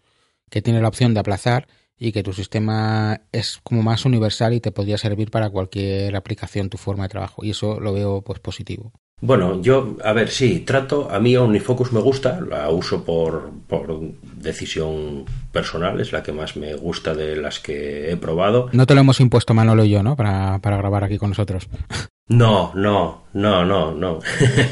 que 0.48 0.62
tiene 0.62 0.80
la 0.80 0.86
opción 0.86 1.12
de 1.12 1.20
aplazar 1.20 1.66
y 1.98 2.12
que 2.12 2.22
tu 2.22 2.32
sistema 2.32 3.20
es 3.32 3.58
como 3.62 3.82
más 3.82 4.04
universal 4.04 4.54
y 4.54 4.60
te 4.60 4.72
podría 4.72 4.98
servir 4.98 5.30
para 5.30 5.50
cualquier 5.50 6.14
aplicación, 6.16 6.68
tu 6.68 6.78
forma 6.78 7.04
de 7.04 7.08
trabajo. 7.08 7.44
Y 7.44 7.50
eso 7.50 7.80
lo 7.80 7.92
veo 7.92 8.22
pues 8.22 8.40
positivo. 8.40 8.92
Bueno, 9.22 9.62
yo, 9.62 9.96
a 10.04 10.12
ver, 10.12 10.28
sí, 10.28 10.60
trato, 10.60 11.10
a 11.10 11.18
mí 11.20 11.34
Omnifocus 11.36 11.90
me 11.90 12.00
gusta, 12.00 12.38
la 12.42 12.68
uso 12.68 13.02
por, 13.02 13.50
por 13.66 13.98
decisión 14.36 15.24
personal, 15.52 15.98
es 16.02 16.12
la 16.12 16.22
que 16.22 16.32
más 16.32 16.54
me 16.56 16.74
gusta 16.74 17.14
de 17.14 17.34
las 17.36 17.58
que 17.58 18.12
he 18.12 18.16
probado. 18.18 18.68
No 18.72 18.86
te 18.86 18.94
lo 18.94 19.00
hemos 19.00 19.20
impuesto 19.20 19.54
Manolo 19.54 19.86
y 19.86 19.90
yo, 19.90 20.02
¿no? 20.02 20.16
Para, 20.16 20.58
para 20.58 20.76
grabar 20.76 21.02
aquí 21.04 21.16
con 21.16 21.30
nosotros. 21.30 21.66
No, 22.28 22.72
no, 22.74 23.22
no, 23.34 23.64
no, 23.64 23.92
no. 23.92 24.18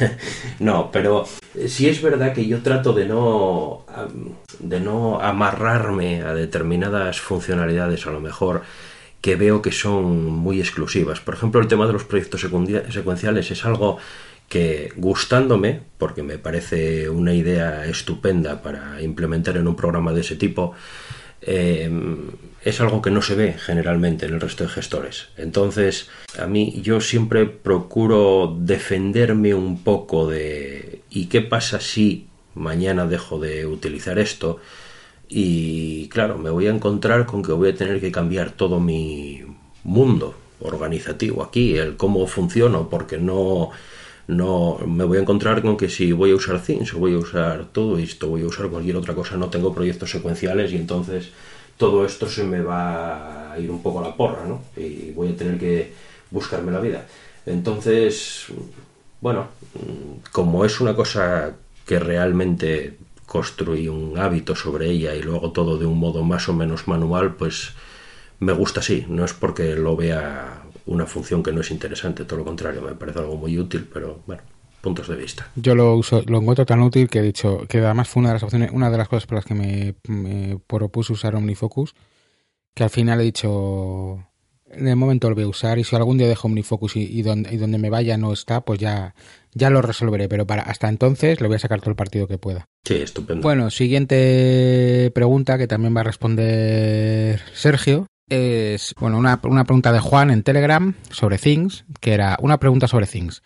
no, 0.58 0.90
pero 0.90 1.24
sí 1.68 1.88
es 1.88 2.02
verdad 2.02 2.32
que 2.34 2.46
yo 2.46 2.62
trato 2.62 2.92
de 2.92 3.06
no 3.06 3.86
de 4.58 4.80
no 4.80 5.20
amarrarme 5.20 6.22
a 6.22 6.34
determinadas 6.34 7.20
funcionalidades 7.20 8.06
a 8.08 8.10
lo 8.10 8.20
mejor 8.20 8.62
que 9.20 9.36
veo 9.36 9.62
que 9.62 9.70
son 9.70 10.26
muy 10.26 10.58
exclusivas. 10.58 11.20
Por 11.20 11.34
ejemplo, 11.34 11.60
el 11.60 11.68
tema 11.68 11.86
de 11.86 11.92
los 11.92 12.04
proyectos 12.04 12.40
secuenciales 12.40 13.50
es 13.50 13.64
algo 13.64 13.98
que 14.48 14.92
gustándome, 14.96 15.80
porque 15.96 16.22
me 16.22 16.38
parece 16.38 17.08
una 17.08 17.32
idea 17.32 17.86
estupenda 17.86 18.62
para 18.62 19.00
implementar 19.00 19.56
en 19.56 19.68
un 19.68 19.76
programa 19.76 20.12
de 20.12 20.20
ese 20.20 20.36
tipo, 20.36 20.74
eh, 21.46 21.90
es 22.64 22.80
algo 22.80 23.02
que 23.02 23.10
no 23.10 23.20
se 23.20 23.34
ve 23.34 23.52
generalmente 23.52 24.26
en 24.26 24.34
el 24.34 24.40
resto 24.40 24.64
de 24.64 24.70
gestores. 24.70 25.28
Entonces, 25.36 26.08
a 26.38 26.46
mí 26.46 26.80
yo 26.82 27.00
siempre 27.00 27.46
procuro 27.46 28.56
defenderme 28.58 29.54
un 29.54 29.82
poco 29.84 30.28
de 30.28 31.02
¿y 31.10 31.26
qué 31.26 31.42
pasa 31.42 31.80
si 31.80 32.26
mañana 32.54 33.06
dejo 33.06 33.38
de 33.38 33.66
utilizar 33.66 34.18
esto? 34.18 34.60
Y 35.28 36.08
claro, 36.08 36.38
me 36.38 36.50
voy 36.50 36.66
a 36.66 36.74
encontrar 36.74 37.26
con 37.26 37.42
que 37.42 37.52
voy 37.52 37.70
a 37.70 37.74
tener 37.74 38.00
que 38.00 38.12
cambiar 38.12 38.52
todo 38.52 38.80
mi 38.80 39.42
mundo 39.82 40.34
organizativo 40.60 41.42
aquí, 41.42 41.76
el 41.76 41.96
cómo 41.96 42.26
funciono, 42.26 42.88
porque 42.88 43.18
no 43.18 43.70
no 44.26 44.78
me 44.86 45.04
voy 45.04 45.18
a 45.18 45.20
encontrar 45.20 45.62
con 45.62 45.76
que 45.76 45.88
si 45.88 46.12
voy 46.12 46.32
a 46.32 46.36
usar 46.36 46.62
Things 46.62 46.94
o 46.94 46.98
voy 46.98 47.14
a 47.14 47.18
usar 47.18 47.66
todo 47.66 47.98
esto, 47.98 48.28
voy 48.28 48.42
a 48.42 48.46
usar 48.46 48.68
cualquier 48.68 48.96
otra 48.96 49.14
cosa, 49.14 49.36
no 49.36 49.50
tengo 49.50 49.74
proyectos 49.74 50.10
secuenciales 50.10 50.72
y 50.72 50.76
entonces 50.76 51.30
todo 51.76 52.04
esto 52.06 52.28
se 52.28 52.44
me 52.44 52.62
va 52.62 53.52
a 53.52 53.58
ir 53.58 53.70
un 53.70 53.82
poco 53.82 54.00
a 54.00 54.08
la 54.08 54.16
porra, 54.16 54.44
¿no? 54.46 54.62
Y 54.76 55.10
voy 55.10 55.30
a 55.30 55.36
tener 55.36 55.58
que 55.58 55.92
buscarme 56.30 56.72
la 56.72 56.80
vida. 56.80 57.06
Entonces, 57.46 58.46
bueno, 59.20 59.48
como 60.32 60.64
es 60.64 60.80
una 60.80 60.94
cosa 60.94 61.54
que 61.86 61.98
realmente 61.98 62.96
construí 63.26 63.88
un 63.88 64.18
hábito 64.18 64.54
sobre 64.54 64.90
ella 64.90 65.14
y 65.14 65.22
luego 65.22 65.50
todo 65.52 65.76
de 65.76 65.86
un 65.86 65.98
modo 65.98 66.22
más 66.22 66.48
o 66.48 66.54
menos 66.54 66.88
manual, 66.88 67.34
pues 67.34 67.72
me 68.38 68.52
gusta 68.52 68.80
así, 68.80 69.04
no 69.08 69.24
es 69.24 69.32
porque 69.32 69.74
lo 69.74 69.96
vea 69.96 70.53
una 70.86 71.06
función 71.06 71.42
que 71.42 71.52
no 71.52 71.60
es 71.60 71.70
interesante, 71.70 72.24
todo 72.24 72.40
lo 72.40 72.44
contrario, 72.44 72.82
me 72.82 72.94
parece 72.94 73.18
algo 73.18 73.36
muy 73.36 73.58
útil, 73.58 73.88
pero 73.92 74.22
bueno, 74.26 74.42
puntos 74.80 75.08
de 75.08 75.16
vista. 75.16 75.50
Yo 75.56 75.74
lo 75.74 75.96
uso, 75.96 76.22
lo 76.26 76.38
encuentro 76.38 76.66
tan 76.66 76.80
útil 76.80 77.08
que 77.08 77.20
he 77.20 77.22
dicho 77.22 77.64
que 77.68 77.78
además 77.78 78.08
fue 78.08 78.20
una 78.20 78.30
de 78.30 78.34
las 78.34 78.42
opciones, 78.42 78.70
una 78.72 78.90
de 78.90 78.98
las 78.98 79.08
cosas 79.08 79.26
por 79.26 79.36
las 79.36 79.44
que 79.44 79.54
me, 79.54 79.94
me 80.08 80.58
propuse 80.66 81.12
usar 81.12 81.34
OmniFocus, 81.34 81.94
que 82.74 82.84
al 82.84 82.90
final 82.90 83.20
he 83.20 83.24
dicho 83.24 84.24
de 84.76 84.94
momento 84.94 85.28
lo 85.28 85.34
voy 85.34 85.44
a 85.44 85.48
usar 85.48 85.78
y 85.78 85.84
si 85.84 85.94
algún 85.96 86.18
día 86.18 86.26
dejo 86.26 86.48
OmniFocus 86.48 86.96
y, 86.96 87.02
y 87.02 87.22
donde, 87.22 87.54
y 87.54 87.56
donde 87.56 87.78
me 87.78 87.90
vaya 87.90 88.16
no 88.16 88.32
está, 88.32 88.62
pues 88.62 88.78
ya, 88.78 89.14
ya 89.52 89.70
lo 89.70 89.82
resolveré, 89.82 90.28
pero 90.28 90.46
para 90.46 90.62
hasta 90.62 90.88
entonces 90.88 91.40
le 91.40 91.46
voy 91.46 91.56
a 91.56 91.60
sacar 91.60 91.80
todo 91.80 91.90
el 91.90 91.96
partido 91.96 92.26
que 92.26 92.38
pueda. 92.38 92.66
Sí, 92.84 92.96
estupendo. 92.96 93.42
Bueno, 93.42 93.70
siguiente 93.70 95.10
pregunta 95.14 95.58
que 95.58 95.66
también 95.66 95.96
va 95.96 96.00
a 96.00 96.04
responder 96.04 97.40
Sergio. 97.54 98.06
Es, 98.28 98.94
bueno, 98.98 99.18
una, 99.18 99.40
pregunta 99.40 99.92
de 99.92 100.00
Juan 100.00 100.30
en 100.30 100.42
Telegram 100.42 100.94
sobre 101.10 101.38
Things, 101.38 101.84
que 102.00 102.14
era 102.14 102.38
una 102.40 102.58
pregunta 102.58 102.88
sobre 102.88 103.06
Things. 103.06 103.42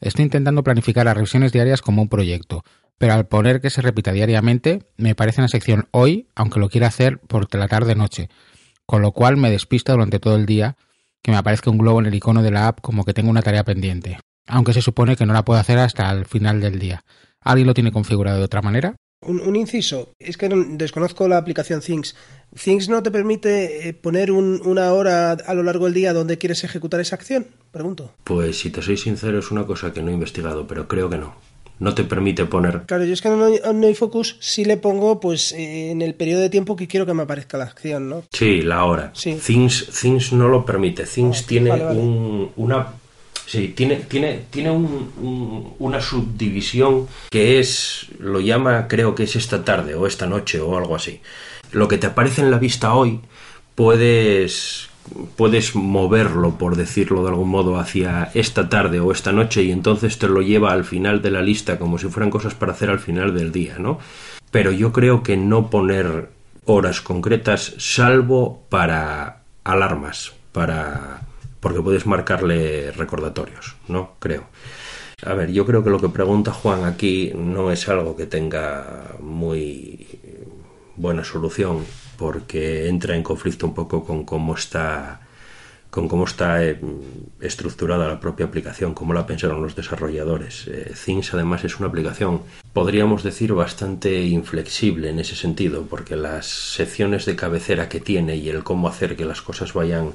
Estoy 0.00 0.24
intentando 0.24 0.62
planificar 0.62 1.06
las 1.06 1.14
revisiones 1.14 1.52
diarias 1.52 1.80
como 1.80 2.02
un 2.02 2.08
proyecto, 2.08 2.62
pero 2.98 3.14
al 3.14 3.26
poner 3.26 3.60
que 3.60 3.70
se 3.70 3.80
repita 3.80 4.12
diariamente, 4.12 4.90
me 4.96 5.14
parece 5.14 5.40
una 5.40 5.48
sección 5.48 5.88
hoy, 5.92 6.28
aunque 6.34 6.60
lo 6.60 6.68
quiera 6.68 6.88
hacer 6.88 7.18
por 7.18 7.52
la 7.54 7.68
tarde-noche, 7.68 8.28
con 8.84 9.00
lo 9.02 9.12
cual 9.12 9.38
me 9.38 9.50
despista 9.50 9.92
durante 9.92 10.20
todo 10.20 10.36
el 10.36 10.46
día 10.46 10.76
que 11.22 11.30
me 11.30 11.38
aparezca 11.38 11.70
un 11.70 11.78
globo 11.78 12.00
en 12.00 12.06
el 12.06 12.14
icono 12.14 12.42
de 12.42 12.50
la 12.50 12.68
app 12.68 12.80
como 12.80 13.04
que 13.04 13.14
tengo 13.14 13.30
una 13.30 13.42
tarea 13.42 13.64
pendiente, 13.64 14.18
aunque 14.46 14.74
se 14.74 14.82
supone 14.82 15.16
que 15.16 15.26
no 15.26 15.32
la 15.32 15.44
puedo 15.44 15.58
hacer 15.58 15.78
hasta 15.78 16.10
el 16.10 16.26
final 16.26 16.60
del 16.60 16.78
día. 16.78 17.02
¿Alguien 17.40 17.66
lo 17.66 17.74
tiene 17.74 17.92
configurado 17.92 18.38
de 18.38 18.44
otra 18.44 18.62
manera? 18.62 18.94
Un, 19.20 19.40
un 19.40 19.56
inciso, 19.56 20.12
es 20.20 20.36
que 20.36 20.48
no- 20.48 20.64
desconozco 20.76 21.26
la 21.26 21.38
aplicación 21.38 21.80
Things. 21.80 22.14
¿Things 22.62 22.88
no 22.88 23.02
te 23.02 23.10
permite 23.10 23.88
eh, 23.88 23.92
poner 23.92 24.30
un- 24.30 24.60
una 24.64 24.92
hora 24.92 25.32
a 25.32 25.54
lo 25.54 25.64
largo 25.64 25.86
del 25.86 25.94
día 25.94 26.12
donde 26.12 26.38
quieres 26.38 26.62
ejecutar 26.62 27.00
esa 27.00 27.16
acción? 27.16 27.48
Pregunto. 27.72 28.12
Pues 28.22 28.60
si 28.60 28.70
te 28.70 28.80
soy 28.80 28.96
sincero, 28.96 29.40
es 29.40 29.50
una 29.50 29.66
cosa 29.66 29.92
que 29.92 30.02
no 30.02 30.10
he 30.10 30.14
investigado, 30.14 30.68
pero 30.68 30.86
creo 30.86 31.10
que 31.10 31.18
no. 31.18 31.34
No 31.80 31.94
te 31.94 32.04
permite 32.04 32.44
poner. 32.44 32.82
Claro, 32.86 33.04
yo 33.04 33.12
es 33.12 33.20
que 33.20 33.28
en 33.28 33.40
OmniFocus 33.64 34.36
sí 34.40 34.64
le 34.64 34.76
pongo 34.76 35.18
pues 35.20 35.52
eh, 35.52 35.90
en 35.90 36.00
el 36.02 36.14
periodo 36.14 36.40
de 36.42 36.50
tiempo 36.50 36.76
que 36.76 36.86
quiero 36.88 37.04
que 37.06 37.14
me 37.14 37.22
aparezca 37.22 37.58
la 37.58 37.64
acción, 37.64 38.08
¿no? 38.08 38.22
Sí, 38.32 38.62
la 38.62 38.84
hora. 38.84 39.10
Sí. 39.14 39.34
Things, 39.44 39.88
Things 40.00 40.32
no 40.32 40.48
lo 40.48 40.64
permite. 40.64 41.04
Things 41.04 41.42
Ah, 41.42 41.46
tiene 41.46 41.70
vale, 41.70 41.84
vale. 41.84 41.98
un- 42.00 42.50
una. 42.56 42.86
Sí, 43.50 43.68
tiene, 43.74 43.96
tiene, 43.96 44.42
tiene 44.50 44.70
un- 44.70 45.10
un- 45.22 45.72
una 45.78 46.02
subdivisión 46.02 47.06
que 47.30 47.58
es. 47.60 48.06
Lo 48.18 48.40
llama, 48.40 48.88
creo 48.88 49.14
que 49.14 49.22
es 49.22 49.36
esta 49.36 49.64
tarde 49.64 49.94
o 49.94 50.06
esta 50.06 50.26
noche 50.26 50.60
o 50.60 50.76
algo 50.76 50.94
así. 50.94 51.22
Lo 51.72 51.88
que 51.88 51.96
te 51.96 52.08
aparece 52.08 52.42
en 52.42 52.50
la 52.50 52.58
vista 52.58 52.92
hoy, 52.92 53.20
puedes. 53.74 54.88
Puedes 55.36 55.74
moverlo, 55.74 56.58
por 56.58 56.76
decirlo 56.76 57.22
de 57.22 57.30
algún 57.30 57.48
modo, 57.48 57.78
hacia 57.78 58.30
esta 58.34 58.68
tarde 58.68 59.00
o 59.00 59.10
esta 59.10 59.32
noche 59.32 59.62
y 59.62 59.70
entonces 59.72 60.18
te 60.18 60.28
lo 60.28 60.42
lleva 60.42 60.72
al 60.72 60.84
final 60.84 61.22
de 61.22 61.30
la 61.30 61.40
lista 61.40 61.78
como 61.78 61.96
si 61.96 62.08
fueran 62.08 62.28
cosas 62.28 62.52
para 62.54 62.72
hacer 62.72 62.90
al 62.90 62.98
final 62.98 63.34
del 63.34 63.50
día, 63.50 63.76
¿no? 63.78 63.98
Pero 64.50 64.70
yo 64.70 64.92
creo 64.92 65.22
que 65.22 65.38
no 65.38 65.70
poner 65.70 66.28
horas 66.66 67.00
concretas, 67.00 67.72
salvo 67.78 68.62
para 68.68 69.44
alarmas, 69.64 70.32
para 70.52 71.17
porque 71.60 71.82
puedes 71.82 72.06
marcarle 72.06 72.92
recordatorios, 72.92 73.76
¿no? 73.88 74.14
Creo. 74.18 74.44
A 75.24 75.34
ver, 75.34 75.50
yo 75.50 75.66
creo 75.66 75.82
que 75.82 75.90
lo 75.90 75.98
que 75.98 76.08
pregunta 76.08 76.52
Juan 76.52 76.84
aquí 76.84 77.32
no 77.34 77.72
es 77.72 77.88
algo 77.88 78.16
que 78.16 78.26
tenga 78.26 79.16
muy 79.20 80.06
buena 80.96 81.24
solución 81.24 81.84
porque 82.16 82.88
entra 82.88 83.16
en 83.16 83.22
conflicto 83.22 83.66
un 83.66 83.74
poco 83.74 84.04
con 84.04 84.24
cómo 84.24 84.54
está 84.54 85.20
con 85.90 86.06
cómo 86.06 86.24
está 86.24 86.62
eh, 86.64 86.78
estructurada 87.40 88.08
la 88.08 88.20
propia 88.20 88.46
aplicación, 88.46 88.92
cómo 88.92 89.14
la 89.14 89.26
pensaron 89.26 89.62
los 89.62 89.74
desarrolladores. 89.74 90.66
Eh, 90.68 90.92
Things 91.02 91.32
además 91.32 91.64
es 91.64 91.78
una 91.78 91.88
aplicación, 91.88 92.42
podríamos 92.74 93.22
decir, 93.22 93.54
bastante 93.54 94.22
inflexible 94.24 95.08
en 95.08 95.18
ese 95.18 95.34
sentido, 95.34 95.86
porque 95.88 96.14
las 96.14 96.46
secciones 96.46 97.24
de 97.24 97.36
cabecera 97.36 97.88
que 97.88 98.00
tiene 98.00 98.36
y 98.36 98.50
el 98.50 98.64
cómo 98.64 98.86
hacer 98.86 99.16
que 99.16 99.24
las 99.24 99.40
cosas 99.40 99.72
vayan 99.72 100.12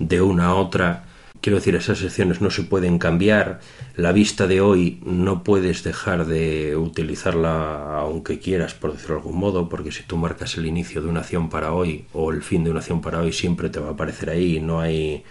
de 0.00 0.20
una 0.20 0.46
a 0.46 0.54
otra, 0.54 1.04
quiero 1.40 1.58
decir, 1.58 1.76
esas 1.76 1.98
secciones 1.98 2.40
no 2.40 2.50
se 2.50 2.64
pueden 2.64 2.98
cambiar, 2.98 3.60
la 3.94 4.12
vista 4.12 4.46
de 4.46 4.60
hoy 4.60 5.00
no 5.04 5.44
puedes 5.44 5.84
dejar 5.84 6.26
de 6.26 6.74
utilizarla 6.74 7.98
aunque 7.98 8.40
quieras, 8.40 8.74
por 8.74 8.92
decirlo 8.92 9.16
de 9.16 9.20
algún 9.20 9.38
modo, 9.38 9.68
porque 9.68 9.92
si 9.92 10.02
tú 10.02 10.16
marcas 10.16 10.56
el 10.56 10.66
inicio 10.66 11.02
de 11.02 11.08
una 11.08 11.20
acción 11.20 11.48
para 11.50 11.72
hoy 11.72 12.06
o 12.12 12.32
el 12.32 12.42
fin 12.42 12.64
de 12.64 12.70
una 12.70 12.80
acción 12.80 13.00
para 13.00 13.20
hoy, 13.20 13.32
siempre 13.32 13.68
te 13.68 13.78
va 13.78 13.88
a 13.88 13.92
aparecer 13.92 14.30
ahí 14.30 14.58
no 14.58 14.80
hay, 14.80 15.22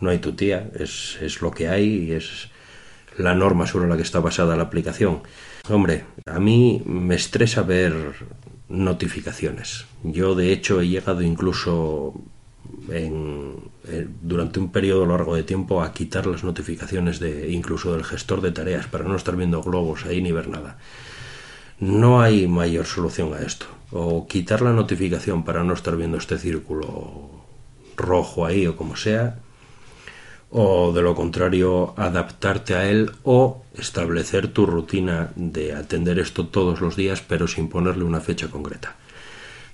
no 0.00 0.10
hay 0.10 0.18
tu 0.18 0.32
tía, 0.32 0.68
es, 0.74 1.18
es 1.22 1.40
lo 1.40 1.52
que 1.52 1.68
hay 1.68 2.08
y 2.08 2.12
es 2.12 2.50
la 3.18 3.34
norma 3.34 3.66
sobre 3.66 3.88
la 3.88 3.96
que 3.96 4.02
está 4.02 4.20
basada 4.20 4.56
la 4.56 4.64
aplicación. 4.64 5.22
Hombre, 5.68 6.04
a 6.26 6.40
mí 6.40 6.82
me 6.84 7.14
estresa 7.14 7.62
ver 7.62 7.94
notificaciones. 8.68 9.86
Yo 10.02 10.34
de 10.34 10.52
hecho 10.52 10.80
he 10.80 10.88
llegado 10.88 11.22
incluso 11.22 12.14
en, 12.90 13.71
eh, 13.88 14.06
durante 14.20 14.60
un 14.60 14.70
periodo 14.70 15.06
largo 15.06 15.34
de 15.34 15.42
tiempo 15.42 15.82
a 15.82 15.92
quitar 15.92 16.26
las 16.26 16.44
notificaciones 16.44 17.18
de 17.18 17.50
incluso 17.50 17.92
del 17.92 18.04
gestor 18.04 18.40
de 18.40 18.52
tareas 18.52 18.86
para 18.86 19.04
no 19.04 19.16
estar 19.16 19.36
viendo 19.36 19.62
globos 19.62 20.06
ahí 20.06 20.22
ni 20.22 20.30
ver 20.30 20.48
nada. 20.48 20.78
No 21.80 22.20
hay 22.20 22.46
mayor 22.46 22.86
solución 22.86 23.34
a 23.34 23.40
esto. 23.40 23.66
O 23.90 24.28
quitar 24.28 24.62
la 24.62 24.72
notificación 24.72 25.44
para 25.44 25.64
no 25.64 25.74
estar 25.74 25.96
viendo 25.96 26.16
este 26.16 26.38
círculo 26.38 27.30
rojo 27.96 28.46
ahí 28.46 28.66
o 28.66 28.76
como 28.76 28.94
sea, 28.94 29.38
o 30.50 30.92
de 30.92 31.02
lo 31.02 31.14
contrario 31.14 31.94
adaptarte 31.96 32.74
a 32.74 32.88
él 32.88 33.10
o 33.24 33.64
establecer 33.74 34.48
tu 34.48 34.64
rutina 34.66 35.32
de 35.34 35.74
atender 35.74 36.18
esto 36.18 36.46
todos 36.46 36.80
los 36.80 36.94
días 36.94 37.22
pero 37.26 37.48
sin 37.48 37.68
ponerle 37.68 38.04
una 38.04 38.20
fecha 38.20 38.48
concreta. 38.48 38.96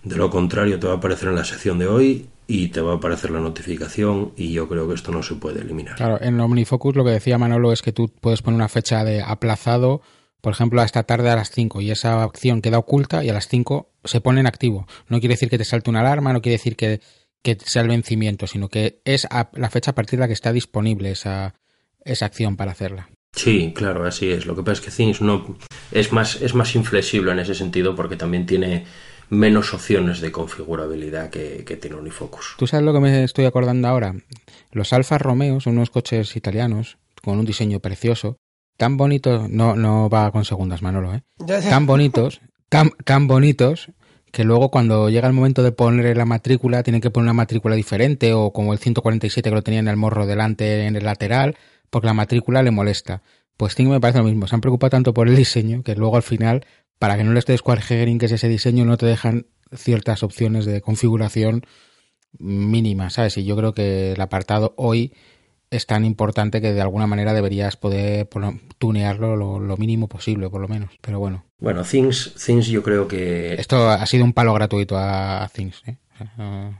De 0.02 0.16
lo 0.16 0.30
contrario, 0.30 0.78
te 0.78 0.86
va 0.86 0.94
a 0.94 0.96
aparecer 0.96 1.28
en 1.28 1.34
la 1.34 1.44
sección 1.44 1.78
de 1.78 1.88
hoy 1.88 2.28
y 2.50 2.68
te 2.68 2.80
va 2.80 2.94
a 2.94 2.96
aparecer 2.96 3.30
la 3.30 3.40
notificación 3.40 4.32
y 4.36 4.52
yo 4.52 4.68
creo 4.68 4.88
que 4.88 4.94
esto 4.94 5.12
no 5.12 5.22
se 5.22 5.34
puede 5.36 5.60
eliminar. 5.60 5.94
Claro, 5.96 6.18
en 6.20 6.40
OmniFocus 6.40 6.96
lo 6.96 7.04
que 7.04 7.10
decía 7.10 7.38
Manolo 7.38 7.72
es 7.72 7.82
que 7.82 7.92
tú 7.92 8.08
puedes 8.20 8.42
poner 8.42 8.56
una 8.56 8.68
fecha 8.68 9.04
de 9.04 9.22
aplazado, 9.22 10.00
por 10.40 10.52
ejemplo, 10.54 10.80
a 10.80 10.84
esta 10.84 11.02
tarde 11.02 11.28
a 11.30 11.36
las 11.36 11.50
5 11.50 11.80
y 11.82 11.90
esa 11.90 12.22
acción 12.24 12.62
queda 12.62 12.78
oculta 12.78 13.22
y 13.22 13.28
a 13.28 13.34
las 13.34 13.48
5 13.48 13.90
se 14.02 14.20
pone 14.22 14.40
en 14.40 14.46
activo. 14.46 14.86
No 15.08 15.20
quiere 15.20 15.34
decir 15.34 15.50
que 15.50 15.58
te 15.58 15.64
salte 15.64 15.90
una 15.90 16.00
alarma, 16.00 16.32
no 16.32 16.40
quiere 16.40 16.56
decir 16.56 16.74
que, 16.76 17.00
que 17.42 17.58
sea 17.62 17.82
el 17.82 17.88
vencimiento, 17.88 18.46
sino 18.46 18.68
que 18.68 19.02
es 19.04 19.26
a- 19.30 19.50
la 19.52 19.68
fecha 19.68 19.90
a 19.90 19.94
partir 19.94 20.18
de 20.18 20.22
la 20.22 20.26
que 20.28 20.32
está 20.32 20.52
disponible 20.52 21.10
esa, 21.10 21.54
esa 22.04 22.24
acción 22.26 22.56
para 22.56 22.72
hacerla. 22.72 23.10
Sí, 23.34 23.72
claro, 23.76 24.06
así 24.06 24.30
es. 24.30 24.46
Lo 24.46 24.56
que 24.56 24.62
pasa 24.62 24.80
es 24.80 24.80
que 24.80 24.90
Things 24.90 25.20
no 25.20 25.58
es 25.92 26.12
más 26.12 26.40
es 26.40 26.54
más 26.54 26.74
inflexible 26.74 27.30
en 27.30 27.38
ese 27.40 27.54
sentido 27.54 27.94
porque 27.94 28.16
también 28.16 28.46
tiene 28.46 28.86
menos 29.30 29.74
opciones 29.74 30.20
de 30.20 30.32
configurabilidad 30.32 31.30
que, 31.30 31.64
que 31.64 31.76
tiene 31.76 31.96
Unifocus. 31.96 32.54
¿Tú 32.58 32.66
sabes 32.66 32.84
lo 32.84 32.92
que 32.92 33.00
me 33.00 33.24
estoy 33.24 33.44
acordando 33.44 33.88
ahora? 33.88 34.14
Los 34.72 34.92
Alfa 34.92 35.18
Romeo 35.18 35.60
son 35.60 35.74
unos 35.74 35.90
coches 35.90 36.36
italianos 36.36 36.98
con 37.22 37.38
un 37.38 37.44
diseño 37.44 37.80
precioso, 37.80 38.38
tan 38.76 38.96
bonitos, 38.96 39.50
no, 39.50 39.74
no 39.76 40.08
va 40.08 40.30
con 40.30 40.44
segundas, 40.44 40.82
Manolo, 40.82 41.14
¿eh? 41.14 41.22
Tan 41.68 41.86
bonitos, 41.86 42.40
tan, 42.68 42.90
tan 43.04 43.26
bonitos 43.26 43.90
que 44.30 44.44
luego 44.44 44.70
cuando 44.70 45.08
llega 45.08 45.26
el 45.26 45.34
momento 45.34 45.62
de 45.62 45.72
poner 45.72 46.16
la 46.16 46.24
matrícula 46.24 46.82
tienen 46.82 47.00
que 47.00 47.10
poner 47.10 47.24
una 47.24 47.32
matrícula 47.32 47.74
diferente 47.74 48.34
o 48.34 48.52
como 48.52 48.72
el 48.72 48.78
147 48.78 49.48
que 49.48 49.54
lo 49.54 49.62
tenía 49.62 49.80
en 49.80 49.88
el 49.88 49.96
morro 49.96 50.26
delante 50.26 50.86
en 50.86 50.96
el 50.96 51.04
lateral 51.04 51.56
porque 51.90 52.06
la 52.06 52.14
matrícula 52.14 52.62
le 52.62 52.70
molesta. 52.70 53.22
Pues 53.56 53.74
Ting 53.74 53.88
me 53.88 54.00
parece 54.00 54.18
lo 54.18 54.24
mismo, 54.24 54.46
se 54.46 54.54
han 54.54 54.60
preocupado 54.60 54.90
tanto 54.90 55.12
por 55.14 55.28
el 55.28 55.34
diseño 55.34 55.82
que 55.82 55.96
luego 55.96 56.16
al 56.16 56.22
final 56.22 56.64
para 56.98 57.16
que 57.16 57.24
no 57.24 57.32
les 57.32 57.46
des 57.46 57.62
cualquier 57.62 58.18
que 58.18 58.26
es 58.26 58.32
ese 58.32 58.48
diseño 58.48 58.84
no 58.84 58.96
te 58.96 59.06
dejan 59.06 59.46
ciertas 59.74 60.22
opciones 60.22 60.64
de 60.64 60.80
configuración 60.80 61.64
mínimas, 62.38 63.14
¿sabes? 63.14 63.36
Y 63.38 63.44
yo 63.44 63.56
creo 63.56 63.72
que 63.74 64.12
el 64.12 64.20
apartado 64.20 64.74
hoy 64.76 65.12
es 65.70 65.86
tan 65.86 66.04
importante 66.04 66.60
que 66.60 66.72
de 66.72 66.80
alguna 66.80 67.06
manera 67.06 67.34
deberías 67.34 67.76
poder 67.76 68.28
tunearlo 68.78 69.36
lo, 69.36 69.58
lo 69.60 69.76
mínimo 69.76 70.08
posible, 70.08 70.48
por 70.48 70.60
lo 70.60 70.68
menos. 70.68 70.90
Pero 71.02 71.18
bueno, 71.18 71.44
Bueno, 71.58 71.82
Things, 71.84 72.34
Things 72.44 72.68
yo 72.68 72.82
creo 72.82 73.06
que 73.06 73.54
esto 73.54 73.88
ha 73.90 74.04
sido 74.06 74.24
un 74.24 74.32
palo 74.32 74.54
gratuito 74.54 74.96
a, 74.96 75.44
a 75.44 75.48
Things. 75.48 75.82
¿eh? 75.86 75.96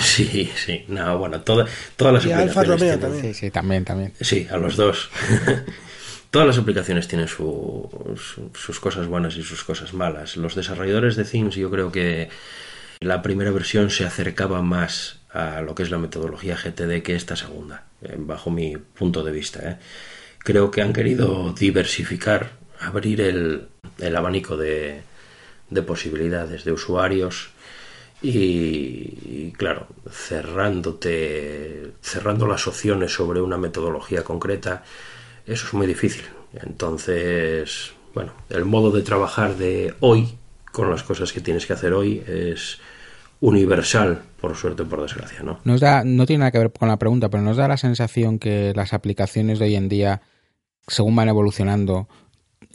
Sí, 0.00 0.50
sí, 0.56 0.84
no, 0.88 1.16
bueno, 1.18 1.40
toda- 1.40 1.66
todas 1.96 2.12
las 2.14 2.26
Y 2.26 2.32
a 2.32 2.38
Alfa 2.40 2.60
aplicaciones 2.60 2.98
Romeo 2.98 2.98
también. 2.98 3.34
Sí, 3.34 3.40
sí, 3.40 3.50
también, 3.50 3.84
también. 3.84 4.12
Sí, 4.20 4.46
a 4.50 4.56
los 4.58 4.76
dos. 4.76 5.08
Todas 6.30 6.46
las 6.46 6.58
aplicaciones 6.58 7.08
tienen 7.08 7.26
su- 7.28 7.88
su- 8.16 8.50
sus 8.54 8.78
cosas 8.78 9.06
buenas 9.08 9.36
y 9.36 9.42
sus 9.42 9.64
cosas 9.64 9.92
malas. 9.94 10.36
Los 10.36 10.54
desarrolladores 10.54 11.16
de 11.16 11.24
Things 11.24 11.56
yo 11.56 11.70
creo 11.70 11.90
que 11.90 12.28
la 13.00 13.20
primera 13.22 13.50
versión 13.50 13.90
se 13.90 14.04
acercaba 14.04 14.62
más 14.62 15.18
a 15.32 15.60
lo 15.60 15.74
que 15.74 15.82
es 15.82 15.90
la 15.90 15.98
metodología 15.98 16.56
GTD 16.56 17.02
que 17.02 17.14
esta 17.16 17.34
segunda, 17.36 17.86
eh, 18.02 18.14
bajo 18.18 18.50
mi 18.50 18.76
punto 18.76 19.22
de 19.24 19.32
vista. 19.32 19.60
¿eh? 19.70 19.76
Creo 20.38 20.70
que 20.70 20.82
han 20.82 20.92
querido 20.92 21.52
diversificar, 21.52 22.50
abrir 22.80 23.20
el, 23.22 23.68
el 23.98 24.16
abanico 24.16 24.56
de, 24.56 25.02
de 25.68 25.82
posibilidades 25.82 26.64
de 26.64 26.72
usuarios 26.72 27.50
y, 28.22 28.28
y, 28.30 29.52
claro, 29.56 29.86
cerrándote, 30.10 31.92
cerrando 32.02 32.46
las 32.46 32.66
opciones 32.66 33.12
sobre 33.12 33.40
una 33.40 33.56
metodología 33.58 34.22
concreta, 34.24 34.84
eso 35.50 35.66
es 35.66 35.74
muy 35.74 35.86
difícil. 35.86 36.24
Entonces, 36.52 37.92
bueno, 38.14 38.32
el 38.48 38.64
modo 38.64 38.90
de 38.90 39.02
trabajar 39.02 39.56
de 39.56 39.94
hoy, 40.00 40.36
con 40.72 40.90
las 40.90 41.02
cosas 41.02 41.32
que 41.32 41.40
tienes 41.40 41.66
que 41.66 41.72
hacer 41.72 41.92
hoy, 41.92 42.22
es 42.26 42.78
universal, 43.40 44.22
por 44.40 44.54
suerte 44.54 44.82
o 44.82 44.88
por 44.88 45.02
desgracia, 45.02 45.42
¿no? 45.42 45.60
Nos 45.64 45.80
da, 45.80 46.04
no 46.04 46.26
tiene 46.26 46.40
nada 46.40 46.50
que 46.52 46.58
ver 46.58 46.72
con 46.72 46.88
la 46.88 46.98
pregunta, 46.98 47.30
pero 47.30 47.42
nos 47.42 47.56
da 47.56 47.68
la 47.68 47.76
sensación 47.76 48.38
que 48.38 48.72
las 48.74 48.92
aplicaciones 48.92 49.58
de 49.58 49.66
hoy 49.66 49.76
en 49.76 49.88
día, 49.88 50.22
según 50.86 51.16
van 51.16 51.28
evolucionando, 51.28 52.08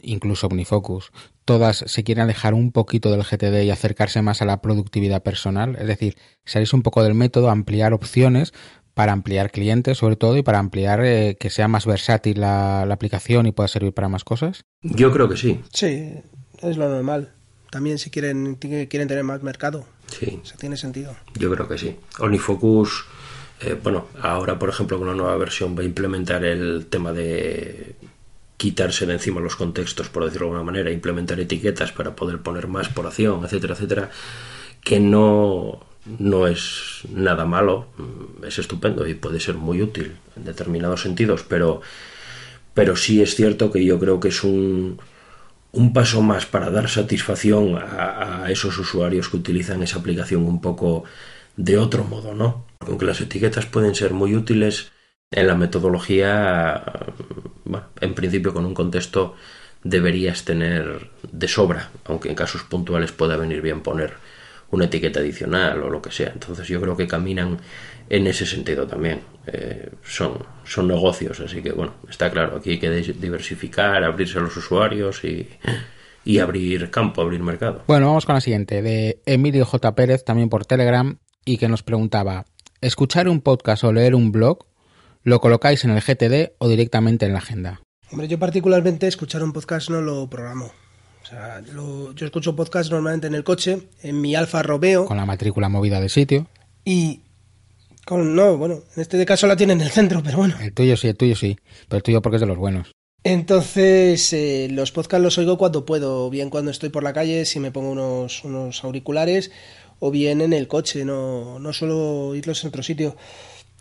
incluso 0.02 0.48
Omnifocus, 0.48 1.12
todas 1.44 1.84
se 1.86 2.04
quieren 2.04 2.24
alejar 2.24 2.54
un 2.54 2.72
poquito 2.72 3.10
del 3.10 3.22
GTD 3.22 3.62
y 3.62 3.70
acercarse 3.70 4.20
más 4.20 4.42
a 4.42 4.44
la 4.44 4.60
productividad 4.60 5.22
personal. 5.22 5.76
Es 5.76 5.86
decir, 5.86 6.16
salirse 6.44 6.76
un 6.76 6.82
poco 6.82 7.02
del 7.02 7.14
método, 7.14 7.48
ampliar 7.50 7.94
opciones 7.94 8.52
para 8.96 9.12
ampliar 9.12 9.50
clientes 9.50 9.98
sobre 9.98 10.16
todo 10.16 10.38
y 10.38 10.42
para 10.42 10.58
ampliar 10.58 11.04
eh, 11.04 11.36
que 11.38 11.50
sea 11.50 11.68
más 11.68 11.84
versátil 11.84 12.40
la, 12.40 12.86
la 12.86 12.94
aplicación 12.94 13.44
y 13.44 13.52
pueda 13.52 13.68
servir 13.68 13.92
para 13.92 14.08
más 14.08 14.24
cosas. 14.24 14.64
Yo 14.80 15.12
creo 15.12 15.28
que 15.28 15.36
sí, 15.36 15.60
Sí, 15.70 16.14
es 16.62 16.78
lo 16.78 16.88
normal. 16.88 17.34
También 17.70 17.98
si 17.98 18.08
quieren, 18.08 18.54
quieren 18.54 19.06
tener 19.06 19.22
más 19.22 19.42
mercado. 19.42 19.84
sí. 20.06 20.40
Eso 20.42 20.54
tiene 20.58 20.78
sentido. 20.78 21.14
Yo 21.34 21.50
creo 21.52 21.68
que 21.68 21.76
sí. 21.76 21.94
Onifocus, 22.20 23.04
eh, 23.60 23.78
bueno, 23.82 24.06
ahora 24.22 24.58
por 24.58 24.70
ejemplo 24.70 24.96
con 24.96 25.08
la 25.08 25.14
nueva 25.14 25.36
versión 25.36 25.76
va 25.76 25.82
a 25.82 25.84
implementar 25.84 26.42
el 26.46 26.86
tema 26.86 27.12
de 27.12 27.96
quitarse 28.56 29.04
de 29.04 29.12
encima 29.12 29.42
los 29.42 29.56
contextos, 29.56 30.08
por 30.08 30.24
decirlo 30.24 30.46
de 30.46 30.52
alguna 30.52 30.72
manera, 30.72 30.90
implementar 30.90 31.38
etiquetas 31.38 31.92
para 31.92 32.16
poder 32.16 32.40
poner 32.40 32.66
más 32.66 32.88
por 32.88 33.06
acción, 33.06 33.44
etcétera, 33.44 33.74
etcétera, 33.74 34.10
que 34.82 35.00
no, 35.00 35.84
no 36.18 36.46
es 36.46 37.00
nada 37.10 37.44
malo, 37.44 37.86
es 38.46 38.58
estupendo 38.58 39.06
y 39.06 39.14
puede 39.14 39.40
ser 39.40 39.54
muy 39.54 39.82
útil 39.82 40.16
en 40.36 40.44
determinados 40.44 41.02
sentidos, 41.02 41.44
pero, 41.48 41.80
pero 42.74 42.96
sí 42.96 43.22
es 43.22 43.34
cierto 43.34 43.70
que 43.70 43.84
yo 43.84 43.98
creo 43.98 44.20
que 44.20 44.28
es 44.28 44.44
un, 44.44 44.98
un 45.72 45.92
paso 45.92 46.22
más 46.22 46.46
para 46.46 46.70
dar 46.70 46.88
satisfacción 46.88 47.76
a, 47.76 48.46
esos 48.48 48.78
usuarios 48.78 49.28
que 49.28 49.36
utilizan 49.36 49.82
esa 49.82 49.98
aplicación 49.98 50.44
un 50.44 50.60
poco 50.60 51.04
de 51.56 51.78
otro 51.78 52.04
modo, 52.04 52.34
¿no? 52.34 52.66
Aunque 52.80 53.06
las 53.06 53.20
etiquetas 53.20 53.66
pueden 53.66 53.94
ser 53.94 54.12
muy 54.12 54.34
útiles 54.34 54.92
en 55.30 55.46
la 55.46 55.54
metodología, 55.54 56.82
en 58.00 58.14
principio 58.14 58.54
con 58.54 58.64
un 58.64 58.74
contexto 58.74 59.34
deberías 59.82 60.44
tener 60.44 61.10
de 61.30 61.48
sobra, 61.48 61.90
aunque 62.04 62.28
en 62.28 62.34
casos 62.34 62.62
puntuales 62.62 63.12
pueda 63.12 63.36
venir 63.36 63.60
bien 63.60 63.82
poner 63.82 64.14
una 64.70 64.86
etiqueta 64.86 65.20
adicional 65.20 65.82
o 65.82 65.90
lo 65.90 66.02
que 66.02 66.10
sea. 66.10 66.30
Entonces 66.32 66.66
yo 66.68 66.80
creo 66.80 66.96
que 66.96 67.06
caminan 67.06 67.58
en 68.08 68.26
ese 68.26 68.46
sentido 68.46 68.86
también. 68.86 69.20
Eh, 69.46 69.90
son, 70.04 70.38
son 70.64 70.88
negocios, 70.88 71.40
así 71.40 71.62
que 71.62 71.72
bueno, 71.72 71.94
está 72.08 72.30
claro, 72.30 72.56
aquí 72.56 72.70
hay 72.70 72.78
que 72.78 72.90
diversificar, 72.90 74.02
abrirse 74.04 74.38
a 74.38 74.42
los 74.42 74.56
usuarios 74.56 75.24
y, 75.24 75.48
y 76.24 76.38
abrir 76.38 76.90
campo, 76.90 77.22
abrir 77.22 77.40
mercado. 77.40 77.84
Bueno, 77.86 78.06
vamos 78.06 78.26
con 78.26 78.34
la 78.34 78.40
siguiente, 78.40 78.82
de 78.82 79.22
Emilio 79.26 79.64
J. 79.64 79.94
Pérez, 79.94 80.24
también 80.24 80.48
por 80.48 80.66
Telegram, 80.66 81.18
y 81.44 81.58
que 81.58 81.68
nos 81.68 81.82
preguntaba, 81.82 82.46
¿escuchar 82.80 83.28
un 83.28 83.40
podcast 83.40 83.84
o 83.84 83.92
leer 83.92 84.14
un 84.14 84.32
blog 84.32 84.66
lo 85.22 85.40
colocáis 85.40 85.84
en 85.84 85.90
el 85.90 86.00
GTD 86.00 86.54
o 86.58 86.68
directamente 86.68 87.26
en 87.26 87.32
la 87.32 87.38
agenda? 87.38 87.80
Hombre, 88.12 88.28
yo 88.28 88.38
particularmente 88.38 89.08
escuchar 89.08 89.42
un 89.42 89.52
podcast 89.52 89.90
no 89.90 90.00
lo 90.00 90.30
programo. 90.30 90.70
O 91.26 91.28
sea, 91.28 91.60
lo- 91.72 92.12
yo 92.14 92.24
escucho 92.24 92.54
podcast 92.54 92.88
normalmente 92.92 93.26
en 93.26 93.34
el 93.34 93.42
coche, 93.42 93.88
en 94.02 94.20
mi 94.20 94.36
Alfa 94.36 94.62
Romeo, 94.62 95.06
Con 95.06 95.16
la 95.16 95.26
matrícula 95.26 95.68
movida 95.68 96.00
de 96.00 96.08
sitio. 96.08 96.46
y 96.84 97.20
con, 98.04 98.36
no, 98.36 98.56
bueno, 98.56 98.82
en 98.94 99.02
este 99.02 99.26
caso 99.26 99.48
la 99.48 99.56
tiene 99.56 99.72
en 99.72 99.80
el 99.80 99.90
centro, 99.90 100.22
pero 100.22 100.38
bueno. 100.38 100.54
El 100.60 100.72
tuyo 100.72 100.96
sí, 100.96 101.08
el 101.08 101.16
tuyo 101.16 101.34
sí, 101.34 101.58
pero 101.88 101.96
el 101.96 102.02
tuyo 102.04 102.22
porque 102.22 102.36
es 102.36 102.40
de 102.40 102.46
los 102.46 102.56
buenos. 102.56 102.92
Entonces, 103.24 104.32
eh, 104.32 104.68
los 104.70 104.92
podcasts 104.92 105.24
los 105.24 105.36
oigo 105.38 105.58
cuando 105.58 105.84
puedo, 105.84 106.30
bien 106.30 106.48
cuando 106.48 106.70
estoy 106.70 106.90
por 106.90 107.02
la 107.02 107.12
calle, 107.12 107.44
si 107.44 107.58
me 107.58 107.72
pongo 107.72 107.90
unos, 107.90 108.44
unos 108.44 108.84
auriculares, 108.84 109.50
o 109.98 110.12
bien 110.12 110.40
en 110.40 110.52
el 110.52 110.68
coche, 110.68 111.04
no, 111.04 111.58
no 111.58 111.72
suelo 111.72 112.28
oírlos 112.28 112.62
en 112.62 112.68
otro 112.68 112.84
sitio. 112.84 113.16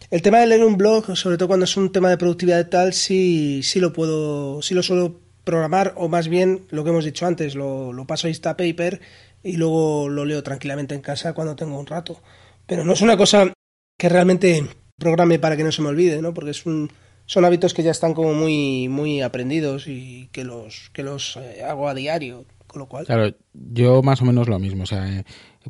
El 0.10 0.24
tema 0.24 0.40
de 0.40 0.48
leer 0.48 0.64
un 0.66 0.78
blog, 0.78 1.16
sobre 1.16 1.38
todo 1.38 1.48
cuando 1.50 1.66
es 1.66 1.78
un 1.78 1.92
tema 1.92 2.10
de 2.10 2.18
productividad 2.18 2.60
y 2.66 2.70
tal, 2.72 2.94
sí, 2.94 3.62
sí 3.62 3.80
lo 3.80 3.94
puedo, 3.94 4.64
sí 4.64 4.74
lo 4.74 4.82
suelo 4.82 5.20
programar, 5.46 5.94
o 5.96 6.10
más 6.10 6.28
bien 6.28 6.66
lo 6.72 6.84
que 6.84 6.90
hemos 6.90 7.06
dicho 7.06 7.26
antes, 7.26 7.56
lo, 7.56 7.94
paso 8.06 8.28
a 8.28 8.30
Instapaper 8.30 9.00
y 9.44 9.56
luego 9.56 10.10
lo 10.10 10.26
leo 10.26 10.44
tranquilamente 10.44 10.96
en 10.96 11.02
casa 11.02 11.34
cuando 11.34 11.56
tengo 11.56 11.80
un 11.80 11.86
rato. 11.86 12.22
Pero 12.66 12.84
no 12.84 12.94
es 12.94 13.02
una 13.02 13.16
cosa 13.16 13.54
que 13.98 14.10
realmente 14.10 14.68
programe 14.98 15.40
para 15.40 15.56
que 15.56 15.64
no 15.64 15.72
se 15.72 15.82
me 15.82 15.90
olvide, 15.90 16.22
¿no? 16.22 16.34
Porque 16.34 16.52
es 16.52 16.66
un, 16.66 16.92
son 17.26 17.46
hábitos 17.46 17.74
que 17.74 17.84
ya 17.84 17.92
están 17.92 18.14
como 18.14 18.34
muy, 18.34 18.90
muy 18.90 19.22
aprendidos 19.22 19.88
y 19.88 20.30
que 20.32 20.44
los, 20.44 20.90
que 20.92 21.04
los 21.04 21.38
eh, 21.38 21.64
hago 21.64 21.88
a 21.88 21.94
diario, 21.94 22.46
con 22.66 22.80
lo 22.80 22.88
cual. 22.88 23.06
Claro, 23.06 23.36
yo 23.54 24.02
más 24.02 24.22
o 24.22 24.26
menos 24.26 24.50
lo 24.50 24.58
mismo. 24.58 24.84
O 24.84 24.88
sea, 24.88 25.08
eh, 25.08 25.24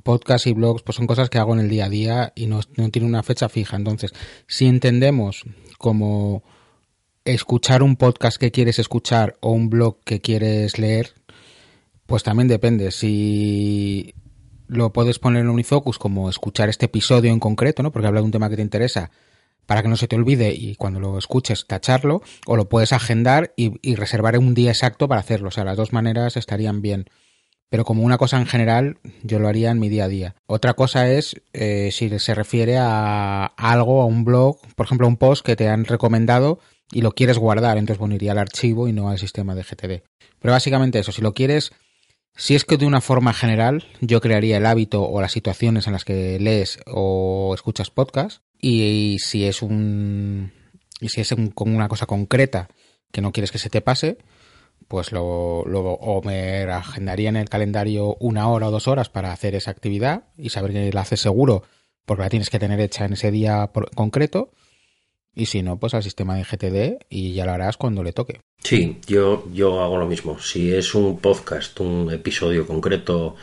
podcast 0.04 0.48
y 0.48 0.54
blogs 0.54 0.84
pues 0.84 0.96
son 0.96 1.06
cosas 1.06 1.30
que 1.30 1.38
hago 1.38 1.54
en 1.54 1.60
el 1.60 1.70
día 1.70 1.86
a 1.86 1.90
día 1.90 2.34
y 2.34 2.48
no, 2.48 2.62
no 2.78 2.90
tiene 2.90 3.08
una 3.08 3.24
fecha 3.24 3.50
fija. 3.50 3.76
Entonces, 3.76 4.14
si 4.48 4.68
entendemos 4.68 5.44
como 5.78 6.44
escuchar 7.26 7.84
un 7.84 7.96
podcast 7.96 8.38
que 8.38 8.52
quieres 8.52 8.80
escuchar 8.80 9.36
o 9.42 9.52
un 9.52 9.70
blog 9.70 10.00
que 10.06 10.22
quieres 10.22 10.78
leer, 10.78 11.14
pues 12.06 12.24
también 12.24 12.48
depende. 12.48 12.92
Si 12.92 14.14
lo 14.68 14.94
puedes 14.94 15.20
poner 15.20 15.42
en 15.42 15.50
Unifocus 15.50 15.98
como 15.98 16.30
escuchar 16.30 16.70
este 16.70 16.86
episodio 16.86 17.32
en 17.32 17.40
concreto, 17.40 17.84
¿no? 17.84 17.92
Porque 17.92 18.08
habla 18.08 18.22
de 18.22 18.26
un 18.26 18.32
tema 18.32 18.50
que 18.50 18.56
te 18.56 18.62
interesa 18.62 19.12
para 19.66 19.82
que 19.82 19.90
no 19.90 19.98
se 19.98 20.08
te 20.08 20.16
olvide 20.16 20.54
y 20.54 20.76
cuando 20.76 21.00
lo 21.00 21.18
escuches 21.18 21.66
tacharlo, 21.66 22.22
o 22.46 22.56
lo 22.56 22.70
puedes 22.70 22.94
agendar 22.94 23.52
y, 23.58 23.74
y 23.82 23.96
reservar 23.96 24.38
un 24.38 24.54
día 24.54 24.70
exacto 24.70 25.08
para 25.08 25.22
hacerlo. 25.22 25.48
O 25.48 25.52
sea, 25.52 25.64
las 25.64 25.78
dos 25.78 25.92
maneras 25.92 26.38
estarían 26.38 26.84
bien. 26.84 27.06
Pero 27.70 27.84
como 27.84 28.04
una 28.04 28.20
cosa 28.20 28.38
en 28.38 28.46
general, 28.46 29.00
yo 29.24 29.40
lo 29.40 29.48
haría 29.48 29.72
en 29.72 29.80
mi 29.80 29.90
día 29.90 30.06
a 30.06 30.08
día. 30.08 30.36
Otra 30.46 30.76
cosa 30.76 31.10
es 31.10 31.42
eh, 31.54 31.90
si 31.92 32.20
se 32.20 32.36
refiere 32.36 32.78
a 32.78 33.46
algo, 33.58 34.04
a 34.04 34.06
un 34.06 34.24
blog, 34.24 34.60
por 34.76 34.86
ejemplo, 34.86 35.08
a 35.08 35.10
un 35.10 35.18
post 35.18 35.44
que 35.44 35.56
te 35.56 35.68
han 35.68 35.86
recomendado 35.86 36.60
y 36.92 37.02
lo 37.02 37.12
quieres 37.14 37.38
guardar, 37.38 37.78
entonces 37.78 38.00
bueno, 38.00 38.16
iría 38.16 38.32
al 38.34 38.38
archivo 38.40 38.88
y 38.88 38.94
no 38.94 39.10
al 39.10 39.18
sistema 39.20 39.56
de 39.56 39.64
GTD. 39.64 40.04
Pero 40.40 40.52
básicamente 40.54 41.00
eso, 41.00 41.12
si 41.12 41.22
lo 41.22 41.34
quieres, 41.34 41.72
si 42.36 42.56
es 42.56 42.66
que 42.66 42.78
de 42.78 42.86
una 42.86 43.02
forma 43.02 43.34
general, 43.34 43.86
yo 44.02 44.22
crearía 44.22 44.58
el 44.58 44.66
hábito 44.66 45.04
o 45.04 45.22
las 45.22 45.32
situaciones 45.32 45.88
en 45.88 45.94
las 45.94 46.06
que 46.06 46.40
lees 46.40 46.80
o 46.86 47.54
escuchas 47.56 47.90
podcast 47.90 48.42
y, 48.62 49.18
si 49.20 49.46
es 49.46 49.62
un 49.62 50.52
y 51.02 51.10
si 51.10 51.22
es 51.22 51.32
un- 51.34 51.54
una 51.58 51.88
cosa 51.88 52.06
concreta 52.06 52.70
que 53.12 53.22
no 53.22 53.32
quieres 53.32 53.52
que 53.52 53.58
se 53.58 53.70
te 53.70 53.82
pase, 53.82 54.18
pues 54.88 55.12
lo, 55.12 55.64
lo- 55.66 55.82
o 55.94 56.22
me 56.24 56.64
agendaría 56.64 57.30
en 57.30 57.36
el 57.38 57.50
calendario 57.50 58.16
una 58.20 58.48
hora 58.50 58.68
o 58.68 58.72
dos 58.72 58.88
horas 58.88 59.10
para 59.10 59.32
hacer 59.32 59.56
esa 59.56 59.72
actividad 59.72 60.26
y 60.38 60.50
saber 60.50 60.72
que 60.74 60.92
la 60.94 61.02
haces 61.02 61.22
seguro 61.22 61.64
porque 62.06 62.24
la 62.24 62.30
tienes 62.30 62.50
que 62.50 62.60
tener 62.60 62.80
hecha 62.80 63.06
en 63.06 63.14
ese 63.14 63.32
día 63.32 63.72
por- 63.74 63.90
concreto 63.96 64.52
y 65.36 65.46
si 65.48 65.62
no, 65.62 65.78
pues 65.78 65.94
al 65.94 66.04
sistema 66.04 66.36
de 66.36 66.44
GTD 66.44 67.06
y 67.10 67.34
ya 67.34 67.46
lo 67.46 67.52
harás 67.52 67.78
cuando 67.78 68.04
le 68.04 68.14
toque. 68.14 68.40
Sí, 68.64 69.00
yo, 69.06 69.46
yo 69.54 69.82
hago 69.84 69.98
lo 69.98 70.08
mismo. 70.08 70.40
Si 70.40 70.74
es 70.74 70.96
un 70.96 71.20
podcast, 71.20 71.80
un 71.82 72.12
episodio 72.12 72.66
concreto 72.66 73.36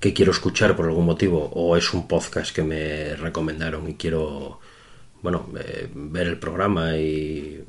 que 0.00 0.12
quiero 0.12 0.32
escuchar 0.32 0.76
por 0.76 0.86
algún 0.86 1.06
motivo, 1.06 1.50
o 1.54 1.76
es 1.76 1.94
un 1.94 2.06
podcast 2.06 2.54
que 2.54 2.62
me 2.62 3.16
recomendaron 3.16 3.88
y 3.88 3.94
quiero, 3.94 4.60
bueno, 5.22 5.48
eh, 5.58 5.88
ver 5.94 6.26
el 6.26 6.38
programa 6.38 6.98
y, 6.98 7.64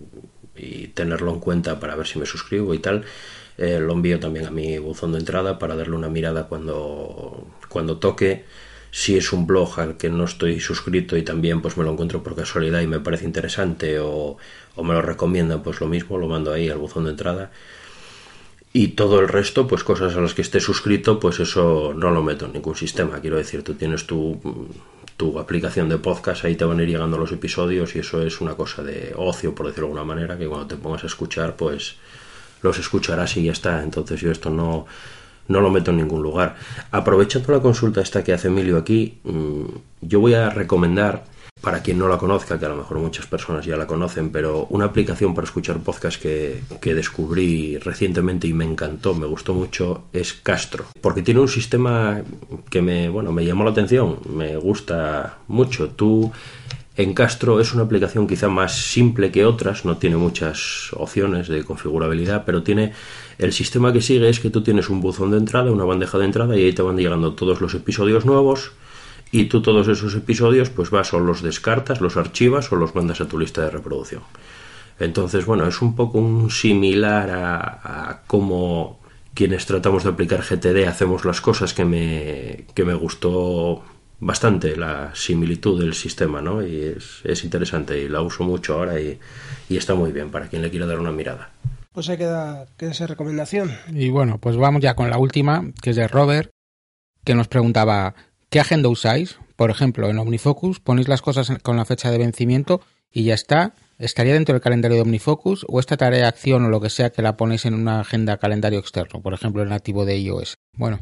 tenerlo 0.94 1.34
en 1.34 1.40
cuenta 1.40 1.80
para 1.80 1.96
ver 1.96 2.08
si 2.08 2.18
me 2.18 2.26
suscribo 2.26 2.74
y 2.74 2.80
tal, 2.80 3.06
eh, 3.58 3.80
lo 3.80 3.94
envío 3.94 4.20
también 4.20 4.46
a 4.46 4.52
mi 4.52 4.78
buzón 4.80 5.12
de 5.12 5.20
entrada 5.20 5.60
para 5.60 5.76
darle 5.76 5.96
una 5.96 6.10
mirada 6.10 6.48
cuando, 6.48 7.48
cuando 7.70 7.98
toque. 8.00 8.44
Si 8.98 9.18
es 9.18 9.34
un 9.34 9.46
blog 9.46 9.78
al 9.82 9.98
que 9.98 10.10
no 10.10 10.24
estoy 10.24 10.62
suscrito 10.62 11.18
y 11.18 11.22
también 11.22 11.62
pues 11.62 11.76
me 11.76 11.84
lo 11.84 11.92
encuentro 11.92 12.24
por 12.24 12.34
casualidad 12.34 12.80
y 12.80 12.88
me 12.88 13.02
parece 13.02 13.26
interesante 13.26 14.00
o, 14.00 14.38
me 14.82 14.94
lo 14.94 15.02
recomiendan, 15.02 15.64
pues 15.64 15.82
lo 15.82 15.88
mismo, 15.88 16.18
lo 16.18 16.30
mando 16.30 16.54
ahí 16.54 16.70
al 16.70 16.78
buzón 16.78 17.04
de 17.04 17.10
entrada. 17.10 17.52
Y 18.72 18.90
todo 19.00 19.20
el 19.20 19.28
resto, 19.28 19.68
pues 19.68 19.84
cosas 19.84 20.16
a 20.16 20.22
las 20.22 20.34
que 20.34 20.42
esté 20.42 20.62
suscrito, 20.62 21.20
pues 21.20 21.42
eso 21.42 21.94
no 21.94 22.10
lo 22.10 22.24
meto 22.24 22.46
en 22.46 22.54
ningún 22.54 22.78
sistema. 22.78 23.20
Quiero 23.20 23.36
decir, 23.36 23.64
tú 23.64 23.74
tienes 23.74 24.08
tu, 24.08 24.40
tu 25.18 25.40
aplicación 25.40 25.90
de 25.90 25.98
podcast, 25.98 26.46
ahí 26.46 26.56
te 26.56 26.64
van 26.64 26.80
a 26.80 26.84
ir 26.84 26.88
llegando 26.88 27.18
los 27.18 27.34
episodios 27.34 27.98
y 27.98 28.00
eso 28.00 28.22
es 28.22 28.40
una 28.40 28.56
cosa 28.56 28.82
de 28.82 29.12
ocio, 29.18 29.54
por 29.54 29.66
decirlo 29.66 29.88
de 29.88 29.92
alguna 29.92 30.16
manera, 30.16 30.38
que 30.38 30.48
cuando 30.48 30.68
te 30.68 30.78
pongas 30.78 31.04
a 31.04 31.08
escuchar, 31.08 31.58
pues 31.58 31.98
los 32.62 32.80
escucharás 32.80 33.36
y 33.36 33.44
ya 33.44 33.52
está. 33.52 33.84
Entonces 33.84 34.22
yo 34.22 34.32
esto 34.32 34.50
no, 34.50 34.86
no 35.48 35.62
lo 35.62 35.70
meto 35.70 35.92
en 35.92 35.98
ningún 35.98 36.22
lugar. 36.22 36.56
Aprovechando 36.92 37.52
la 37.54 37.60
consulta 37.60 38.02
esta 38.02 38.24
que 38.24 38.34
hace 38.34 38.48
Emilio 38.48 38.78
aquí, 38.78 39.20
mm, 39.24 39.64
yo 40.02 40.20
voy 40.20 40.34
a 40.34 40.50
recomendar, 40.50 41.24
para 41.62 41.82
quien 41.82 41.98
no 41.98 42.08
la 42.08 42.18
conozca, 42.18 42.60
que 42.60 42.66
a 42.66 42.70
lo 42.70 42.76
mejor 42.76 43.00
muchas 43.00 43.26
personas 43.26 43.66
ya 43.66 43.76
la 43.76 43.88
conocen, 43.88 44.30
pero 44.30 44.68
una 44.70 44.86
aplicación 44.86 45.34
para 45.34 45.46
escuchar 45.46 45.80
podcast 45.80 46.22
que, 46.22 46.62
que 46.80 46.94
descubrí 46.94 47.78
recientemente 47.78 48.48
y 48.48 48.54
me 48.54 48.66
encantó, 48.66 49.16
me 49.16 49.26
gustó 49.26 49.54
mucho, 49.54 50.04
es 50.14 50.34
Castro. 50.34 50.86
Porque 51.02 51.24
tiene 51.24 51.40
un 51.40 51.48
sistema 51.48 52.22
que 52.70 52.82
me, 52.82 53.10
bueno, 53.10 53.32
me 53.32 53.46
llamó 53.46 53.64
la 53.64 53.72
atención, 53.72 54.20
me 54.30 54.58
gusta 54.58 55.40
mucho. 55.48 55.90
Tú 55.90 56.32
en 56.98 57.14
Castro 57.14 57.60
es 57.60 57.74
una 57.74 57.84
aplicación 57.84 58.26
quizá 58.26 58.48
más 58.48 58.78
simple 58.78 59.32
que 59.32 59.46
otras, 59.46 59.84
no 59.84 59.98
tiene 59.98 60.16
muchas 60.16 60.92
opciones 60.94 61.48
de 61.48 61.64
configurabilidad, 61.64 62.44
pero 62.46 62.64
tiene 62.64 62.94
el 63.38 63.54
sistema 63.54 63.92
que 63.92 64.02
sigue 64.02 64.30
es 64.30 64.40
que 64.40 64.50
tú 64.50 64.64
tienes 64.64 64.90
un 64.90 65.02
buzón 65.02 65.32
de 65.32 65.38
entrada, 65.38 65.72
una 65.72 65.84
bandeja 65.84 66.18
de 66.18 66.26
entrada 66.26 66.58
y 66.58 66.64
ahí 66.64 66.74
te 66.74 66.82
van 66.82 66.98
llegando 66.98 67.34
todos 67.34 67.62
los 67.62 67.74
episodios 67.74 68.26
nuevos 68.26 68.72
y 69.32 69.46
tú 69.46 69.62
todos 69.62 69.88
esos 69.88 70.16
episodios 70.16 70.70
pues 70.70 70.90
vas 70.90 71.14
o 71.14 71.20
los 71.20 71.42
descartas, 71.42 72.00
los 72.00 72.16
archivas 72.16 72.72
o 72.72 72.76
los 72.76 72.96
mandas 72.96 73.22
a 73.22 73.28
tu 73.28 73.38
lista 73.38 73.62
de 73.62 73.72
reproducción. 73.72 74.22
Entonces, 75.00 75.46
bueno, 75.46 75.68
es 75.68 75.82
un 75.82 75.96
poco 75.96 76.20
un 76.20 76.50
similar 76.50 77.30
a, 77.30 78.22
cómo 78.28 79.02
quienes 79.34 79.66
tratamos 79.66 80.06
de 80.06 80.12
aplicar 80.12 80.42
GTD 80.42 80.88
hacemos 80.88 81.26
las 81.26 81.42
cosas 81.42 81.74
que 81.74 81.84
me, 81.84 82.66
que 82.74 82.86
me 82.86 82.94
gustó 82.94 83.84
bastante 84.22 84.78
la 84.78 85.14
similitud 85.14 85.82
del 85.82 85.94
sistema, 85.94 86.42
¿no? 86.42 86.66
Y 86.66 86.80
es, 86.82 87.20
es 87.26 87.44
interesante 87.44 88.02
y 88.02 88.08
la 88.08 88.22
uso 88.22 88.46
mucho 88.46 88.76
ahora 88.76 89.02
y, 89.02 89.20
y 89.68 89.76
está 89.76 89.94
muy 89.96 90.14
bien 90.14 90.32
para 90.32 90.48
quien 90.48 90.62
le 90.62 90.70
quiera 90.70 90.86
dar 90.86 91.00
una 91.00 91.12
mirada. 91.12 91.52
Pues 91.96 92.10
ahí 92.10 92.18
queda, 92.18 92.68
queda 92.78 92.92
esa 92.92 93.08
recomendación. 93.08 93.72
Y 93.92 94.10
bueno, 94.10 94.38
pues 94.38 94.58
vamos 94.58 94.82
ya 94.82 94.94
con 94.96 95.10
la 95.10 95.18
última, 95.18 95.72
que 95.82 95.90
es 95.92 95.96
de 95.96 96.08
Robert, 96.08 96.52
que 97.24 97.34
nos 97.36 97.48
preguntaba, 97.48 98.14
¿qué 98.50 98.60
agenda 98.60 98.90
usáis? 98.90 99.40
Por 99.56 99.72
ejemplo, 99.72 100.10
en 100.10 100.20
OmniFocus 100.20 100.80
ponéis 100.82 101.08
las 101.08 101.22
cosas 101.22 101.52
con 101.64 101.78
la 101.78 101.86
fecha 101.86 102.12
de 102.12 102.18
vencimiento 102.18 102.82
y 103.12 103.24
ya 103.24 103.34
está. 103.34 103.74
¿Estaría 103.98 104.34
dentro 104.34 104.52
del 104.54 104.62
calendario 104.62 104.96
de 104.98 105.04
OmniFocus 105.04 105.66
o 105.70 105.80
esta 105.80 105.96
tarea, 105.96 106.28
acción 106.28 106.66
o 106.66 106.70
lo 106.70 106.82
que 106.82 106.90
sea 106.90 107.12
que 107.12 107.22
la 107.22 107.38
ponéis 107.38 107.66
en 107.66 107.74
una 107.74 108.02
agenda 108.02 108.36
calendario 108.38 108.78
externo? 108.80 109.22
Por 109.22 109.34
ejemplo, 109.34 109.64
el 109.64 109.70
nativo 109.70 110.04
de 110.04 110.18
iOS. 110.20 110.56
Bueno, 110.78 111.00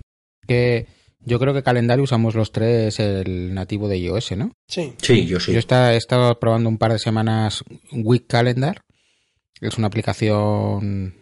que 0.48 0.86
yo 1.26 1.40
creo 1.40 1.56
que 1.56 1.64
calendario 1.64 2.04
usamos 2.04 2.36
los 2.36 2.52
tres 2.52 3.00
el 3.00 3.56
nativo 3.56 3.88
de 3.88 3.98
iOS, 3.98 4.34
¿no? 4.38 4.52
Sí. 4.68 4.94
Sí, 5.02 5.26
yo 5.26 5.40
sí. 5.40 5.54
Yo 5.54 5.58
está- 5.60 5.92
he 5.96 5.98
estado 5.98 6.40
probando 6.40 6.70
un 6.70 6.78
par 6.78 6.92
de 6.92 7.00
semanas 7.00 7.64
Week 7.92 8.28
Calendar. 8.28 8.82
Es 9.64 9.78
una 9.78 9.88
aplicación 9.88 11.16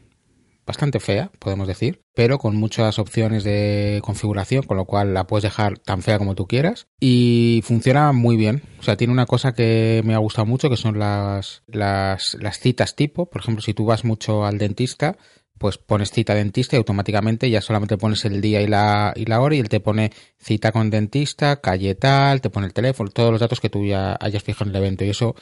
bastante 0.66 1.00
fea, 1.00 1.32
podemos 1.39 1.68
decir, 1.68 2.02
pero 2.14 2.38
con 2.38 2.56
muchas 2.56 3.00
opciones 3.00 3.44
de 3.44 4.00
configuración, 4.04 4.64
con 4.64 4.78
lo 4.78 4.86
cual 4.86 5.14
la 5.14 5.28
puedes 5.28 5.44
dejar 5.44 5.78
tan 5.80 6.02
fea 6.02 6.18
como 6.18 6.36
tú 6.36 6.48
quieras 6.48 6.88
y 7.00 7.62
funciona 7.64 8.12
muy 8.14 8.38
bien. 8.38 8.64
O 8.80 8.84
sea, 8.84 8.96
tiene 8.96 9.14
una 9.14 9.26
cosa 9.26 9.54
que 9.54 10.02
me 10.06 10.14
ha 10.14 10.20
gustado 10.20 10.46
mucho, 10.46 10.70
que 10.70 10.78
son 10.78 10.98
las, 10.98 11.64
las, 11.68 12.38
citas 12.60 12.96
tipo. 12.96 13.30
Por 13.30 13.42
ejemplo, 13.42 13.62
si 13.62 13.74
tú 13.74 13.86
vas 13.86 14.06
mucho 14.06 14.46
al 14.46 14.58
dentista, 14.58 15.18
pues 15.58 15.78
pones 15.78 16.12
cita 16.12 16.34
dentista 16.34 16.76
y 16.76 16.80
automáticamente 16.80 17.50
ya 17.50 17.62
solamente 17.62 17.98
pones 17.98 18.24
el 18.26 18.42
día 18.42 18.62
y 18.62 18.68
la, 18.68 19.14
y 19.16 19.26
la 19.26 19.42
hora 19.42 19.56
y 19.56 19.60
él 19.60 19.70
te 19.70 19.80
pone 19.80 20.12
cita 20.39 20.72
con 20.72 20.89
dentista, 20.89 21.62
calle 21.62 21.96
tal, 21.96 22.42
te 22.42 22.50
pone 22.50 22.68
el 22.68 22.74
teléfono, 22.74 23.10
todos 23.10 23.32
los 23.32 23.39
datos 23.39 23.60
que 23.60 23.70
tú 23.70 23.86
ya 23.86 24.18
hayas 24.20 24.44
fijado 24.44 24.70
en 24.70 24.76
el 24.76 24.82
evento. 24.82 25.06
Y 25.06 25.10
eso 25.10 25.36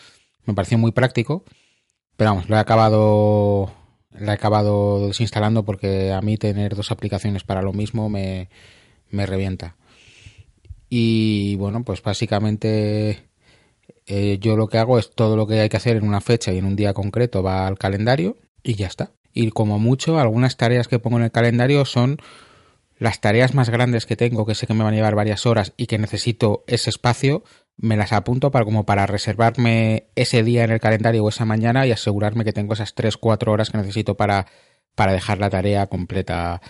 me 0.46 0.54
pareció 0.54 0.78
muy 0.78 0.92
práctico. 0.92 1.46
Pero 2.20 2.32
vamos, 2.32 2.50
lo 2.50 2.58
he 2.58 2.60
acabado, 2.60 3.72
la 4.12 4.34
he 4.34 4.36
acabado 4.36 5.08
desinstalando 5.08 5.64
porque 5.64 6.12
a 6.12 6.20
mí 6.20 6.36
tener 6.36 6.76
dos 6.76 6.92
aplicaciones 6.92 7.46
para 7.46 7.62
lo 7.62 7.72
mismo 7.72 8.10
me, 8.10 8.50
me 9.10 9.26
revienta. 9.26 9.78
Y 10.90 11.56
bueno, 11.56 11.86
pues 11.86 12.04
básicamente 12.04 13.30
eh, 14.06 14.38
yo 14.42 14.58
lo 14.58 14.68
que 14.68 14.80
hago 14.80 15.00
es 15.00 15.12
todo 15.12 15.38
lo 15.38 15.48
que 15.48 15.62
hay 15.62 15.70
que 15.70 15.78
hacer 15.78 15.96
en 15.96 16.06
una 16.06 16.20
fecha 16.20 16.52
y 16.52 16.58
en 16.58 16.66
un 16.66 16.76
día 16.76 16.94
concreto 16.94 17.42
va 17.42 17.66
al 17.66 17.78
calendario 17.78 18.36
y 18.64 18.76
ya 18.76 18.88
está. 18.88 19.14
Y 19.34 19.52
como 19.52 19.80
mucho, 19.80 20.20
algunas 20.20 20.58
tareas 20.58 20.90
que 20.90 21.00
pongo 21.00 21.20
en 21.20 21.24
el 21.24 21.32
calendario 21.32 21.86
son 21.86 22.18
las 22.98 23.22
tareas 23.22 23.54
más 23.54 23.70
grandes 23.70 24.06
que 24.06 24.18
tengo, 24.18 24.46
que 24.46 24.56
sé 24.56 24.68
que 24.68 24.74
me 24.74 24.84
van 24.84 24.92
a 24.94 24.98
llevar 24.98 25.16
varias 25.16 25.46
horas 25.46 25.72
y 25.78 25.88
que 25.88 25.98
necesito 25.98 26.66
ese 26.68 26.90
espacio, 26.90 27.46
me 27.82 27.96
las 27.98 28.12
apunto 28.14 28.52
para 28.52 28.66
como 28.66 28.86
para 28.86 29.06
reservarme 29.06 30.08
ese 30.16 30.44
día 30.44 30.64
en 30.64 30.72
el 30.72 30.80
calendario 30.80 31.24
o 31.24 31.30
esa 31.30 31.46
mañana 31.46 31.88
y 31.88 31.92
asegurarme 31.92 32.44
que 32.44 32.54
tengo 32.54 32.74
esas 32.74 32.96
3-4 32.96 33.48
horas 33.48 33.70
que 33.70 33.78
necesito 33.78 34.16
para, 34.16 34.48
para 34.96 35.14
dejar 35.14 35.40
la 35.40 35.50
tarea 35.50 35.88
completa, 35.88 36.62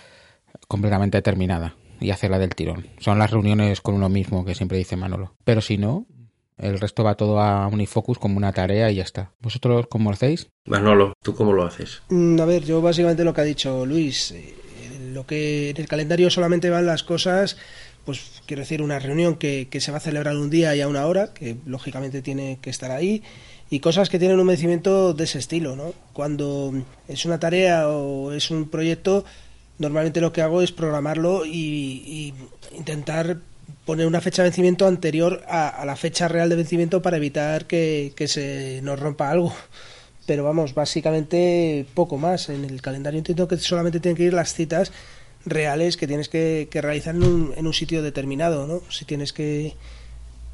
completamente 0.68 1.20
terminada 1.22 1.74
y 2.00 2.10
hacerla 2.10 2.38
del 2.38 2.54
tirón. 2.54 2.86
Son 2.98 3.18
las 3.18 3.30
reuniones 3.30 3.80
con 3.80 3.94
uno 3.94 4.08
mismo 4.08 4.44
que 4.44 4.54
siempre 4.54 4.78
dice 4.78 4.96
Manolo. 4.96 5.34
Pero 5.44 5.60
si 5.60 5.78
no, 5.78 6.06
el 6.56 6.78
resto 6.78 7.02
va 7.04 7.16
todo 7.16 7.40
a 7.40 7.66
Unifocus 7.66 8.18
como 8.18 8.36
una 8.36 8.52
tarea 8.52 8.90
y 8.90 8.96
ya 8.96 9.02
está. 9.02 9.32
¿Vosotros 9.40 9.86
cómo 9.88 10.10
lo 10.10 10.14
hacéis? 10.14 10.48
Manolo, 10.66 11.14
¿tú 11.22 11.34
cómo 11.34 11.52
lo 11.52 11.64
haces? 11.64 12.02
Mm, 12.08 12.40
A 12.40 12.44
ver, 12.44 12.64
yo 12.64 12.80
básicamente 12.80 13.24
lo 13.24 13.34
que 13.34 13.40
ha 13.40 13.44
dicho 13.44 13.84
Luis, 13.84 14.30
eh, 14.30 14.54
lo 15.12 15.26
que 15.26 15.70
en 15.70 15.76
el 15.78 15.88
calendario 15.88 16.30
solamente 16.30 16.70
van 16.70 16.86
las 16.86 17.02
cosas, 17.02 17.56
pues 18.04 18.42
quiero 18.46 18.60
decir, 18.60 18.82
una 18.82 18.98
reunión 18.98 19.36
que, 19.36 19.68
que 19.70 19.80
se 19.80 19.90
va 19.90 19.98
a 19.98 20.00
celebrar 20.00 20.36
un 20.36 20.50
día 20.50 20.74
y 20.74 20.80
a 20.80 20.88
una 20.88 21.06
hora, 21.06 21.32
que 21.32 21.56
lógicamente 21.66 22.22
tiene 22.22 22.58
que 22.60 22.70
estar 22.70 22.90
ahí, 22.90 23.22
y 23.70 23.80
cosas 23.80 24.10
que 24.10 24.18
tienen 24.18 24.40
un 24.40 24.46
vencimiento 24.46 25.14
de 25.14 25.24
ese 25.24 25.38
estilo, 25.38 25.76
¿no? 25.76 25.94
Cuando 26.12 26.72
es 27.08 27.24
una 27.24 27.38
tarea 27.38 27.88
o 27.88 28.32
es 28.32 28.50
un 28.50 28.68
proyecto, 28.68 29.24
normalmente 29.78 30.20
lo 30.20 30.32
que 30.32 30.42
hago 30.42 30.62
es 30.62 30.72
programarlo 30.72 31.46
y, 31.46 32.34
intentar 32.76 33.38
poner 33.84 34.06
una 34.06 34.20
fecha 34.20 34.42
de 34.42 34.50
vencimiento 34.50 34.86
anterior 34.86 35.42
a, 35.48 35.68
a 35.68 35.84
la 35.84 35.96
fecha 35.96 36.28
real 36.28 36.48
de 36.48 36.56
vencimiento 36.56 37.02
para 37.02 37.16
evitar 37.16 37.66
que, 37.66 38.12
que 38.14 38.28
se 38.28 38.80
nos 38.82 39.00
rompa 39.00 39.30
algo 39.30 39.52
pero 40.30 40.44
vamos, 40.44 40.74
básicamente 40.74 41.86
poco 41.92 42.16
más. 42.16 42.50
En 42.50 42.64
el 42.64 42.80
calendario 42.80 43.18
entiendo 43.18 43.48
que 43.48 43.56
solamente 43.56 43.98
tienen 43.98 44.16
que 44.16 44.22
ir 44.22 44.32
las 44.32 44.54
citas 44.54 44.92
reales 45.46 45.96
que 45.96 46.06
tienes 46.06 46.28
que, 46.28 46.68
que 46.70 46.80
realizar 46.82 47.14
en 47.14 47.22
un, 47.22 47.54
en 47.56 47.66
un 47.66 47.72
sitio 47.72 48.02
determinado, 48.02 48.66
¿no? 48.66 48.82
Si 48.90 49.04
tienes 49.04 49.32
que, 49.32 49.74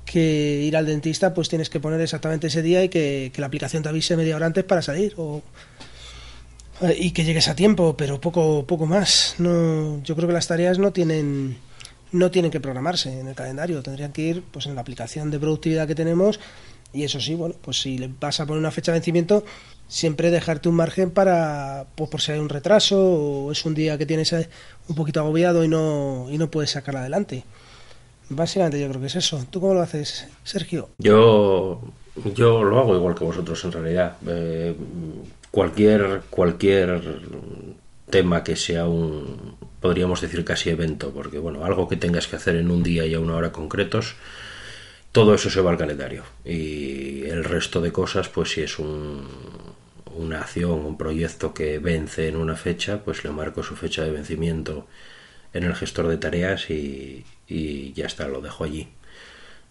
que 0.05 0.63
ir 0.63 0.77
al 0.77 0.87
dentista, 0.87 1.35
pues 1.35 1.49
tienes 1.49 1.69
que 1.69 1.81
poner 1.81 2.01
exactamente 2.01 2.47
ese 2.47 2.63
día 2.63 2.83
y 2.85 2.89
que, 2.89 3.33
la 3.37 3.47
aplicación 3.47 3.83
te 3.83 3.89
avise 3.89 4.17
media 4.17 4.37
hora 4.37 4.47
antes 4.47 4.65
para 4.65 4.83
salir. 4.83 5.15
O 5.17 5.43
Eh, 6.83 6.97
Y 6.99 7.11
que 7.13 7.25
llegues 7.25 7.49
a 7.49 7.55
tiempo, 7.55 7.97
pero 7.97 8.21
poco, 8.21 8.67
poco 8.67 8.87
más. 8.87 9.35
No, 9.39 10.03
yo 10.03 10.15
creo 10.15 10.29
que 10.29 10.35
las 10.35 10.47
tareas 10.47 10.79
no 10.79 10.93
tienen, 10.93 11.57
no 12.13 12.31
tienen 12.31 12.51
que 12.51 12.61
programarse 12.61 13.21
en 13.21 13.29
el 13.29 13.35
calendario. 13.35 13.83
Tendrían 13.83 14.13
que 14.13 14.23
ir 14.23 14.43
pues 14.43 14.67
en 14.67 14.75
la 14.75 14.83
aplicación 14.83 15.31
de 15.31 15.39
productividad 15.39 15.87
que 15.87 15.95
tenemos. 15.95 16.39
Y 16.93 17.05
eso 17.05 17.21
sí, 17.21 17.35
bueno, 17.35 17.55
pues 17.61 17.81
si 17.81 17.99
le 17.99 18.11
vas 18.21 18.41
a 18.41 18.47
poner 18.47 18.61
una 18.61 18.71
fecha 18.71 18.93
de 18.93 18.99
vencimiento, 18.99 19.45
siempre 19.89 20.31
dejarte 20.31 20.69
un 20.69 20.75
margen 20.75 21.11
para, 21.11 21.87
pues 21.95 22.11
por 22.11 22.21
si 22.21 22.33
hay 22.33 22.39
un 22.39 22.49
retraso 22.49 22.99
o 22.99 23.53
es 23.53 23.65
un 23.65 23.75
día 23.75 23.99
que 23.99 24.07
tienes 24.07 24.35
un 24.89 24.97
poquito 24.97 25.21
agobiado 25.21 25.65
y 25.65 25.69
no, 25.69 26.27
y 26.31 26.39
no 26.39 26.51
puedes 26.51 26.71
sacarla 26.71 27.01
adelante. 27.01 27.45
Básicamente 28.29 28.81
yo 28.81 28.89
creo 28.89 29.01
que 29.01 29.07
es 29.07 29.17
eso. 29.17 29.45
¿Tú 29.51 29.61
cómo 29.61 29.75
lo 29.75 29.83
haces, 29.83 30.27
Sergio? 30.43 30.89
Yo, 30.99 31.81
yo 32.35 32.65
lo 32.65 32.79
hago 32.81 32.97
igual 32.97 33.15
que 33.15 33.25
vosotros 33.25 33.65
en 33.65 33.73
realidad. 33.73 34.17
Eh, 34.27 34.75
cualquier, 35.51 36.23
cualquier 36.29 37.01
tema 38.11 38.43
que 38.43 38.57
sea 38.57 38.87
un, 38.87 39.57
podríamos 39.81 40.21
decir 40.21 40.45
casi 40.45 40.71
evento, 40.71 41.13
porque 41.13 41.39
bueno, 41.39 41.65
algo 41.65 41.87
que 41.87 41.97
tengas 41.97 42.27
que 42.27 42.37
hacer 42.37 42.57
en 42.57 42.71
un 42.71 42.83
día 42.83 43.07
y 43.07 43.15
a 43.15 43.21
una 43.21 43.37
hora 43.37 43.53
concretos, 43.53 44.17
todo 45.13 45.33
eso 45.35 45.49
se 45.49 45.61
va 45.61 45.71
al 45.71 45.79
calendario. 45.79 46.25
Y 46.45 47.25
el 47.27 47.45
resto 47.45 47.81
de 47.81 47.93
cosas, 47.93 48.29
pues 48.29 48.51
si 48.51 48.63
es 48.63 48.81
un, 48.81 49.25
una 50.17 50.41
acción, 50.41 50.85
un 50.85 50.99
proyecto 50.99 51.55
que 51.55 51.79
vence 51.79 52.29
en 52.29 52.37
una 52.37 52.57
fecha, 52.57 53.05
pues 53.05 53.25
le 53.25 53.31
marco 53.31 53.63
su 53.63 53.77
fecha 53.77 54.03
de 54.05 54.11
vencimiento 54.11 54.87
en 55.53 55.65
el 55.65 55.75
gestor 55.75 56.09
de 56.09 56.19
tareas 56.19 56.71
y, 56.71 57.25
y 57.49 57.93
ya 57.95 58.07
está, 58.07 58.29
lo 58.29 58.41
dejo 58.41 58.65
allí. 58.65 58.89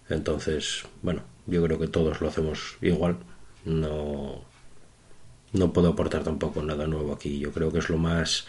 Entonces, 0.09 0.83
bueno, 1.01 1.23
yo 1.47 1.63
creo 1.63 1.79
que 1.79 1.87
todos 1.87 2.21
lo 2.21 2.27
hacemos 2.27 2.77
igual. 2.81 3.17
No, 3.65 4.43
no 5.53 5.73
puedo 5.73 5.89
aportar 5.89 6.23
tampoco 6.23 6.61
nada 6.63 6.87
nuevo 6.87 7.13
aquí. 7.13 7.39
Yo 7.39 7.51
creo 7.51 7.71
que 7.71 7.79
es 7.79 7.89
lo 7.89 7.97
más, 7.97 8.47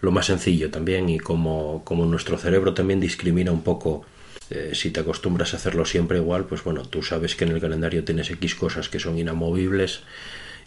lo 0.00 0.10
más 0.10 0.26
sencillo 0.26 0.70
también 0.70 1.08
y 1.08 1.18
como, 1.18 1.82
como 1.84 2.04
nuestro 2.06 2.38
cerebro 2.38 2.74
también 2.74 3.00
discrimina 3.00 3.52
un 3.52 3.62
poco. 3.62 4.04
eh, 4.50 4.72
si 4.74 4.90
te 4.90 5.00
acostumbras 5.00 5.54
a 5.54 5.56
hacerlo 5.58 5.84
siempre 5.84 6.18
igual, 6.18 6.46
pues 6.46 6.64
bueno, 6.64 6.82
tú 6.82 7.02
sabes 7.02 7.36
que 7.36 7.44
en 7.44 7.52
el 7.52 7.60
calendario 7.60 8.04
tienes 8.04 8.30
X 8.30 8.54
cosas 8.54 8.88
que 8.88 8.98
son 8.98 9.18
inamovibles 9.18 10.02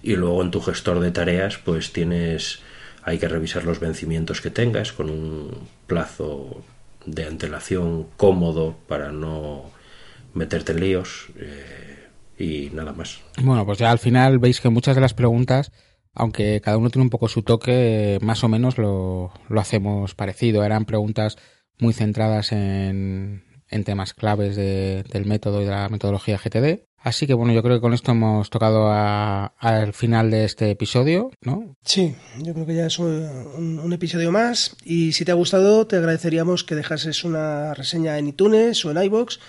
y 0.04 0.16
luego 0.16 0.42
en 0.42 0.52
tu 0.52 0.62
gestor 0.62 1.00
de 1.00 1.12
tareas 1.12 1.58
pues 1.58 1.94
tienes 1.94 2.60
hay 3.04 3.18
que 3.18 3.28
revisar 3.28 3.64
los 3.64 3.80
vencimientos 3.80 4.42
que 4.42 4.50
tengas 4.52 4.92
con 4.92 5.10
un 5.10 5.68
plazo 5.88 6.64
de 7.06 7.26
antelación 7.26 8.08
cómodo 8.18 8.76
para 8.88 9.12
no 9.12 9.64
meterte 10.34 10.72
en 10.74 10.80
líos 10.82 11.28
eh, 11.40 12.08
y 12.38 12.70
nada 12.74 12.94
más. 12.94 13.20
Bueno, 13.42 13.66
pues 13.66 13.80
ya 13.80 13.92
al 13.92 14.00
final 14.00 14.38
veis 14.40 14.62
que 14.62 14.70
muchas 14.70 14.96
de 14.96 15.02
las 15.02 15.14
preguntas, 15.16 15.72
aunque 16.14 16.62
cada 16.62 16.78
uno 16.78 16.90
tiene 16.90 17.04
un 17.04 17.10
poco 17.10 17.28
su 17.28 17.42
toque, 17.44 18.20
más 18.22 18.44
o 18.44 18.48
menos 18.50 18.78
lo, 18.78 19.32
lo 19.50 19.60
hacemos 19.62 20.14
parecido. 20.16 20.64
Eran 20.64 20.86
preguntas 20.86 21.38
muy 21.80 21.94
centradas 21.94 22.52
en, 22.52 23.44
en 23.68 23.84
temas 23.84 24.14
claves 24.14 24.56
de- 24.56 25.04
del 25.12 25.26
método 25.26 25.62
y 25.62 25.66
de 25.66 25.72
la 25.72 25.90
metodología 25.90 26.38
GTD. 26.38 26.84
Así 27.04 27.26
que 27.26 27.34
bueno, 27.34 27.52
yo 27.52 27.64
creo 27.64 27.78
que 27.78 27.82
con 27.82 27.94
esto 27.94 28.12
hemos 28.12 28.50
tocado 28.52 28.92
al 28.92 29.94
final 29.94 30.30
de 30.30 30.46
este 30.46 30.70
episodio, 30.70 31.32
¿no? 31.42 31.76
Sí, 31.84 32.16
yo 32.40 32.54
creo 32.54 32.66
que 32.68 32.76
ya 32.76 32.86
es 32.86 33.00
un- 33.00 33.80
un 33.84 33.94
episodio 33.94 34.32
más. 34.32 34.76
Y 34.86 35.14
si 35.14 35.26
te 35.26 35.32
ha 35.32 35.36
gustado, 35.36 35.88
te 35.88 35.96
agradeceríamos 35.96 36.64
que 36.64 36.76
dejases 36.76 37.24
una 37.24 37.74
reseña 37.74 38.18
en 38.20 38.28
iTunes 38.28 38.86
o 38.86 38.92
en 38.92 39.02
iBox 39.04 39.40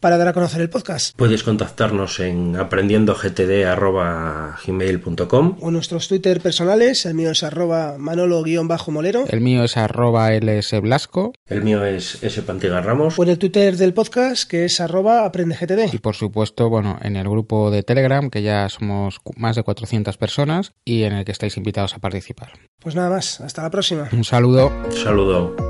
para 0.00 0.16
dar 0.16 0.28
a 0.28 0.32
conocer 0.32 0.60
el 0.60 0.70
podcast. 0.70 1.16
Puedes 1.16 1.42
contactarnos 1.42 2.20
en 2.20 2.56
aprendiendogtd.gmail.com 2.56 5.56
O 5.60 5.70
nuestros 5.70 6.08
Twitter 6.08 6.40
personales, 6.40 7.06
el 7.06 7.14
mío 7.14 7.30
es 7.30 7.42
arroba 7.42 7.96
manolo-molero. 7.98 9.24
El 9.28 9.40
mío 9.40 9.64
es 9.64 9.76
arroba 9.76 10.30
lsblasco 10.32 11.32
El 11.46 11.62
mío 11.62 11.84
es 11.84 12.22
S. 12.22 12.42
Pantiga 12.42 12.80
Ramos. 12.80 13.18
O 13.18 13.22
en 13.22 13.30
el 13.30 13.38
Twitter 13.38 13.76
del 13.76 13.94
podcast, 13.94 14.48
que 14.48 14.64
es 14.64 14.80
arroba 14.80 15.24
aprendegtd. 15.24 15.92
y 15.92 15.98
por 15.98 16.14
supuesto, 16.14 16.68
bueno, 16.70 16.98
en 17.02 17.16
el 17.16 17.28
grupo 17.28 17.70
de 17.70 17.82
Telegram, 17.82 18.30
que 18.30 18.42
ya 18.42 18.68
somos 18.68 19.18
más 19.36 19.56
de 19.56 19.62
400 19.62 20.16
personas 20.16 20.72
y 20.84 21.02
en 21.02 21.12
el 21.12 21.24
que 21.24 21.32
estáis 21.32 21.56
invitados 21.56 21.94
a 21.94 21.98
participar. 21.98 22.52
Pues 22.80 22.94
nada 22.94 23.10
más, 23.10 23.40
hasta 23.40 23.62
la 23.62 23.70
próxima. 23.70 24.08
Un 24.12 24.24
saludo. 24.24 24.72
Saludo. 24.90 25.69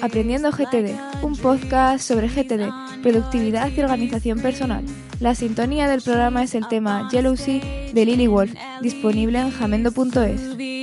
Aprendiendo 0.00 0.52
GTD, 0.52 0.94
un 1.22 1.36
podcast 1.36 2.06
sobre 2.06 2.28
GTD, 2.28 2.70
productividad 3.02 3.68
y 3.68 3.80
organización 3.80 4.38
personal. 4.38 4.84
La 5.18 5.34
sintonía 5.34 5.88
del 5.88 6.02
programa 6.02 6.44
es 6.44 6.54
el 6.54 6.68
tema 6.68 7.10
Sea 7.10 7.22
de 7.22 8.04
Lily 8.06 8.28
Wolf, 8.28 8.54
disponible 8.80 9.40
en 9.40 9.50
jamendo.es. 9.50 10.73